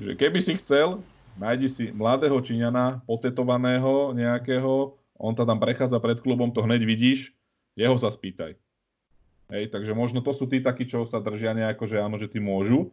že 0.00 0.16
keby 0.16 0.40
si 0.40 0.56
chcel, 0.56 1.04
nájdi 1.36 1.68
si 1.68 1.84
mladého 1.92 2.40
Číňana, 2.40 3.04
potetovaného 3.04 4.16
nejakého, 4.16 4.96
on 5.20 5.32
sa 5.36 5.44
tam 5.44 5.60
prechádza 5.60 6.00
pred 6.00 6.18
klubom, 6.20 6.48
to 6.50 6.64
hneď 6.64 6.82
vidíš, 6.82 7.32
jeho 7.74 7.96
sa 7.98 8.10
spýtaj. 8.10 8.54
Hej, 9.52 9.68
takže 9.68 9.92
možno 9.92 10.24
to 10.24 10.32
sú 10.32 10.48
tí 10.48 10.58
takí, 10.58 10.88
čo 10.88 11.04
sa 11.04 11.20
držia 11.20 11.52
nejako, 11.52 11.84
že 11.84 12.00
áno, 12.00 12.16
že 12.16 12.32
tí 12.32 12.40
môžu, 12.40 12.90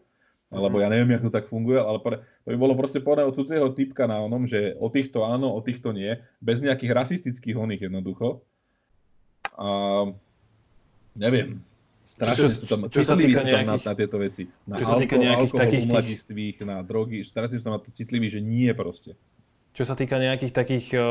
alebo 0.52 0.84
ja 0.84 0.92
neviem, 0.92 1.16
ako 1.16 1.32
to 1.32 1.38
tak 1.40 1.48
funguje, 1.48 1.80
ale 1.80 1.98
pre, 2.04 2.16
to 2.44 2.52
by 2.52 2.58
bolo 2.60 2.76
proste 2.76 3.00
povedané 3.00 3.32
od 3.32 3.38
cudzieho 3.40 3.72
typka 3.72 4.04
na 4.04 4.20
onom, 4.20 4.44
že 4.44 4.76
o 4.76 4.92
týchto 4.92 5.24
áno, 5.24 5.56
o 5.56 5.64
týchto 5.64 5.96
nie, 5.96 6.20
bez 6.44 6.60
nejakých 6.60 6.92
rasistických 6.92 7.56
oných 7.56 7.88
jednoducho. 7.88 8.44
A 9.56 9.68
neviem, 11.16 11.64
strašne 12.04 12.52
sú 12.52 12.68
tam, 12.68 12.92
čo 12.92 13.00
sa 13.08 13.16
týka 13.16 13.42
tam 13.42 13.48
na, 13.48 13.52
nejakých- 13.80 13.88
na 13.88 13.94
tieto 13.96 14.18
veci. 14.20 14.44
Na 14.68 14.76
čo 14.76 14.86
sa 14.92 14.96
týka 15.00 15.16
alkohol, 15.16 15.24
nejakých 15.24 15.52
alkohol 15.56 15.96
takých 15.96 16.22
tých- 16.28 16.60
na 16.68 16.78
drogy, 16.84 17.20
strašne 17.24 17.56
sú 17.56 17.64
tam 17.64 17.76
na 17.80 17.82
to 17.84 17.90
citliví, 17.96 18.28
že 18.28 18.44
nie 18.44 18.68
proste. 18.76 19.16
Čo 19.72 19.88
sa 19.88 19.96
týka 19.96 20.20
nejakých 20.20 20.52
takých, 20.52 21.00
eh, 21.00 21.02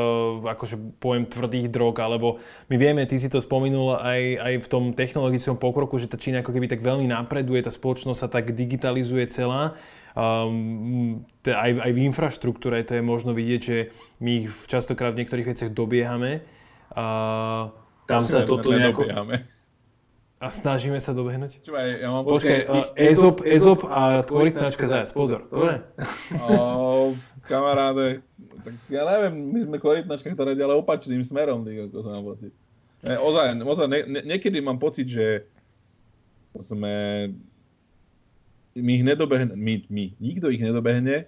akože 0.45 1.01
poviem, 1.01 1.25
tvrdých 1.25 1.73
drog, 1.73 1.97
alebo 1.97 2.37
my 2.69 2.75
vieme, 2.77 3.01
ty 3.09 3.17
si 3.17 3.25
to 3.25 3.41
spomenul 3.41 3.97
aj, 3.97 4.21
aj 4.37 4.53
v 4.61 4.67
tom 4.69 4.83
technologickom 4.93 5.57
pokroku, 5.57 5.97
že 5.97 6.05
tá 6.05 6.13
Čína 6.21 6.45
ako 6.45 6.53
keby 6.53 6.69
tak 6.69 6.85
veľmi 6.85 7.09
napreduje, 7.09 7.65
tá 7.65 7.73
spoločnosť 7.73 8.19
sa 8.21 8.29
tak 8.29 8.53
digitalizuje 8.53 9.25
celá. 9.33 9.73
Um, 10.11 11.23
aj, 11.47 11.71
aj 11.71 11.91
v 11.95 11.99
infraštruktúre 12.05 12.83
to 12.83 12.99
je 12.99 13.03
možno 13.03 13.31
vidieť, 13.31 13.61
že 13.63 13.77
my 14.19 14.45
ich 14.45 14.51
častokrát 14.67 15.15
v 15.15 15.25
niektorých 15.25 15.55
veciach 15.55 15.71
dobiehame. 15.73 16.45
A 16.93 17.05
tam 18.05 18.27
sa 18.27 18.43
toto 18.43 18.69
nejako... 18.69 19.07
nedobiehame. 19.07 19.49
A 20.41 20.49
snažíme 20.49 20.97
sa 20.97 21.13
dobehnúť? 21.13 21.61
Čo 21.61 21.77
aj, 21.77 21.89
ja 22.01 22.09
mám 22.09 22.25
Počkaj, 22.25 22.59
uh, 22.65 22.97
Ezop, 22.97 23.45
Ezop 23.45 23.85
a 23.85 24.25
korytnačka 24.25 24.89
zajac, 24.89 25.13
pozor, 25.13 25.45
dobre? 25.53 25.85
Kamaráde, 27.51 28.23
tak 28.63 28.73
ja 28.87 29.03
neviem, 29.03 29.35
my 29.51 29.59
sme 29.67 29.77
korytnačka, 29.77 30.31
ktorá 30.31 30.55
ide 30.55 30.63
ale 30.63 30.79
opačným 30.79 31.19
smerom, 31.27 31.67
ako 31.67 31.99
som 31.99 32.15
mám 32.15 32.31
pocit. 32.31 32.55
Ne, 33.03 33.19
ozaj, 33.19 33.59
ozaj 33.59 33.87
ne, 33.91 33.99
ne, 34.07 34.21
niekedy 34.23 34.63
mám 34.63 34.79
pocit, 34.79 35.11
že 35.11 35.43
sme... 36.55 37.27
My 38.71 38.91
ich 38.95 39.03
nedobehne, 39.03 39.51
my, 39.51 39.83
my, 39.91 40.15
nikto 40.15 40.47
ich 40.47 40.63
nedobehne, 40.63 41.27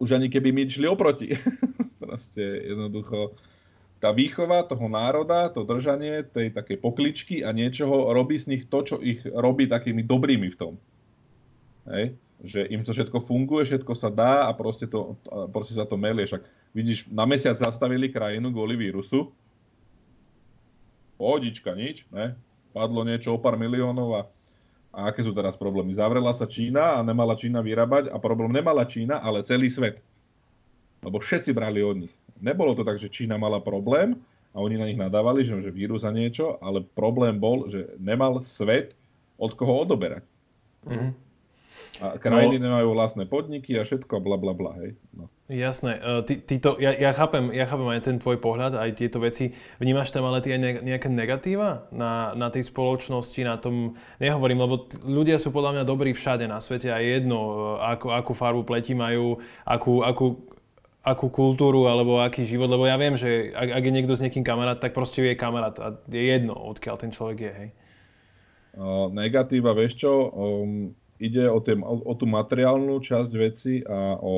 už 0.00 0.16
ani 0.16 0.32
keby 0.32 0.48
my 0.48 0.64
šli 0.64 0.88
oproti. 0.88 1.36
Proste 2.00 2.40
jednoducho 2.72 3.36
tá 4.00 4.12
výchova 4.12 4.64
toho 4.64 4.88
národa, 4.92 5.48
to 5.52 5.64
držanie 5.64 6.24
tej 6.24 6.52
takej 6.52 6.76
pokličky 6.80 7.36
a 7.44 7.52
niečoho 7.52 8.12
robí 8.12 8.36
z 8.36 8.52
nich 8.52 8.62
to, 8.68 8.84
čo 8.84 8.96
ich 9.00 9.24
robí 9.24 9.64
takými 9.68 10.04
dobrými 10.04 10.52
v 10.52 10.56
tom. 10.56 10.72
Hej? 11.88 12.16
Že 12.44 12.68
im 12.68 12.84
to 12.84 12.92
všetko 12.92 13.18
funguje, 13.24 13.64
všetko 13.64 13.92
sa 13.96 14.12
dá 14.12 14.44
a 14.48 14.52
proste, 14.52 14.84
to, 14.84 15.16
proste 15.50 15.72
sa 15.72 15.88
to 15.88 15.96
melie. 15.96 16.28
Však 16.28 16.44
vidíš, 16.76 17.08
na 17.08 17.24
mesiac 17.24 17.56
zastavili 17.56 18.12
krajinu 18.12 18.52
kvôli 18.52 18.76
vírusu. 18.76 19.32
Pohodička, 21.16 21.72
nič, 21.72 22.04
ne? 22.12 22.36
Padlo 22.76 23.00
niečo 23.08 23.32
o 23.32 23.40
pár 23.40 23.56
miliónov 23.56 24.08
a, 24.12 24.22
a 24.92 24.98
aké 25.08 25.24
sú 25.24 25.32
teraz 25.32 25.56
problémy? 25.56 25.96
Zavrela 25.96 26.36
sa 26.36 26.44
Čína 26.44 27.00
a 27.00 27.04
nemala 27.04 27.32
Čína 27.32 27.64
vyrábať 27.64 28.12
a 28.12 28.20
problém 28.20 28.52
nemala 28.52 28.84
Čína, 28.84 29.24
ale 29.24 29.40
celý 29.40 29.72
svet. 29.72 30.04
Lebo 31.00 31.16
všetci 31.16 31.56
brali 31.56 31.80
od 31.80 32.04
nich. 32.04 32.14
Nebolo 32.36 32.76
to 32.76 32.84
tak, 32.84 33.00
že 33.00 33.08
Čína 33.08 33.40
mala 33.40 33.64
problém 33.64 34.20
a 34.52 34.60
oni 34.60 34.76
na 34.76 34.84
nich 34.84 35.00
nadávali, 35.00 35.40
že, 35.40 35.56
že 35.64 35.72
vírus 35.72 36.04
a 36.04 36.12
niečo, 36.12 36.60
ale 36.60 36.84
problém 36.84 37.40
bol, 37.40 37.72
že 37.72 37.96
nemal 37.96 38.44
svet 38.44 38.92
od 39.40 39.56
koho 39.56 39.88
odoberať. 39.88 40.24
Mhm. 40.84 41.25
A 41.96 42.20
krajiny 42.20 42.60
no. 42.60 42.64
nemajú 42.68 42.92
vlastné 42.92 43.24
podniky 43.24 43.72
a 43.80 43.88
všetko 43.88 44.20
bla 44.20 44.36
bla 44.36 44.52
bla, 44.52 44.72
hej. 44.80 45.00
No. 45.16 45.32
Jasné, 45.46 46.02
uh, 46.02 46.20
ty, 46.26 46.42
ty 46.42 46.58
to, 46.58 46.74
ja, 46.76 46.90
ja, 46.90 47.14
chápem, 47.14 47.54
ja 47.54 47.64
chápem 47.70 47.86
aj 47.86 48.02
ten 48.02 48.16
tvoj 48.18 48.42
pohľad, 48.42 48.74
aj 48.76 48.98
tieto 48.98 49.22
veci. 49.22 49.54
Vnímaš 49.78 50.10
tam 50.10 50.26
ale 50.26 50.42
ty 50.42 50.52
aj 50.52 50.60
ne- 50.60 50.82
nejaké 50.82 51.06
negatíva 51.06 51.86
na, 51.94 52.34
na 52.34 52.50
tej 52.50 52.66
spoločnosti, 52.66 53.40
na 53.46 53.56
tom, 53.56 53.94
nehovorím, 54.18 54.66
lebo 54.66 54.90
t- 54.90 54.98
ľudia 55.06 55.38
sú 55.38 55.54
podľa 55.54 55.80
mňa 55.80 55.84
dobrí 55.86 56.12
všade 56.12 56.50
na 56.50 56.58
svete 56.58 56.90
a 56.90 56.98
je 56.98 57.22
jedno, 57.22 57.38
uh, 57.38 57.94
akú, 57.94 58.10
akú 58.10 58.32
farbu 58.34 58.66
pleti 58.66 58.92
majú, 58.92 59.38
akú, 59.62 60.02
akú, 60.02 60.42
akú 61.06 61.26
kultúru 61.30 61.86
alebo 61.86 62.18
aký 62.18 62.42
život, 62.42 62.66
lebo 62.66 62.82
ja 62.82 62.98
viem, 62.98 63.14
že 63.14 63.54
ak, 63.54 63.70
ak 63.70 63.82
je 63.86 63.94
niekto 63.94 64.18
s 64.18 64.24
niekým 64.26 64.42
kamarát, 64.42 64.82
tak 64.82 64.92
proste 64.92 65.22
je 65.22 65.38
kamarát 65.38 65.78
a 65.78 65.94
je 66.10 66.22
jedno, 66.26 66.58
odkiaľ 66.58 66.98
ten 66.98 67.14
človek 67.14 67.38
je, 67.38 67.52
hej. 67.54 67.70
Negatíva, 69.14 69.72
vieš 69.72 69.96
čo, 70.04 70.12
um, 70.34 70.92
ide 71.18 71.48
o, 71.48 71.58
tým, 71.60 71.80
o, 71.80 72.02
o 72.04 72.12
tú 72.14 72.28
materiálnu 72.28 73.00
časť 73.00 73.32
veci 73.36 73.80
a 73.84 74.16
o... 74.20 74.34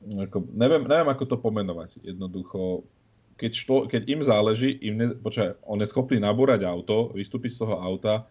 Ako, 0.00 0.48
neviem, 0.56 0.88
neviem, 0.88 1.12
ako 1.12 1.24
to 1.28 1.36
pomenovať. 1.36 2.00
Jednoducho, 2.00 2.88
keď, 3.36 3.52
šlo, 3.52 3.78
keď 3.84 4.02
im 4.08 4.20
záleží, 4.24 4.72
im 4.80 4.94
ne, 4.96 5.06
počkaj, 5.12 5.60
on 5.64 5.80
je 5.84 5.88
schopný 5.92 6.16
nabúrať 6.16 6.64
auto, 6.64 7.12
vystúpiť 7.12 7.56
z 7.56 7.60
toho 7.64 7.76
auta, 7.76 8.24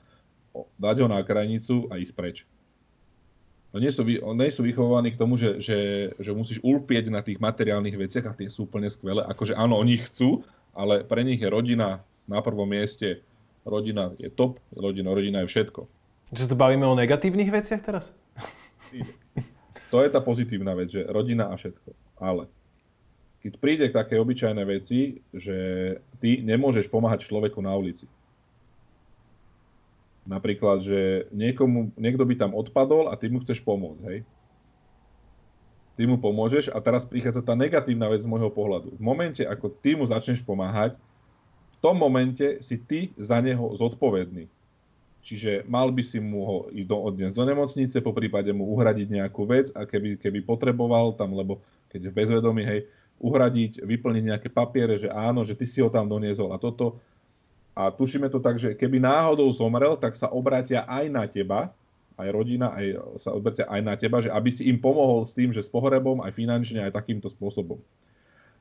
dať 0.82 1.06
ho 1.06 1.08
na 1.10 1.22
krajnicu 1.22 1.86
a 1.94 2.02
ísť 2.02 2.14
preč. 2.18 2.38
Oni 3.70 3.86
nie 3.86 3.94
sú, 3.94 4.02
nie 4.02 4.50
sú 4.50 4.66
vychovaní 4.66 5.14
k 5.14 5.22
tomu, 5.22 5.38
že, 5.38 5.62
že, 5.62 5.78
že 6.18 6.34
musíš 6.34 6.58
ulpieť 6.66 7.14
na 7.14 7.22
tých 7.22 7.38
materiálnych 7.38 8.02
veciach 8.02 8.26
a 8.26 8.34
tie 8.34 8.50
sú 8.50 8.66
úplne 8.66 8.90
skvelé. 8.90 9.22
Akože 9.30 9.54
áno, 9.54 9.78
oni 9.78 10.02
chcú, 10.02 10.42
ale 10.74 11.06
pre 11.06 11.22
nich 11.22 11.38
je 11.38 11.54
rodina 11.54 12.02
na 12.26 12.42
prvom 12.42 12.66
mieste. 12.66 13.22
Rodina 13.62 14.10
je 14.18 14.34
top, 14.34 14.58
rodina, 14.74 15.14
rodina 15.14 15.46
je 15.46 15.54
všetko. 15.54 15.86
Že 16.30 16.46
sa 16.46 16.50
tu 16.52 16.58
bavíme 16.58 16.86
o 16.86 16.98
negatívnych 16.98 17.50
veciach 17.50 17.82
teraz? 17.82 18.14
To 19.90 20.06
je 20.06 20.10
tá 20.14 20.22
pozitívna 20.22 20.78
vec, 20.78 20.94
že 20.94 21.02
rodina 21.10 21.50
a 21.50 21.58
všetko. 21.58 21.90
Ale 22.22 22.46
keď 23.42 23.54
príde 23.58 23.86
k 23.90 23.98
takej 23.98 24.22
obyčajnej 24.22 24.68
veci, 24.68 25.26
že 25.34 25.58
ty 26.22 26.46
nemôžeš 26.46 26.92
pomáhať 26.94 27.26
človeku 27.26 27.58
na 27.64 27.74
ulici. 27.74 28.06
Napríklad, 30.30 30.86
že 30.86 31.26
niekomu, 31.34 31.90
niekto 31.98 32.22
by 32.22 32.36
tam 32.38 32.52
odpadol 32.54 33.10
a 33.10 33.18
ty 33.18 33.34
mu 33.34 33.42
chceš 33.42 33.66
pomôcť, 33.66 34.02
hej? 34.14 34.20
ty 36.00 36.08
mu 36.08 36.16
pomôžeš 36.16 36.72
a 36.72 36.80
teraz 36.80 37.04
prichádza 37.04 37.44
tá 37.44 37.60
negatívna 37.60 38.08
vec 38.08 38.24
z 38.24 38.30
môjho 38.32 38.48
pohľadu. 38.48 38.96
V 38.96 39.04
momente, 39.04 39.44
ako 39.44 39.68
ty 39.68 40.00
mu 40.00 40.08
začneš 40.08 40.40
pomáhať, 40.48 40.96
v 41.76 41.78
tom 41.84 42.00
momente 42.00 42.64
si 42.64 42.80
ty 42.80 43.12
za 43.20 43.44
neho 43.44 43.76
zodpovedný. 43.76 44.48
Čiže 45.30 45.70
mal 45.70 45.94
by 45.94 46.02
si 46.02 46.18
mu 46.18 46.42
ho 46.42 46.58
ísť 46.74 46.90
do, 46.90 46.98
odniesť 47.06 47.38
do 47.38 47.46
nemocnice, 47.46 48.02
po 48.02 48.18
prípade 48.18 48.50
mu 48.50 48.66
uhradiť 48.74 49.14
nejakú 49.14 49.46
vec 49.46 49.70
a 49.78 49.86
keby, 49.86 50.18
keby 50.18 50.42
potreboval 50.42 51.14
tam, 51.14 51.38
lebo 51.38 51.62
keď 51.94 52.10
je 52.10 52.10
v 52.10 52.18
bezvedomí, 52.18 52.66
hej, 52.66 52.90
uhradiť, 53.22 53.86
vyplniť 53.86 54.24
nejaké 54.26 54.50
papiere, 54.50 54.98
že 54.98 55.14
áno, 55.14 55.46
že 55.46 55.54
ty 55.54 55.70
si 55.70 55.86
ho 55.86 55.94
tam 55.94 56.10
doniesol 56.10 56.50
a 56.50 56.58
toto. 56.58 56.98
A 57.78 57.94
tušíme 57.94 58.26
to 58.34 58.42
tak, 58.42 58.58
že 58.58 58.74
keby 58.74 58.98
náhodou 58.98 59.54
zomrel, 59.54 60.02
tak 60.02 60.18
sa 60.18 60.34
obratia 60.34 60.90
aj 60.90 61.06
na 61.14 61.30
teba, 61.30 61.70
aj 62.18 62.28
rodina, 62.34 62.74
aj 62.74 62.86
sa 63.22 63.30
obratia 63.30 63.70
aj 63.70 63.82
na 63.86 63.94
teba, 64.02 64.26
že 64.26 64.34
aby 64.34 64.50
si 64.50 64.66
im 64.66 64.82
pomohol 64.82 65.30
s 65.30 65.38
tým, 65.38 65.54
že 65.54 65.62
s 65.62 65.70
pohrebom, 65.70 66.26
aj 66.26 66.34
finančne, 66.34 66.90
aj 66.90 66.98
takýmto 66.98 67.30
spôsobom. 67.30 67.78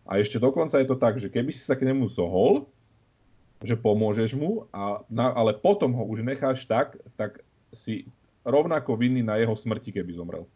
A 0.04 0.20
ešte 0.20 0.36
dokonca 0.36 0.76
je 0.76 0.84
to 0.84 1.00
tak, 1.00 1.16
že 1.16 1.32
keby 1.32 1.48
si 1.48 1.64
sa 1.64 1.80
k 1.80 1.88
nemu 1.88 2.12
zohol, 2.12 2.68
že 3.58 3.74
pomôžeš 3.74 4.38
mu, 4.38 4.70
a 4.70 5.02
na, 5.10 5.34
ale 5.34 5.54
potom 5.54 5.90
ho 5.94 6.04
už 6.06 6.22
necháš 6.22 6.62
tak, 6.64 6.94
tak 7.18 7.42
si 7.74 8.06
rovnako 8.46 8.94
vinný 8.94 9.20
na 9.20 9.36
jeho 9.36 9.52
smrti, 9.52 9.90
keby 9.90 10.14
zomrel. 10.14 10.46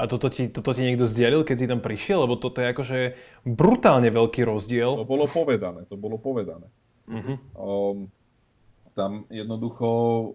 A 0.00 0.08
toto 0.08 0.32
ti, 0.32 0.48
toto 0.48 0.72
ti 0.72 0.80
niekto 0.80 1.04
zdielil, 1.04 1.44
keď 1.44 1.56
si 1.60 1.68
tam 1.68 1.84
prišiel? 1.84 2.24
Lebo 2.24 2.40
toto 2.40 2.64
je 2.64 2.72
akože 2.72 2.98
brutálne 3.44 4.08
veľký 4.08 4.48
rozdiel. 4.48 4.96
To 4.96 5.04
bolo 5.04 5.28
povedané, 5.28 5.84
to 5.84 6.00
bolo 6.00 6.16
povedané. 6.16 6.64
Uh-huh. 7.04 7.36
Um, 7.52 7.96
tam 8.96 9.28
jednoducho, 9.28 9.86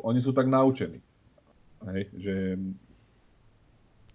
oni 0.05 0.21
sú 0.21 0.37
tak 0.37 0.45
naučení. 0.45 1.01
Hej, 1.81 2.01
že 2.13 2.35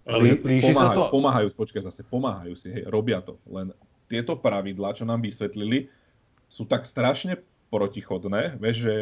Lí, 0.01 0.33
líši 0.33 0.73
pomáhajú, 0.73 0.81
sa 0.81 0.97
to? 0.97 1.03
pomáhajú, 1.13 1.47
počkaj 1.53 1.83
zase, 1.85 2.01
pomáhajú 2.01 2.57
si, 2.57 2.73
hej, 2.73 2.89
robia 2.89 3.21
to. 3.21 3.37
Len 3.45 3.69
tieto 4.09 4.33
pravidlá, 4.33 4.97
čo 4.97 5.05
nám 5.05 5.21
vysvetlili, 5.21 5.87
sú 6.51 6.67
tak 6.67 6.83
strašne 6.83 7.39
protichodné, 7.71 8.59
vieš, 8.59 8.77
že 8.83 8.95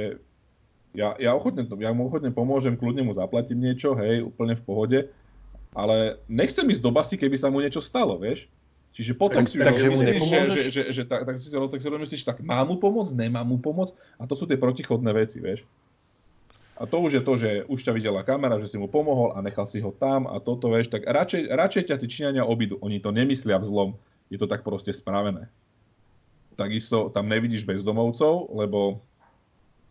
ja, 0.93 1.17
ja, 1.17 1.33
ochotne, 1.33 1.65
ja 1.65 1.89
mu 1.89 2.05
ochotne 2.05 2.29
pomôžem, 2.29 2.77
kľudne 2.77 3.01
mu 3.01 3.17
zaplatím 3.17 3.65
niečo, 3.65 3.97
hej, 3.97 4.21
úplne 4.21 4.53
v 4.53 4.63
pohode, 4.65 4.99
ale 5.73 6.21
nechcem 6.29 6.65
ísť 6.69 6.81
do 6.85 6.93
basy, 6.93 7.17
keby 7.17 7.37
sa 7.41 7.49
mu 7.49 7.61
niečo 7.61 7.81
stalo, 7.81 8.21
vieš? 8.21 8.45
Čiže 8.93 9.13
potom 9.13 9.45
tak, 9.45 9.49
si 9.49 9.57
tak, 9.61 9.77
že 9.77 9.89
mu 9.89 10.01
že, 10.01 10.17
že, 10.17 10.61
že, 10.69 10.83
že, 10.89 11.03
tak, 11.05 11.25
tak, 11.25 11.35
si, 11.37 11.49
tak 11.53 11.79
si 11.81 11.87
rozmyslíš, 11.89 12.25
tak 12.25 12.41
má 12.41 12.61
mu 12.65 12.77
pomôcť, 12.81 13.13
nemá 13.17 13.45
mu 13.45 13.61
pomôcť 13.61 13.93
a 14.17 14.25
to 14.25 14.33
sú 14.33 14.49
tie 14.49 14.57
protichodné 14.57 15.13
veci, 15.13 15.37
vieš? 15.41 15.65
A 16.79 16.87
to 16.87 16.95
už 17.03 17.19
je 17.19 17.23
to, 17.25 17.33
že 17.35 17.49
už 17.67 17.79
ťa 17.85 17.91
videla 17.91 18.23
kamera, 18.23 18.55
že 18.57 18.71
si 18.71 18.77
mu 18.79 18.87
pomohol 18.87 19.35
a 19.35 19.43
nechal 19.43 19.67
si 19.67 19.83
ho 19.83 19.91
tam 19.91 20.25
a 20.25 20.39
toto, 20.39 20.71
vieš, 20.73 20.89
tak 20.89 21.05
radšej, 21.05 21.51
radšej 21.51 21.83
ťa 21.91 21.95
tí 22.01 22.07
Číňania 22.07 22.47
obídu. 22.47 22.79
Oni 22.79 23.03
to 23.03 23.11
nemyslia 23.11 23.59
v 23.59 23.67
zlom, 23.67 23.89
je 24.31 24.39
to 24.39 24.47
tak 24.47 24.63
proste 24.63 24.95
spravené. 24.95 25.51
Takisto 26.59 27.07
tam 27.15 27.31
nevidíš 27.31 27.63
bezdomovcov, 27.63 28.51
lebo 28.51 28.99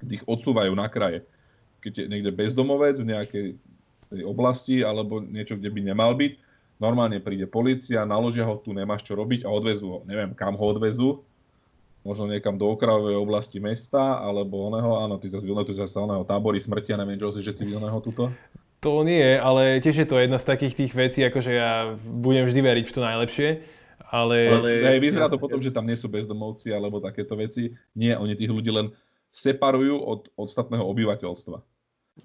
ich 0.05 0.21
odsúvajú 0.29 0.77
na 0.77 0.85
kraje. 0.93 1.25
Keď 1.81 1.93
je 1.97 2.07
niekde 2.13 2.31
bezdomovec 2.37 3.01
v 3.01 3.09
nejakej 3.09 3.47
oblasti 4.29 4.85
alebo 4.85 5.25
niečo, 5.25 5.57
kde 5.57 5.73
by 5.73 5.81
nemal 5.81 6.13
byť. 6.13 6.33
Normálne 6.79 7.19
príde 7.19 7.49
policia, 7.49 8.07
naložia 8.07 8.47
ho, 8.47 8.61
tu 8.61 8.71
nemáš 8.77 9.03
čo 9.03 9.19
robiť 9.19 9.43
a 9.43 9.51
odvezú 9.51 9.87
ho. 9.91 9.99
Neviem, 10.07 10.37
kam 10.37 10.55
ho 10.55 10.65
odvezú. 10.71 11.27
Možno 12.07 12.31
niekam 12.31 12.55
do 12.55 12.71
okrajovej 12.71 13.19
oblasti 13.19 13.59
mesta, 13.59 14.23
alebo 14.23 14.71
oného, 14.71 15.03
áno, 15.03 15.19
ty 15.19 15.27
zase 15.27 15.43
tu 15.43 15.73
zase 15.75 15.99
oného 15.99 16.23
tábory 16.23 16.63
smrti, 16.63 16.95
a 16.95 17.01
neviem, 17.03 17.19
čo 17.19 17.35
si 17.35 17.43
všetci 17.43 17.75
oného 17.75 17.99
tuto. 17.99 18.31
To 18.87 19.03
nie, 19.03 19.35
ale 19.35 19.83
tiež 19.83 20.07
je 20.07 20.09
to 20.09 20.23
jedna 20.23 20.39
z 20.39 20.47
takých 20.47 20.75
tých 20.79 20.93
vecí, 20.95 21.27
akože 21.27 21.51
ja 21.51 21.99
budem 21.99 22.47
vždy 22.47 22.61
veriť 22.63 22.85
v 22.87 22.95
to 22.95 23.01
najlepšie. 23.03 23.49
Ale... 24.07 24.37
ale 24.49 24.71
hej, 24.95 24.99
vyzerá 25.03 25.27
to 25.27 25.37
potom, 25.37 25.59
že 25.59 25.75
tam 25.75 25.85
nie 25.85 25.99
sú 25.99 26.07
bezdomovci 26.07 26.71
alebo 26.71 27.03
takéto 27.03 27.35
veci. 27.35 27.75
Nie, 27.93 28.15
oni 28.15 28.39
tých 28.39 28.55
ľudí 28.55 28.71
len 28.71 28.95
separujú 29.35 29.99
od 29.99 30.21
ostatného 30.39 30.85
obyvateľstva. 30.87 31.59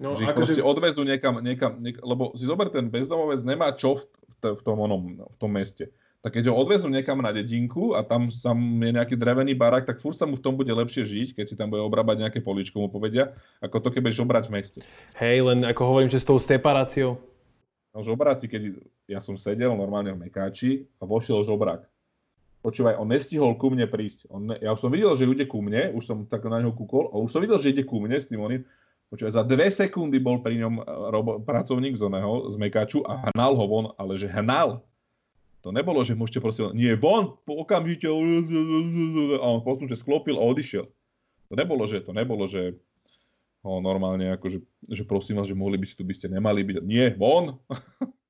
No, 0.02 0.18
že 0.18 0.26
ich 0.26 0.30
akože... 0.30 0.58
odvezú 0.58 1.06
niekam, 1.06 1.38
niekam, 1.38 1.78
niekam, 1.78 2.02
lebo 2.02 2.34
si 2.34 2.42
zober, 2.46 2.66
ten 2.66 2.90
bezdomovec 2.90 3.46
nemá 3.46 3.70
čo 3.78 4.02
v, 4.02 4.02
v, 4.10 4.34
v, 4.58 4.62
tom, 4.66 4.76
onom, 4.82 5.22
v 5.22 5.36
tom 5.38 5.50
meste. 5.54 5.90
Tak 6.24 6.40
keď 6.40 6.50
ho 6.50 6.56
odvezú 6.56 6.88
niekam 6.88 7.20
na 7.20 7.36
dedinku 7.36 7.92
a 7.92 8.00
tam, 8.00 8.32
tam 8.32 8.56
je 8.80 8.90
nejaký 8.96 9.12
drevený 9.12 9.52
barák, 9.52 9.84
tak 9.84 10.00
furt 10.00 10.16
sa 10.16 10.24
mu 10.24 10.40
v 10.40 10.42
tom 10.42 10.56
bude 10.56 10.72
lepšie 10.72 11.04
žiť, 11.04 11.28
keď 11.36 11.44
si 11.46 11.54
tam 11.54 11.68
bude 11.68 11.84
obrábať 11.84 12.26
nejaké 12.26 12.40
poličko, 12.40 12.80
mu 12.80 12.88
povedia, 12.88 13.36
ako 13.60 13.76
to 13.84 13.88
keď 13.92 14.08
žobrať 14.08 14.48
v 14.48 14.54
meste. 14.56 14.80
Hej, 15.20 15.44
len 15.44 15.68
ako 15.68 15.82
hovorím, 15.84 16.08
že 16.08 16.24
s 16.24 16.26
tou 16.26 16.40
separáciou. 16.40 17.20
No 17.92 18.02
žobráci, 18.02 18.48
keď 18.48 18.82
ja 19.08 19.20
som 19.20 19.36
sedel 19.36 19.72
normálne 19.76 20.12
v 20.16 20.28
Mekáči 20.28 20.88
a 21.00 21.04
vošiel 21.04 21.44
žobrák. 21.44 21.84
Počúvaj, 22.64 22.96
on 22.96 23.12
nestihol 23.12 23.60
ku 23.60 23.68
mne 23.68 23.84
prísť. 23.84 24.24
On 24.32 24.48
ja 24.56 24.72
už 24.72 24.80
som 24.80 24.88
videl, 24.88 25.12
že 25.12 25.28
ide 25.28 25.44
ku 25.44 25.60
mne, 25.60 25.92
už 25.92 26.04
som 26.08 26.18
tak 26.24 26.48
na 26.48 26.64
neho 26.64 26.72
kúkol, 26.72 27.12
a 27.12 27.20
už 27.20 27.28
som 27.28 27.44
videl, 27.44 27.60
že 27.60 27.76
ide 27.76 27.84
ku 27.84 28.00
mne 28.00 28.16
s 28.16 28.24
tým 28.24 28.40
oným. 28.40 28.64
Počúvaj, 29.12 29.36
za 29.36 29.44
dve 29.44 29.68
sekundy 29.68 30.16
bol 30.16 30.40
pri 30.40 30.64
ňom 30.64 30.80
eh, 30.80 30.84
robo, 31.12 31.44
pracovník 31.44 32.00
z 32.00 32.08
oného, 32.08 32.48
z 32.48 32.56
Mekaču 32.56 33.04
a 33.04 33.28
hnal 33.28 33.52
ho 33.52 33.64
von, 33.68 33.86
ale 34.00 34.16
že 34.16 34.32
hnal. 34.32 34.80
To 35.60 35.72
nebolo, 35.72 36.00
že 36.04 36.16
môžete 36.16 36.40
prosím, 36.40 36.72
nie 36.76 36.92
von, 36.96 37.36
po 37.44 37.60
okamžite 37.60 38.08
a 38.08 38.12
on 39.44 39.64
postupne 39.64 39.96
sklopil 39.96 40.36
a 40.36 40.44
odišiel. 40.44 40.84
To 41.48 41.54
nebolo, 41.56 41.84
že 41.88 42.04
to 42.04 42.12
nebolo, 42.12 42.48
že 42.48 42.76
ho 43.64 43.80
normálne 43.80 44.28
akože, 44.36 44.60
že 44.92 45.04
prosím 45.08 45.40
vás, 45.40 45.48
že 45.48 45.56
mohli 45.56 45.80
by 45.80 45.86
si 45.88 45.96
tu 45.96 46.04
by 46.04 46.12
ste 46.12 46.28
nemali 46.28 46.60
byť. 46.64 46.84
Nie, 46.84 47.16
von. 47.16 47.56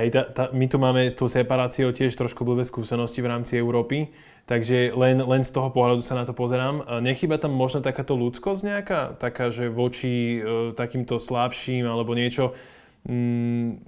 Hej, 0.00 0.16
tá, 0.16 0.22
tá, 0.32 0.44
my 0.56 0.64
tu 0.64 0.80
máme 0.80 1.04
s 1.04 1.12
tou 1.12 1.28
separáciou 1.28 1.92
tiež 1.92 2.16
trošku 2.16 2.40
blbé 2.40 2.64
skúsenosti 2.64 3.20
v 3.20 3.36
rámci 3.36 3.60
Európy, 3.60 4.08
takže 4.48 4.96
len, 4.96 5.20
len 5.20 5.44
z 5.44 5.52
toho 5.52 5.68
pohľadu 5.68 6.00
sa 6.00 6.16
na 6.16 6.24
to 6.24 6.32
pozerám. 6.32 7.04
Nechyba 7.04 7.36
tam 7.36 7.52
možno 7.52 7.84
takáto 7.84 8.16
ľudskosť 8.16 8.64
nejaká? 8.64 9.20
Taká, 9.20 9.52
že 9.52 9.68
voči 9.68 10.40
e, 10.40 10.72
takýmto 10.72 11.20
slabším 11.20 11.84
alebo 11.84 12.16
niečo? 12.16 12.56
Mm, 13.04 13.84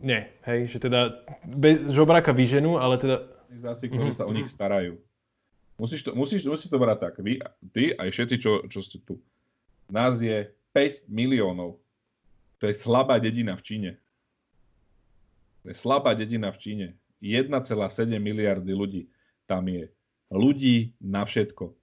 nie, 0.00 0.32
hej, 0.48 0.60
že 0.64 0.80
teda 0.80 1.28
bez 1.44 1.92
žobraka 1.92 2.32
vyženú, 2.32 2.80
ale 2.80 2.96
teda... 2.96 3.28
Zasi, 3.52 3.92
ktorí 3.92 4.16
mm-hmm. 4.16 4.24
sa 4.24 4.24
o 4.24 4.32
nich 4.32 4.48
starajú. 4.48 4.96
Musíš 5.76 6.08
to, 6.08 6.16
musíš, 6.16 6.48
musíš 6.48 6.72
to 6.72 6.80
brať 6.80 7.04
tak. 7.04 7.20
Vy, 7.20 7.36
ty 7.76 7.92
aj 7.92 8.08
všetci, 8.08 8.36
čo, 8.40 8.64
čo 8.64 8.80
ste 8.80 8.96
tu. 9.04 9.20
Nás 9.92 10.24
je 10.24 10.48
5 10.72 11.04
miliónov. 11.04 11.76
To 12.60 12.64
je 12.64 12.72
slabá 12.72 13.20
dedina 13.20 13.60
v 13.60 13.64
Číne. 13.68 13.90
Je 15.64 15.74
slabá 15.76 16.16
dedina 16.16 16.48
v 16.52 16.60
Číne. 16.60 16.86
1,7 17.20 17.68
miliardy 18.16 18.72
ľudí 18.72 19.02
tam 19.44 19.68
je. 19.68 19.92
Ľudí 20.32 20.96
na 21.02 21.26
všetko. 21.28 21.76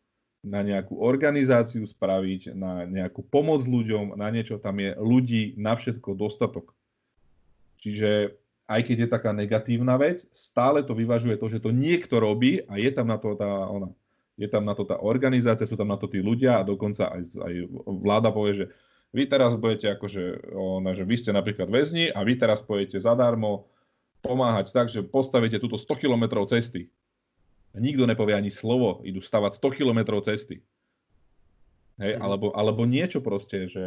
Na 0.48 0.64
nejakú 0.64 0.98
organizáciu 0.98 1.84
spraviť, 1.84 2.56
na 2.56 2.88
nejakú 2.88 3.26
pomoc 3.26 3.68
ľuďom, 3.68 4.16
na 4.16 4.32
niečo 4.32 4.58
tam 4.58 4.80
je 4.80 4.96
ľudí 4.96 5.60
na 5.60 5.76
všetko 5.76 6.16
dostatok. 6.16 6.72
Čiže 7.84 8.40
aj 8.68 8.82
keď 8.84 8.98
je 9.06 9.10
taká 9.10 9.32
negatívna 9.32 9.96
vec, 9.96 10.28
stále 10.32 10.84
to 10.84 10.92
vyvažuje 10.92 11.40
to, 11.40 11.48
že 11.48 11.64
to 11.64 11.72
niekto 11.72 12.20
robí 12.20 12.64
a 12.68 12.76
je 12.76 12.92
tam 12.92 13.08
na 13.08 13.16
to 13.20 13.36
tá, 13.36 13.48
ona, 13.48 13.92
je 14.36 14.48
tam 14.52 14.68
na 14.68 14.76
to 14.76 14.84
tá 14.84 15.00
organizácia, 15.00 15.68
sú 15.68 15.80
tam 15.80 15.88
na 15.88 15.98
to 15.98 16.12
tí 16.12 16.20
ľudia 16.20 16.62
a 16.62 16.68
dokonca 16.68 17.08
aj, 17.08 17.22
aj 17.40 17.54
vláda 17.88 18.30
povie, 18.30 18.54
že 18.64 18.66
vy 19.16 19.24
teraz 19.28 19.56
budete 19.56 19.96
akože, 19.96 20.52
ona, 20.52 20.92
že 20.92 21.08
vy 21.08 21.16
ste 21.16 21.32
napríklad 21.32 21.72
väzni 21.72 22.12
a 22.12 22.20
vy 22.28 22.36
teraz 22.36 22.60
pojete 22.60 23.00
zadarmo 23.00 23.72
pomáhať 24.20 24.76
tak, 24.76 24.92
že 24.92 25.06
postavíte 25.06 25.62
túto 25.62 25.80
100 25.80 26.04
km 26.04 26.44
cesty. 26.50 26.92
Nikto 27.78 28.10
nepovie 28.10 28.34
ani 28.34 28.50
slovo, 28.50 29.06
idú 29.06 29.22
stavať 29.22 29.56
100 29.56 29.78
km 29.80 30.00
cesty. 30.26 30.66
Hej, 31.98 32.14
mm. 32.18 32.22
alebo, 32.22 32.54
alebo 32.54 32.86
niečo 32.86 33.26
proste, 33.26 33.66
že 33.66 33.86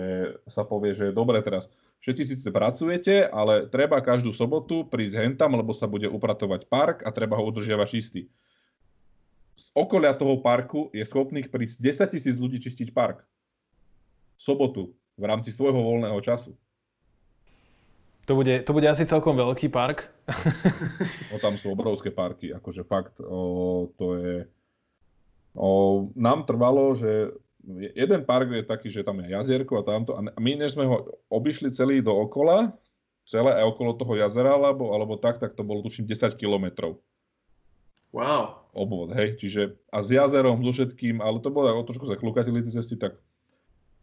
sa 0.51 0.67
povie, 0.67 0.99
že 0.99 1.15
dobre 1.15 1.39
teraz, 1.47 1.71
všetci 2.03 2.23
síce 2.27 2.49
pracujete, 2.51 3.27
ale 3.29 3.71
treba 3.71 4.03
každú 4.03 4.35
sobotu 4.35 4.83
prísť 4.87 5.27
hentam, 5.27 5.55
lebo 5.55 5.71
sa 5.71 5.87
bude 5.87 6.11
upratovať 6.11 6.67
park 6.67 6.97
a 7.07 7.15
treba 7.15 7.39
ho 7.39 7.47
udržiavať 7.47 7.89
čistý. 7.91 8.23
Z 9.55 9.71
okolia 9.77 10.17
toho 10.17 10.41
parku 10.41 10.89
je 10.91 11.05
schopných 11.05 11.53
prísť 11.53 12.09
10 12.09 12.15
tisíc 12.17 12.37
ľudí 12.41 12.59
čistiť 12.59 12.91
park. 12.91 13.23
V 14.41 14.43
sobotu 14.43 14.97
v 15.21 15.29
rámci 15.29 15.53
svojho 15.53 15.77
voľného 15.77 16.17
času. 16.25 16.57
To 18.25 18.39
bude, 18.39 18.63
to 18.63 18.71
bude 18.73 18.87
asi 18.87 19.05
celkom 19.05 19.37
veľký 19.37 19.69
park. 19.69 20.09
no 21.35 21.37
tam 21.43 21.59
sú 21.61 21.75
obrovské 21.75 22.09
parky, 22.15 22.55
akože 22.55 22.83
fakt, 22.87 23.21
o, 23.21 23.91
to 23.99 24.07
je... 24.17 24.35
O, 25.59 26.07
nám 26.15 26.47
trvalo, 26.47 26.95
že 26.95 27.35
jeden 27.99 28.23
park 28.23 28.55
je 28.55 28.63
taký, 28.63 28.89
že 28.89 29.03
tam 29.03 29.19
je 29.21 29.35
jazierko 29.35 29.83
a 29.83 29.83
tamto, 29.83 30.15
a 30.15 30.23
my 30.23 30.53
než 30.57 30.79
sme 30.79 30.87
ho 30.87 31.21
obišli 31.27 31.75
celý 31.75 31.99
do 31.99 32.15
okola, 32.15 32.71
celé 33.27 33.51
aj 33.51 33.67
okolo 33.75 33.99
toho 33.99 34.15
jazera, 34.15 34.55
alebo, 34.55 34.95
alebo 34.95 35.19
tak, 35.19 35.43
tak 35.43 35.59
to 35.59 35.67
bolo 35.67 35.83
tuším 35.83 36.07
10 36.07 36.39
kilometrov. 36.39 37.03
Wow. 38.11 38.63
Obvod, 38.75 39.15
hej, 39.15 39.39
čiže 39.39 39.75
a 39.91 40.03
s 40.03 40.11
jazerom, 40.15 40.63
so 40.67 40.71
všetkým, 40.71 41.19
ale 41.19 41.43
to 41.43 41.51
bolo 41.51 41.71
o 41.71 41.83
trošku 41.83 42.07
zaklukatili 42.07 42.63
tie 42.63 42.79
cesty, 42.79 42.95
tak 42.95 43.19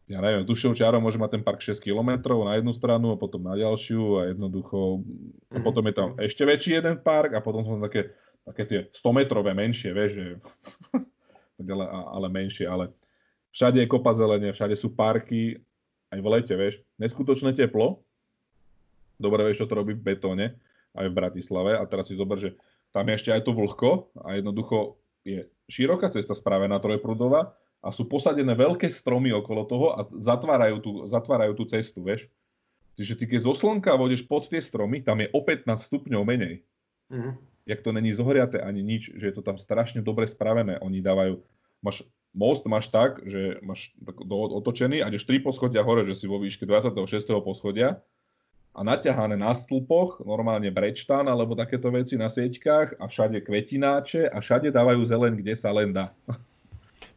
ja 0.08 0.24
neviem, 0.24 0.48
dušou 0.48 0.72
čiarou 0.72 1.04
môže 1.04 1.20
mať 1.20 1.36
ten 1.36 1.44
park 1.44 1.60
6 1.60 1.84
km 1.84 2.16
na 2.48 2.56
jednu 2.56 2.72
stranu 2.72 3.12
a 3.12 3.20
potom 3.20 3.44
na 3.44 3.60
ďalšiu 3.60 4.24
a 4.24 4.32
jednoducho, 4.32 5.04
a 5.52 5.60
potom 5.60 5.84
je 5.84 5.94
tam 5.94 6.08
ešte 6.16 6.48
väčší 6.48 6.80
jeden 6.80 6.96
park 7.04 7.36
a 7.36 7.44
potom 7.44 7.68
sú 7.68 7.76
tam 7.76 7.84
také, 7.84 8.16
také 8.48 8.64
tie 8.64 8.80
100 8.96 9.04
metrové 9.12 9.52
menšie, 9.52 9.92
vieš, 9.92 10.12
že, 10.16 10.26
ale, 11.76 11.86
ale 11.92 12.28
menšie, 12.32 12.64
ale 12.64 12.96
všade 13.52 13.84
je 13.84 13.92
kopa 13.92 14.16
zelenie, 14.16 14.56
všade 14.56 14.80
sú 14.80 14.96
parky, 14.96 15.60
aj 16.08 16.20
v 16.24 16.28
lete, 16.32 16.56
vieš, 16.56 16.80
neskutočné 16.96 17.52
teplo, 17.52 18.00
dobre 19.20 19.44
vieš, 19.44 19.66
čo 19.66 19.68
to 19.68 19.76
robí 19.76 19.92
v 19.92 20.08
betóne, 20.08 20.56
aj 20.96 21.06
v 21.12 21.18
Bratislave. 21.20 21.76
A 21.76 21.84
teraz 21.84 22.08
si 22.08 22.16
zober, 22.16 22.40
že 22.40 22.56
tam 22.96 23.12
je 23.12 23.18
ešte 23.20 23.30
aj 23.36 23.44
to 23.44 23.52
vlhko 23.52 24.10
a 24.24 24.40
jednoducho 24.40 24.98
je 25.28 25.46
široká 25.68 26.08
cesta 26.08 26.32
spravená 26.32 26.80
trojprúdová 26.80 27.52
a 27.82 27.94
sú 27.94 28.10
posadené 28.10 28.54
veľké 28.58 28.90
stromy 28.90 29.32
okolo 29.34 29.62
toho 29.66 29.88
a 29.94 30.06
zatvárajú 30.22 30.78
tú, 30.82 30.92
zatvárajú 31.06 31.54
tú 31.58 31.64
cestu, 31.70 32.02
vieš. 32.02 32.26
Čiže 32.98 33.14
ty 33.22 33.26
keď 33.30 33.40
zo 33.46 33.54
slnka 33.54 33.94
vodeš 33.94 34.26
pod 34.26 34.50
tie 34.50 34.58
stromy, 34.58 35.06
tam 35.06 35.22
je 35.22 35.30
o 35.30 35.40
15 35.46 35.70
stupňov 35.70 36.24
menej. 36.26 36.66
Mm-hmm. 37.14 37.34
Jak 37.68 37.80
to 37.86 37.92
není 37.94 38.10
zohriaté 38.16 38.58
ani 38.64 38.82
nič, 38.82 39.14
že 39.14 39.30
je 39.30 39.36
to 39.38 39.46
tam 39.46 39.62
strašne 39.62 40.02
dobre 40.02 40.26
spravené. 40.26 40.82
Oni 40.82 41.04
dávajú, 41.04 41.44
máš 41.84 42.08
most 42.38 42.70
máš 42.70 42.94
tak, 42.94 43.26
že 43.26 43.58
máš 43.66 43.98
do, 44.02 44.38
otočený 44.62 45.02
a 45.02 45.10
ideš 45.10 45.26
3 45.26 45.42
poschodia 45.42 45.82
hore, 45.82 46.06
že 46.06 46.14
si 46.14 46.26
vo 46.30 46.38
výške 46.38 46.70
26. 46.70 46.94
poschodia 47.42 47.98
a 48.78 48.86
naťahané 48.86 49.34
na 49.34 49.58
stĺpoch, 49.58 50.22
normálne 50.22 50.70
brečtán 50.70 51.26
alebo 51.26 51.58
takéto 51.58 51.90
veci 51.90 52.14
na 52.14 52.30
sieťkach 52.30 53.02
a 53.02 53.10
všade 53.10 53.42
kvetináče 53.42 54.30
a 54.30 54.38
všade 54.38 54.70
dávajú 54.70 55.02
zelen, 55.10 55.34
kde 55.42 55.58
sa 55.58 55.74
len 55.74 55.90
dá. 55.98 56.14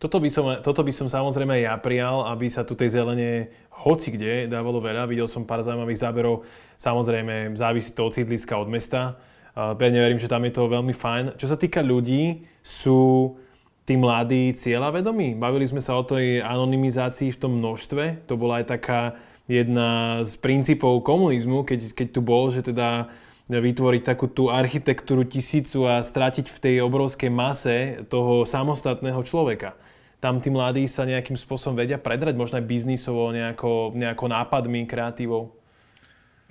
Toto 0.00 0.16
by, 0.16 0.32
som, 0.32 0.48
toto 0.64 0.80
by 0.80 0.92
som 0.96 1.12
samozrejme 1.12 1.60
ja 1.60 1.76
prijal, 1.76 2.24
aby 2.32 2.48
sa 2.48 2.64
tu 2.64 2.72
tej 2.72 2.96
zelene 2.96 3.52
hoci 3.84 4.16
kde 4.16 4.48
dávalo 4.48 4.80
veľa. 4.80 5.04
Videl 5.04 5.28
som 5.28 5.44
pár 5.44 5.60
zaujímavých 5.60 6.00
záberov. 6.00 6.48
Samozrejme, 6.80 7.52
závisí 7.52 7.92
to 7.92 8.08
od 8.08 8.16
sídliska, 8.16 8.56
od 8.56 8.72
mesta. 8.72 9.20
Pevne 9.52 10.00
verím, 10.00 10.16
že 10.16 10.32
tam 10.32 10.40
je 10.48 10.56
to 10.56 10.72
veľmi 10.72 10.96
fajn. 10.96 11.36
Čo 11.36 11.52
sa 11.52 11.60
týka 11.60 11.84
ľudí, 11.84 12.48
sú 12.64 13.36
tí 13.84 14.00
mladí 14.00 14.56
cieľavedomí? 14.56 15.36
Bavili 15.36 15.68
sme 15.68 15.84
sa 15.84 16.00
o 16.00 16.06
tej 16.06 16.40
anonymizácii 16.40 17.36
v 17.36 17.40
tom 17.40 17.60
množstve. 17.60 18.24
To 18.24 18.40
bola 18.40 18.64
aj 18.64 18.72
taká 18.72 19.20
jedna 19.44 20.24
z 20.24 20.32
princípov 20.40 21.04
komunizmu, 21.04 21.68
keď, 21.68 21.92
keď 21.92 22.08
tu 22.08 22.24
bol, 22.24 22.48
že 22.48 22.64
teda 22.64 23.12
vytvoriť 23.50 24.02
takú 24.06 24.30
tú 24.30 24.46
architektúru 24.46 25.26
tisícu 25.26 25.90
a 25.90 25.98
stratiť 25.98 26.46
v 26.46 26.58
tej 26.62 26.74
obrovskej 26.86 27.30
mase 27.34 28.06
toho 28.06 28.46
samostatného 28.46 29.18
človeka 29.26 29.74
tam 30.20 30.36
tí 30.38 30.52
mladí 30.52 30.84
sa 30.84 31.08
nejakým 31.08 31.34
spôsobom 31.34 31.80
vedia 31.80 31.96
predrať, 31.96 32.36
možno 32.36 32.60
aj 32.60 32.68
biznisovo, 32.68 33.32
nejako, 33.32 33.96
nejako 33.96 34.24
nápadmi, 34.28 34.84
kreatívou? 34.84 35.56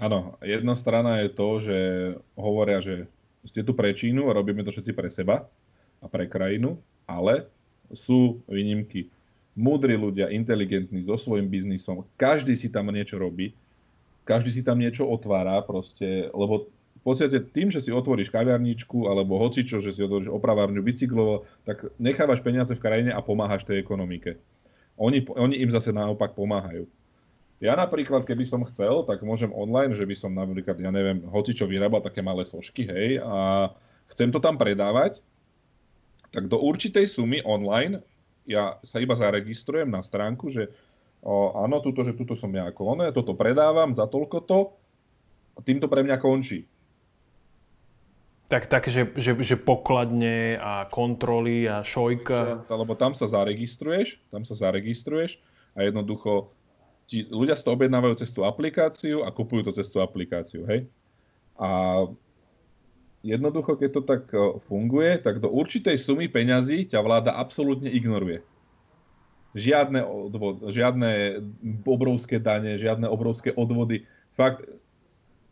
Áno, 0.01 0.41
jedna 0.41 0.73
strana 0.73 1.21
je 1.21 1.29
to, 1.29 1.49
že 1.61 1.77
hovoria, 2.33 2.81
že 2.81 3.05
ste 3.45 3.61
tu 3.61 3.77
pre 3.77 3.93
Čínu 3.93 4.27
a 4.27 4.35
robíme 4.35 4.65
to 4.65 4.73
všetci 4.73 4.91
pre 4.91 5.07
seba 5.13 5.45
a 6.01 6.05
pre 6.09 6.25
krajinu, 6.25 6.81
ale 7.05 7.45
sú 7.93 8.41
výnimky. 8.49 9.07
Múdri 9.53 9.93
ľudia, 9.93 10.33
inteligentní, 10.33 11.05
so 11.05 11.19
svojím 11.19 11.51
biznisom, 11.51 12.09
každý 12.17 12.57
si 12.57 12.73
tam 12.73 12.89
niečo 12.89 13.21
robí, 13.21 13.53
každý 14.25 14.49
si 14.49 14.61
tam 14.65 14.81
niečo 14.81 15.05
otvára 15.05 15.61
proste, 15.61 16.31
lebo 16.33 16.71
podstate 17.09 17.41
tým, 17.41 17.73
že 17.73 17.81
si 17.81 17.89
otvoríš 17.89 18.29
kaviarničku 18.29 19.09
alebo 19.09 19.41
hocičo, 19.41 19.81
že 19.81 19.97
si 19.97 20.05
otvoríš 20.05 20.29
opravárňu 20.29 20.85
bicyklovo, 20.85 21.49
tak 21.65 21.89
nechávaš 21.97 22.45
peniaze 22.45 22.77
v 22.77 22.83
krajine 22.85 23.11
a 23.11 23.25
pomáhaš 23.25 23.65
tej 23.65 23.81
ekonomike. 23.81 24.37
Oni, 25.01 25.25
oni 25.25 25.57
im 25.57 25.73
zase 25.73 25.89
naopak 25.89 26.37
pomáhajú. 26.37 26.85
Ja 27.59 27.75
napríklad, 27.75 28.23
keby 28.23 28.47
som 28.47 28.63
chcel, 28.69 29.03
tak 29.03 29.19
môžem 29.19 29.51
online, 29.51 29.91
že 29.91 30.07
by 30.07 30.15
som 30.15 30.31
napríklad, 30.31 30.79
ja 30.79 30.93
neviem, 30.95 31.27
hocičo 31.27 31.67
vyrábal 31.67 31.99
také 31.99 32.23
malé 32.23 32.47
sošky, 32.47 32.87
hej, 32.87 33.19
a 33.19 33.67
chcem 34.15 34.31
to 34.31 34.39
tam 34.39 34.55
predávať, 34.55 35.19
tak 36.31 36.47
do 36.47 36.55
určitej 36.61 37.09
sumy 37.09 37.43
online 37.43 37.99
ja 38.47 38.79
sa 38.87 39.03
iba 39.03 39.13
zaregistrujem 39.13 39.91
na 39.91 39.99
stránku, 39.99 40.47
že 40.47 40.71
o, 41.19 41.51
áno, 41.59 41.83
tuto, 41.83 42.07
že 42.07 42.15
tuto 42.15 42.39
som 42.39 42.49
ja 42.55 42.71
ako 42.71 42.95
ono, 42.95 43.03
toto 43.11 43.35
predávam 43.35 43.91
za 43.91 44.07
toľko 44.07 44.37
to, 44.47 44.59
a 45.53 45.59
tým 45.59 45.83
to 45.83 45.91
pre 45.91 46.07
mňa 46.07 46.15
končí. 46.23 46.63
Tak, 48.49 48.65
tak 48.65 48.89
že, 48.89 49.13
že, 49.13 49.37
že 49.45 49.55
pokladne 49.61 50.57
a 50.57 50.89
kontroly 50.89 51.69
a 51.69 51.85
šojka. 51.85 52.65
Lebo 52.65 52.97
tam 52.97 53.13
sa 53.13 53.29
zaregistruješ, 53.29 54.17
tam 54.33 54.41
sa 54.41 54.57
zaregistruješ 54.57 55.37
a 55.77 55.85
jednoducho 55.85 56.49
ti, 57.05 57.29
ľudia 57.29 57.53
si 57.53 57.61
to 57.61 57.77
objednávajú 57.77 58.25
cez 58.25 58.33
tú 58.33 58.45
aplikáciu 58.45 59.21
a 59.21 59.29
kupujú 59.29 59.69
to 59.69 59.73
cez 59.77 59.89
tú 59.89 60.01
aplikáciu, 60.01 60.65
hej? 60.65 60.89
A 61.61 62.05
jednoducho, 63.21 63.77
keď 63.77 63.89
to 63.93 64.01
tak 64.01 64.23
e, 64.33 64.57
funguje, 64.65 65.21
tak 65.21 65.41
do 65.41 65.49
určitej 65.49 66.01
sumy 66.01 66.25
peňazí 66.25 66.89
ťa 66.89 67.01
vláda 67.05 67.37
absolútne 67.37 67.89
ignoruje. 67.89 68.45
Žiadne, 69.57 70.05
odvod, 70.05 70.69
žiadne 70.69 71.41
obrovské 71.85 72.37
dane, 72.37 72.77
žiadne 72.77 73.09
obrovské 73.09 73.49
odvody. 73.53 74.05
Fakt, 74.37 74.65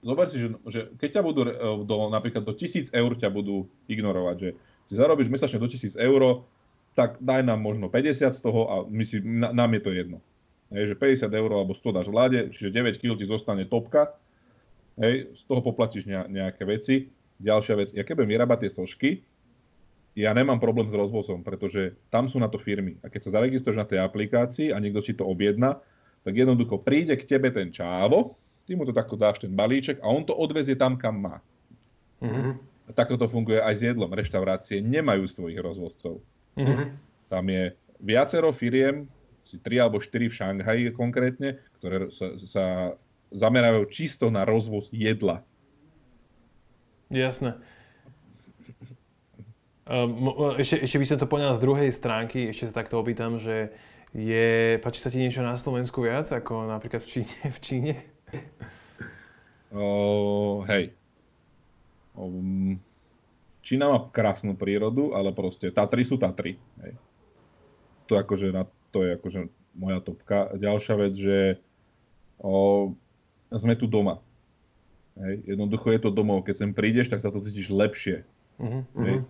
zober 0.02 0.28
si, 0.30 0.38
že, 0.38 0.48
že 0.70 0.80
keď 0.98 1.10
ťa 1.20 1.22
budú 1.24 1.42
do, 1.86 1.96
napríklad 2.14 2.44
do 2.46 2.54
1000 2.54 2.94
eur 2.94 3.12
ťa 3.18 3.30
budú 3.34 3.66
ignorovať, 3.90 4.36
že 4.38 4.50
si 4.88 4.94
zarobíš 4.96 5.32
mesačne 5.32 5.60
do 5.60 5.68
1000 5.68 5.98
eur, 5.98 6.48
tak 6.98 7.22
daj 7.22 7.46
nám 7.46 7.62
možno 7.62 7.94
50 7.94 8.34
z 8.34 8.42
toho 8.42 8.62
a 8.66 8.76
my 8.90 9.04
si, 9.06 9.22
na, 9.22 9.54
nám 9.54 9.78
je 9.78 9.82
to 9.86 9.92
jedno. 9.94 10.18
Hej, 10.74 10.94
že 10.94 10.96
50 11.00 11.30
eur 11.32 11.50
alebo 11.54 11.72
100 11.78 11.98
dáš 11.98 12.08
vláde, 12.10 12.50
čiže 12.52 12.74
9 12.74 13.00
kg 13.00 13.14
ti 13.16 13.26
zostane 13.30 13.64
topka, 13.70 14.18
hej, 14.98 15.32
z 15.38 15.42
toho 15.46 15.62
poplatíš 15.62 16.10
nejaké 16.10 16.66
veci. 16.66 17.14
Ďalšia 17.38 17.76
vec, 17.78 17.90
ja 17.94 18.02
keď 18.02 18.14
budem 18.18 18.34
vyrábať 18.34 18.66
tie 18.66 18.72
sošky, 18.74 19.10
ja 20.18 20.34
nemám 20.34 20.58
problém 20.58 20.90
s 20.90 20.98
rozvozom, 20.98 21.46
pretože 21.46 21.94
tam 22.10 22.26
sú 22.26 22.42
na 22.42 22.50
to 22.50 22.58
firmy. 22.58 22.98
A 23.06 23.14
keď 23.14 23.30
sa 23.30 23.38
zaregistruješ 23.38 23.78
na 23.78 23.86
tej 23.86 24.02
aplikácii 24.02 24.74
a 24.74 24.82
niekto 24.82 25.06
si 25.06 25.14
to 25.14 25.22
objedná, 25.22 25.78
tak 26.26 26.34
jednoducho 26.34 26.82
príde 26.82 27.14
k 27.14 27.30
tebe 27.30 27.54
ten 27.54 27.70
čávo, 27.70 28.34
ty 28.68 28.76
mu 28.76 28.84
to 28.84 28.92
takto 28.92 29.16
dáš 29.16 29.40
ten 29.40 29.56
balíček 29.56 30.04
a 30.04 30.12
on 30.12 30.28
to 30.28 30.36
odvezie 30.36 30.76
tam, 30.76 31.00
kam 31.00 31.24
má. 31.24 31.36
Mm-hmm. 32.20 32.52
A 32.88 32.90
takto 32.92 33.16
to 33.16 33.32
funguje 33.32 33.64
aj 33.64 33.76
s 33.80 33.82
jedlom. 33.88 34.12
Reštaurácie 34.12 34.84
nemajú 34.84 35.24
svojich 35.28 35.60
rozvozcov. 35.64 36.20
Mm-hmm. 36.60 36.88
Tam 37.32 37.46
je 37.48 37.64
viacero 38.04 38.52
firiem, 38.52 39.08
si 39.48 39.56
tri 39.64 39.80
alebo 39.80 40.04
štyri 40.04 40.28
v 40.28 40.36
Šanghaji 40.36 40.92
konkrétne, 40.92 41.64
ktoré 41.80 42.12
sa, 42.12 42.28
sa 42.44 42.66
zamerajú 43.32 43.88
čisto 43.88 44.28
na 44.28 44.44
rozvoz 44.44 44.92
jedla. 44.92 45.44
Jasné. 47.08 47.56
Um, 49.88 50.28
ešte, 50.60 50.84
ešte 50.84 51.00
by 51.00 51.06
som 51.08 51.16
to 51.16 51.32
poňal 51.32 51.56
z 51.56 51.64
druhej 51.64 51.90
stránky, 51.96 52.52
ešte 52.52 52.68
sa 52.68 52.84
takto 52.84 53.00
opýtam, 53.00 53.40
že 53.40 53.72
je, 54.12 54.76
páči 54.84 55.00
sa 55.00 55.08
ti 55.08 55.16
niečo 55.16 55.40
na 55.40 55.56
Slovensku 55.56 56.04
viac 56.04 56.28
ako 56.28 56.68
napríklad 56.68 57.00
v 57.00 57.08
Číne? 57.08 57.36
V 57.48 57.60
Číne? 57.64 57.96
O, 59.72 60.64
hej. 60.68 60.96
Um, 62.16 62.80
Čína 63.62 63.92
má 63.92 64.00
krásnu 64.10 64.56
prírodu, 64.56 65.12
ale 65.12 65.36
proste 65.36 65.72
Tatry 65.72 66.08
sú 66.08 66.16
Tatry. 66.16 66.56
Hej. 66.84 66.96
To, 68.08 68.16
akože 68.16 68.56
na, 68.56 68.64
to 68.96 69.04
je 69.04 69.20
akože 69.20 69.40
moja 69.76 70.00
topka. 70.00 70.56
Ďalšia 70.56 70.96
vec, 70.96 71.14
že 71.20 71.38
o, 72.40 72.96
sme 73.52 73.76
tu 73.76 73.92
doma. 73.92 74.24
Hej. 75.20 75.58
Jednoducho 75.58 75.92
je 75.92 76.00
to 76.00 76.10
domov. 76.16 76.48
Keď 76.48 76.56
sem 76.56 76.72
prídeš, 76.72 77.12
tak 77.12 77.20
sa 77.20 77.30
tu 77.30 77.44
cítiš 77.44 77.68
lepšie. 77.70 78.24
Uh-huh. 78.58 78.82
Hej. 79.04 79.28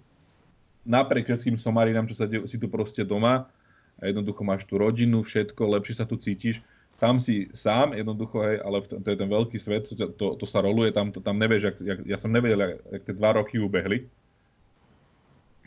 Napriek 0.87 1.27
všetkým 1.27 1.57
somarinám, 1.59 2.07
čo 2.07 2.15
sa 2.15 2.29
de- 2.29 2.47
si 2.47 2.55
tu 2.55 2.69
proste 2.71 3.03
doma, 3.03 3.49
a 3.97 4.05
jednoducho 4.05 4.45
máš 4.45 4.63
tu 4.69 4.77
rodinu, 4.77 5.25
všetko, 5.25 5.57
lepšie 5.57 5.97
sa 5.97 6.05
tu 6.05 6.21
cítiš 6.21 6.61
tam 6.97 7.21
si 7.21 7.49
sám 7.53 7.93
jednoducho, 7.93 8.41
hej, 8.41 8.57
ale 8.65 8.81
to, 8.81 8.97
je 8.97 9.17
ten 9.17 9.29
veľký 9.29 9.57
svet, 9.61 9.85
to, 9.93 10.09
to, 10.17 10.25
to 10.33 10.45
sa 10.49 10.65
roluje, 10.65 10.89
tam, 10.89 11.13
to, 11.13 11.21
tam 11.21 11.37
nevieš, 11.37 11.73
jak, 11.73 11.77
jak, 11.81 11.99
ja 12.09 12.17
som 12.17 12.33
nevedel, 12.33 12.57
jak, 12.57 12.73
jak 12.89 13.01
tie 13.05 13.13
dva 13.13 13.37
roky 13.37 13.61
ubehli. 13.61 14.09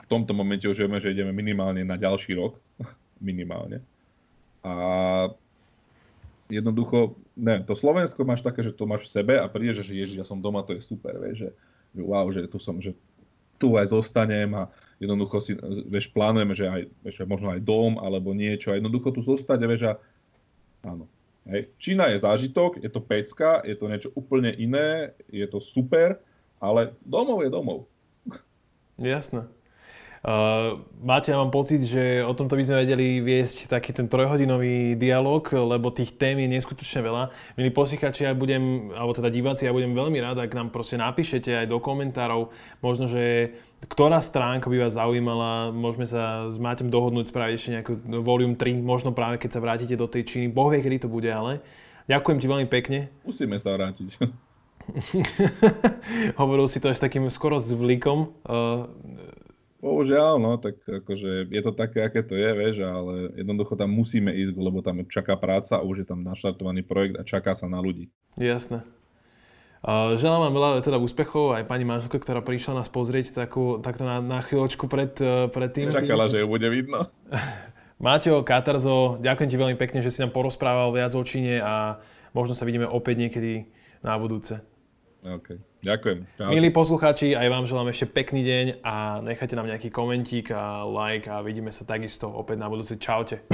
V 0.02 0.06
tomto 0.10 0.34
momente 0.34 0.66
už 0.66 0.74
vieme, 0.74 0.98
že 0.98 1.14
ideme 1.14 1.30
minimálne 1.30 1.86
na 1.86 1.94
ďalší 1.94 2.34
rok, 2.34 2.58
minimálne. 3.22 3.78
A 4.66 4.74
jednoducho, 6.50 7.14
ne, 7.38 7.62
to 7.62 7.78
Slovensko 7.78 8.26
máš 8.26 8.42
také, 8.42 8.66
že 8.66 8.74
to 8.74 8.90
máš 8.90 9.06
v 9.06 9.22
sebe 9.22 9.34
a 9.38 9.46
prídeš, 9.46 9.86
že 9.86 9.94
ježiš, 9.94 10.18
ja 10.18 10.26
som 10.26 10.42
doma, 10.42 10.66
to 10.66 10.74
je 10.74 10.82
super, 10.82 11.14
vieš, 11.14 11.46
že, 11.46 11.50
že 11.94 12.02
wow, 12.02 12.26
že 12.34 12.50
tu 12.50 12.58
som, 12.58 12.82
že 12.82 12.90
tu 13.62 13.78
aj 13.78 13.94
zostanem 13.94 14.50
a 14.58 14.66
jednoducho 14.98 15.38
si, 15.38 15.54
vieš, 15.86 16.10
plánujeme, 16.10 16.58
že 16.58 16.66
aj, 16.66 16.82
vieš, 17.06 17.22
možno 17.22 17.54
aj 17.54 17.62
dom 17.62 18.02
alebo 18.02 18.34
niečo 18.34 18.74
a 18.74 18.82
jednoducho 18.82 19.14
tu 19.14 19.22
zostať, 19.22 19.58
vieš, 19.62 19.82
a 19.86 19.92
áno, 20.90 21.06
Hej. 21.48 21.72
Čína 21.78 22.12
je 22.12 22.18
zážitok, 22.18 22.82
je 22.82 22.90
to 22.92 23.00
pecka, 23.00 23.64
je 23.64 23.74
to 23.76 23.88
niečo 23.88 24.10
úplne 24.12 24.52
iné, 24.52 25.16
je 25.32 25.46
to 25.48 25.60
super, 25.60 26.20
ale 26.60 26.92
domov 27.00 27.40
je 27.44 27.50
domov. 27.50 27.88
Jasné. 29.00 29.48
Uh, 30.20 30.84
máte, 31.00 31.32
ja 31.32 31.40
mám 31.40 31.48
pocit, 31.48 31.80
že 31.80 32.20
o 32.20 32.36
tomto 32.36 32.52
by 32.52 32.60
sme 32.68 32.84
vedeli 32.84 33.24
viesť 33.24 33.72
taký 33.72 33.96
ten 33.96 34.04
trojhodinový 34.04 34.92
dialog, 34.92 35.40
lebo 35.48 35.88
tých 35.88 36.12
tém 36.12 36.36
je 36.44 36.60
neskutočne 36.60 37.00
veľa. 37.00 37.32
Milí 37.56 37.72
poslucháči, 37.72 38.28
ja 38.28 38.36
budem, 38.36 38.92
alebo 38.92 39.16
teda 39.16 39.32
diváci, 39.32 39.64
ja 39.64 39.72
budem 39.72 39.96
veľmi 39.96 40.20
rád, 40.20 40.44
ak 40.44 40.52
nám 40.52 40.68
proste 40.76 41.00
napíšete 41.00 41.64
aj 41.64 41.72
do 41.72 41.80
komentárov, 41.80 42.52
možno, 42.84 43.08
že 43.08 43.56
ktorá 43.88 44.20
stránka 44.20 44.68
by 44.68 44.84
vás 44.84 45.00
zaujímala, 45.00 45.72
môžeme 45.72 46.04
sa 46.04 46.52
s 46.52 46.60
Máťom 46.60 46.92
dohodnúť, 46.92 47.32
spraviť 47.32 47.54
ešte 47.56 47.74
nejakú 47.80 47.92
volume 48.20 48.60
3, 48.60 48.76
možno 48.76 49.16
práve 49.16 49.40
keď 49.40 49.56
sa 49.56 49.64
vrátite 49.64 49.96
do 49.96 50.04
tej 50.04 50.28
Číny. 50.28 50.52
Boh 50.52 50.68
vie, 50.68 50.84
kedy 50.84 51.00
to 51.00 51.08
bude, 51.08 51.32
ale 51.32 51.64
ďakujem 52.12 52.44
ti 52.44 52.44
veľmi 52.44 52.68
pekne. 52.68 53.08
Musíme 53.24 53.56
sa 53.56 53.72
vrátiť. 53.72 54.20
Hovoril 56.40 56.68
si 56.68 56.76
to 56.76 56.92
až 56.92 57.00
takým 57.00 57.24
skoro 57.32 57.56
zvlikom. 57.56 58.36
Uh, 58.44 58.84
Bohužiaľ, 59.80 60.36
no, 60.36 60.60
tak 60.60 60.76
akože 60.84 61.48
je 61.48 61.62
to 61.64 61.72
také, 61.72 62.04
aké 62.04 62.20
to 62.20 62.36
je, 62.36 62.50
vieš, 62.52 62.84
ale 62.84 63.32
jednoducho 63.32 63.80
tam 63.80 63.88
musíme 63.88 64.28
ísť, 64.28 64.52
lebo 64.60 64.84
tam 64.84 65.00
čaká 65.08 65.40
práca 65.40 65.80
a 65.80 65.84
už 65.84 66.04
je 66.04 66.06
tam 66.12 66.20
naštartovaný 66.20 66.84
projekt 66.84 67.16
a 67.16 67.24
čaká 67.24 67.56
sa 67.56 67.64
na 67.64 67.80
ľudí. 67.80 68.12
Jasné. 68.36 68.84
Želám 70.20 70.40
vám 70.44 70.54
veľa 70.60 70.70
teda 70.84 71.00
úspechov, 71.00 71.56
aj 71.56 71.64
pani 71.64 71.88
manželka, 71.88 72.20
ktorá 72.20 72.44
prišla 72.44 72.84
nás 72.84 72.92
pozrieť 72.92 73.32
takú, 73.32 73.80
takto 73.80 74.04
na, 74.04 74.20
na 74.20 74.44
chvíľočku 74.44 74.84
pred, 74.84 75.16
uh, 75.24 75.48
pred 75.48 75.72
tým. 75.72 75.88
Čakala, 75.88 76.28
že 76.28 76.44
ju 76.44 76.46
bude 76.52 76.68
vidno. 76.68 77.08
Máťo, 78.04 78.44
Katarzo, 78.44 79.16
ďakujem 79.24 79.48
ti 79.48 79.56
veľmi 79.56 79.76
pekne, 79.80 80.04
že 80.04 80.12
si 80.12 80.20
nám 80.20 80.36
porozprával 80.36 80.92
viac 80.92 81.16
o 81.16 81.24
Číne 81.24 81.64
a 81.64 81.96
možno 82.36 82.52
sa 82.52 82.68
vidíme 82.68 82.84
opäť 82.84 83.24
niekedy 83.24 83.72
na 84.04 84.20
budúce. 84.20 84.60
OK, 85.24 85.56
ďakujem. 85.84 86.18
Čau. 86.36 86.50
Milí 86.52 86.70
poslucháči, 86.72 87.36
aj 87.36 87.48
vám 87.48 87.64
želám 87.68 87.88
ešte 87.92 88.06
pekný 88.08 88.40
deň 88.44 88.66
a 88.84 89.20
nechajte 89.20 89.54
nám 89.56 89.68
nejaký 89.68 89.88
komentík 89.92 90.52
a 90.52 90.84
like 90.88 91.28
a 91.28 91.44
vidíme 91.44 91.72
sa 91.72 91.84
takisto 91.84 92.28
opäť 92.28 92.56
na 92.60 92.68
budúce. 92.68 92.96
Čaute. 92.96 93.44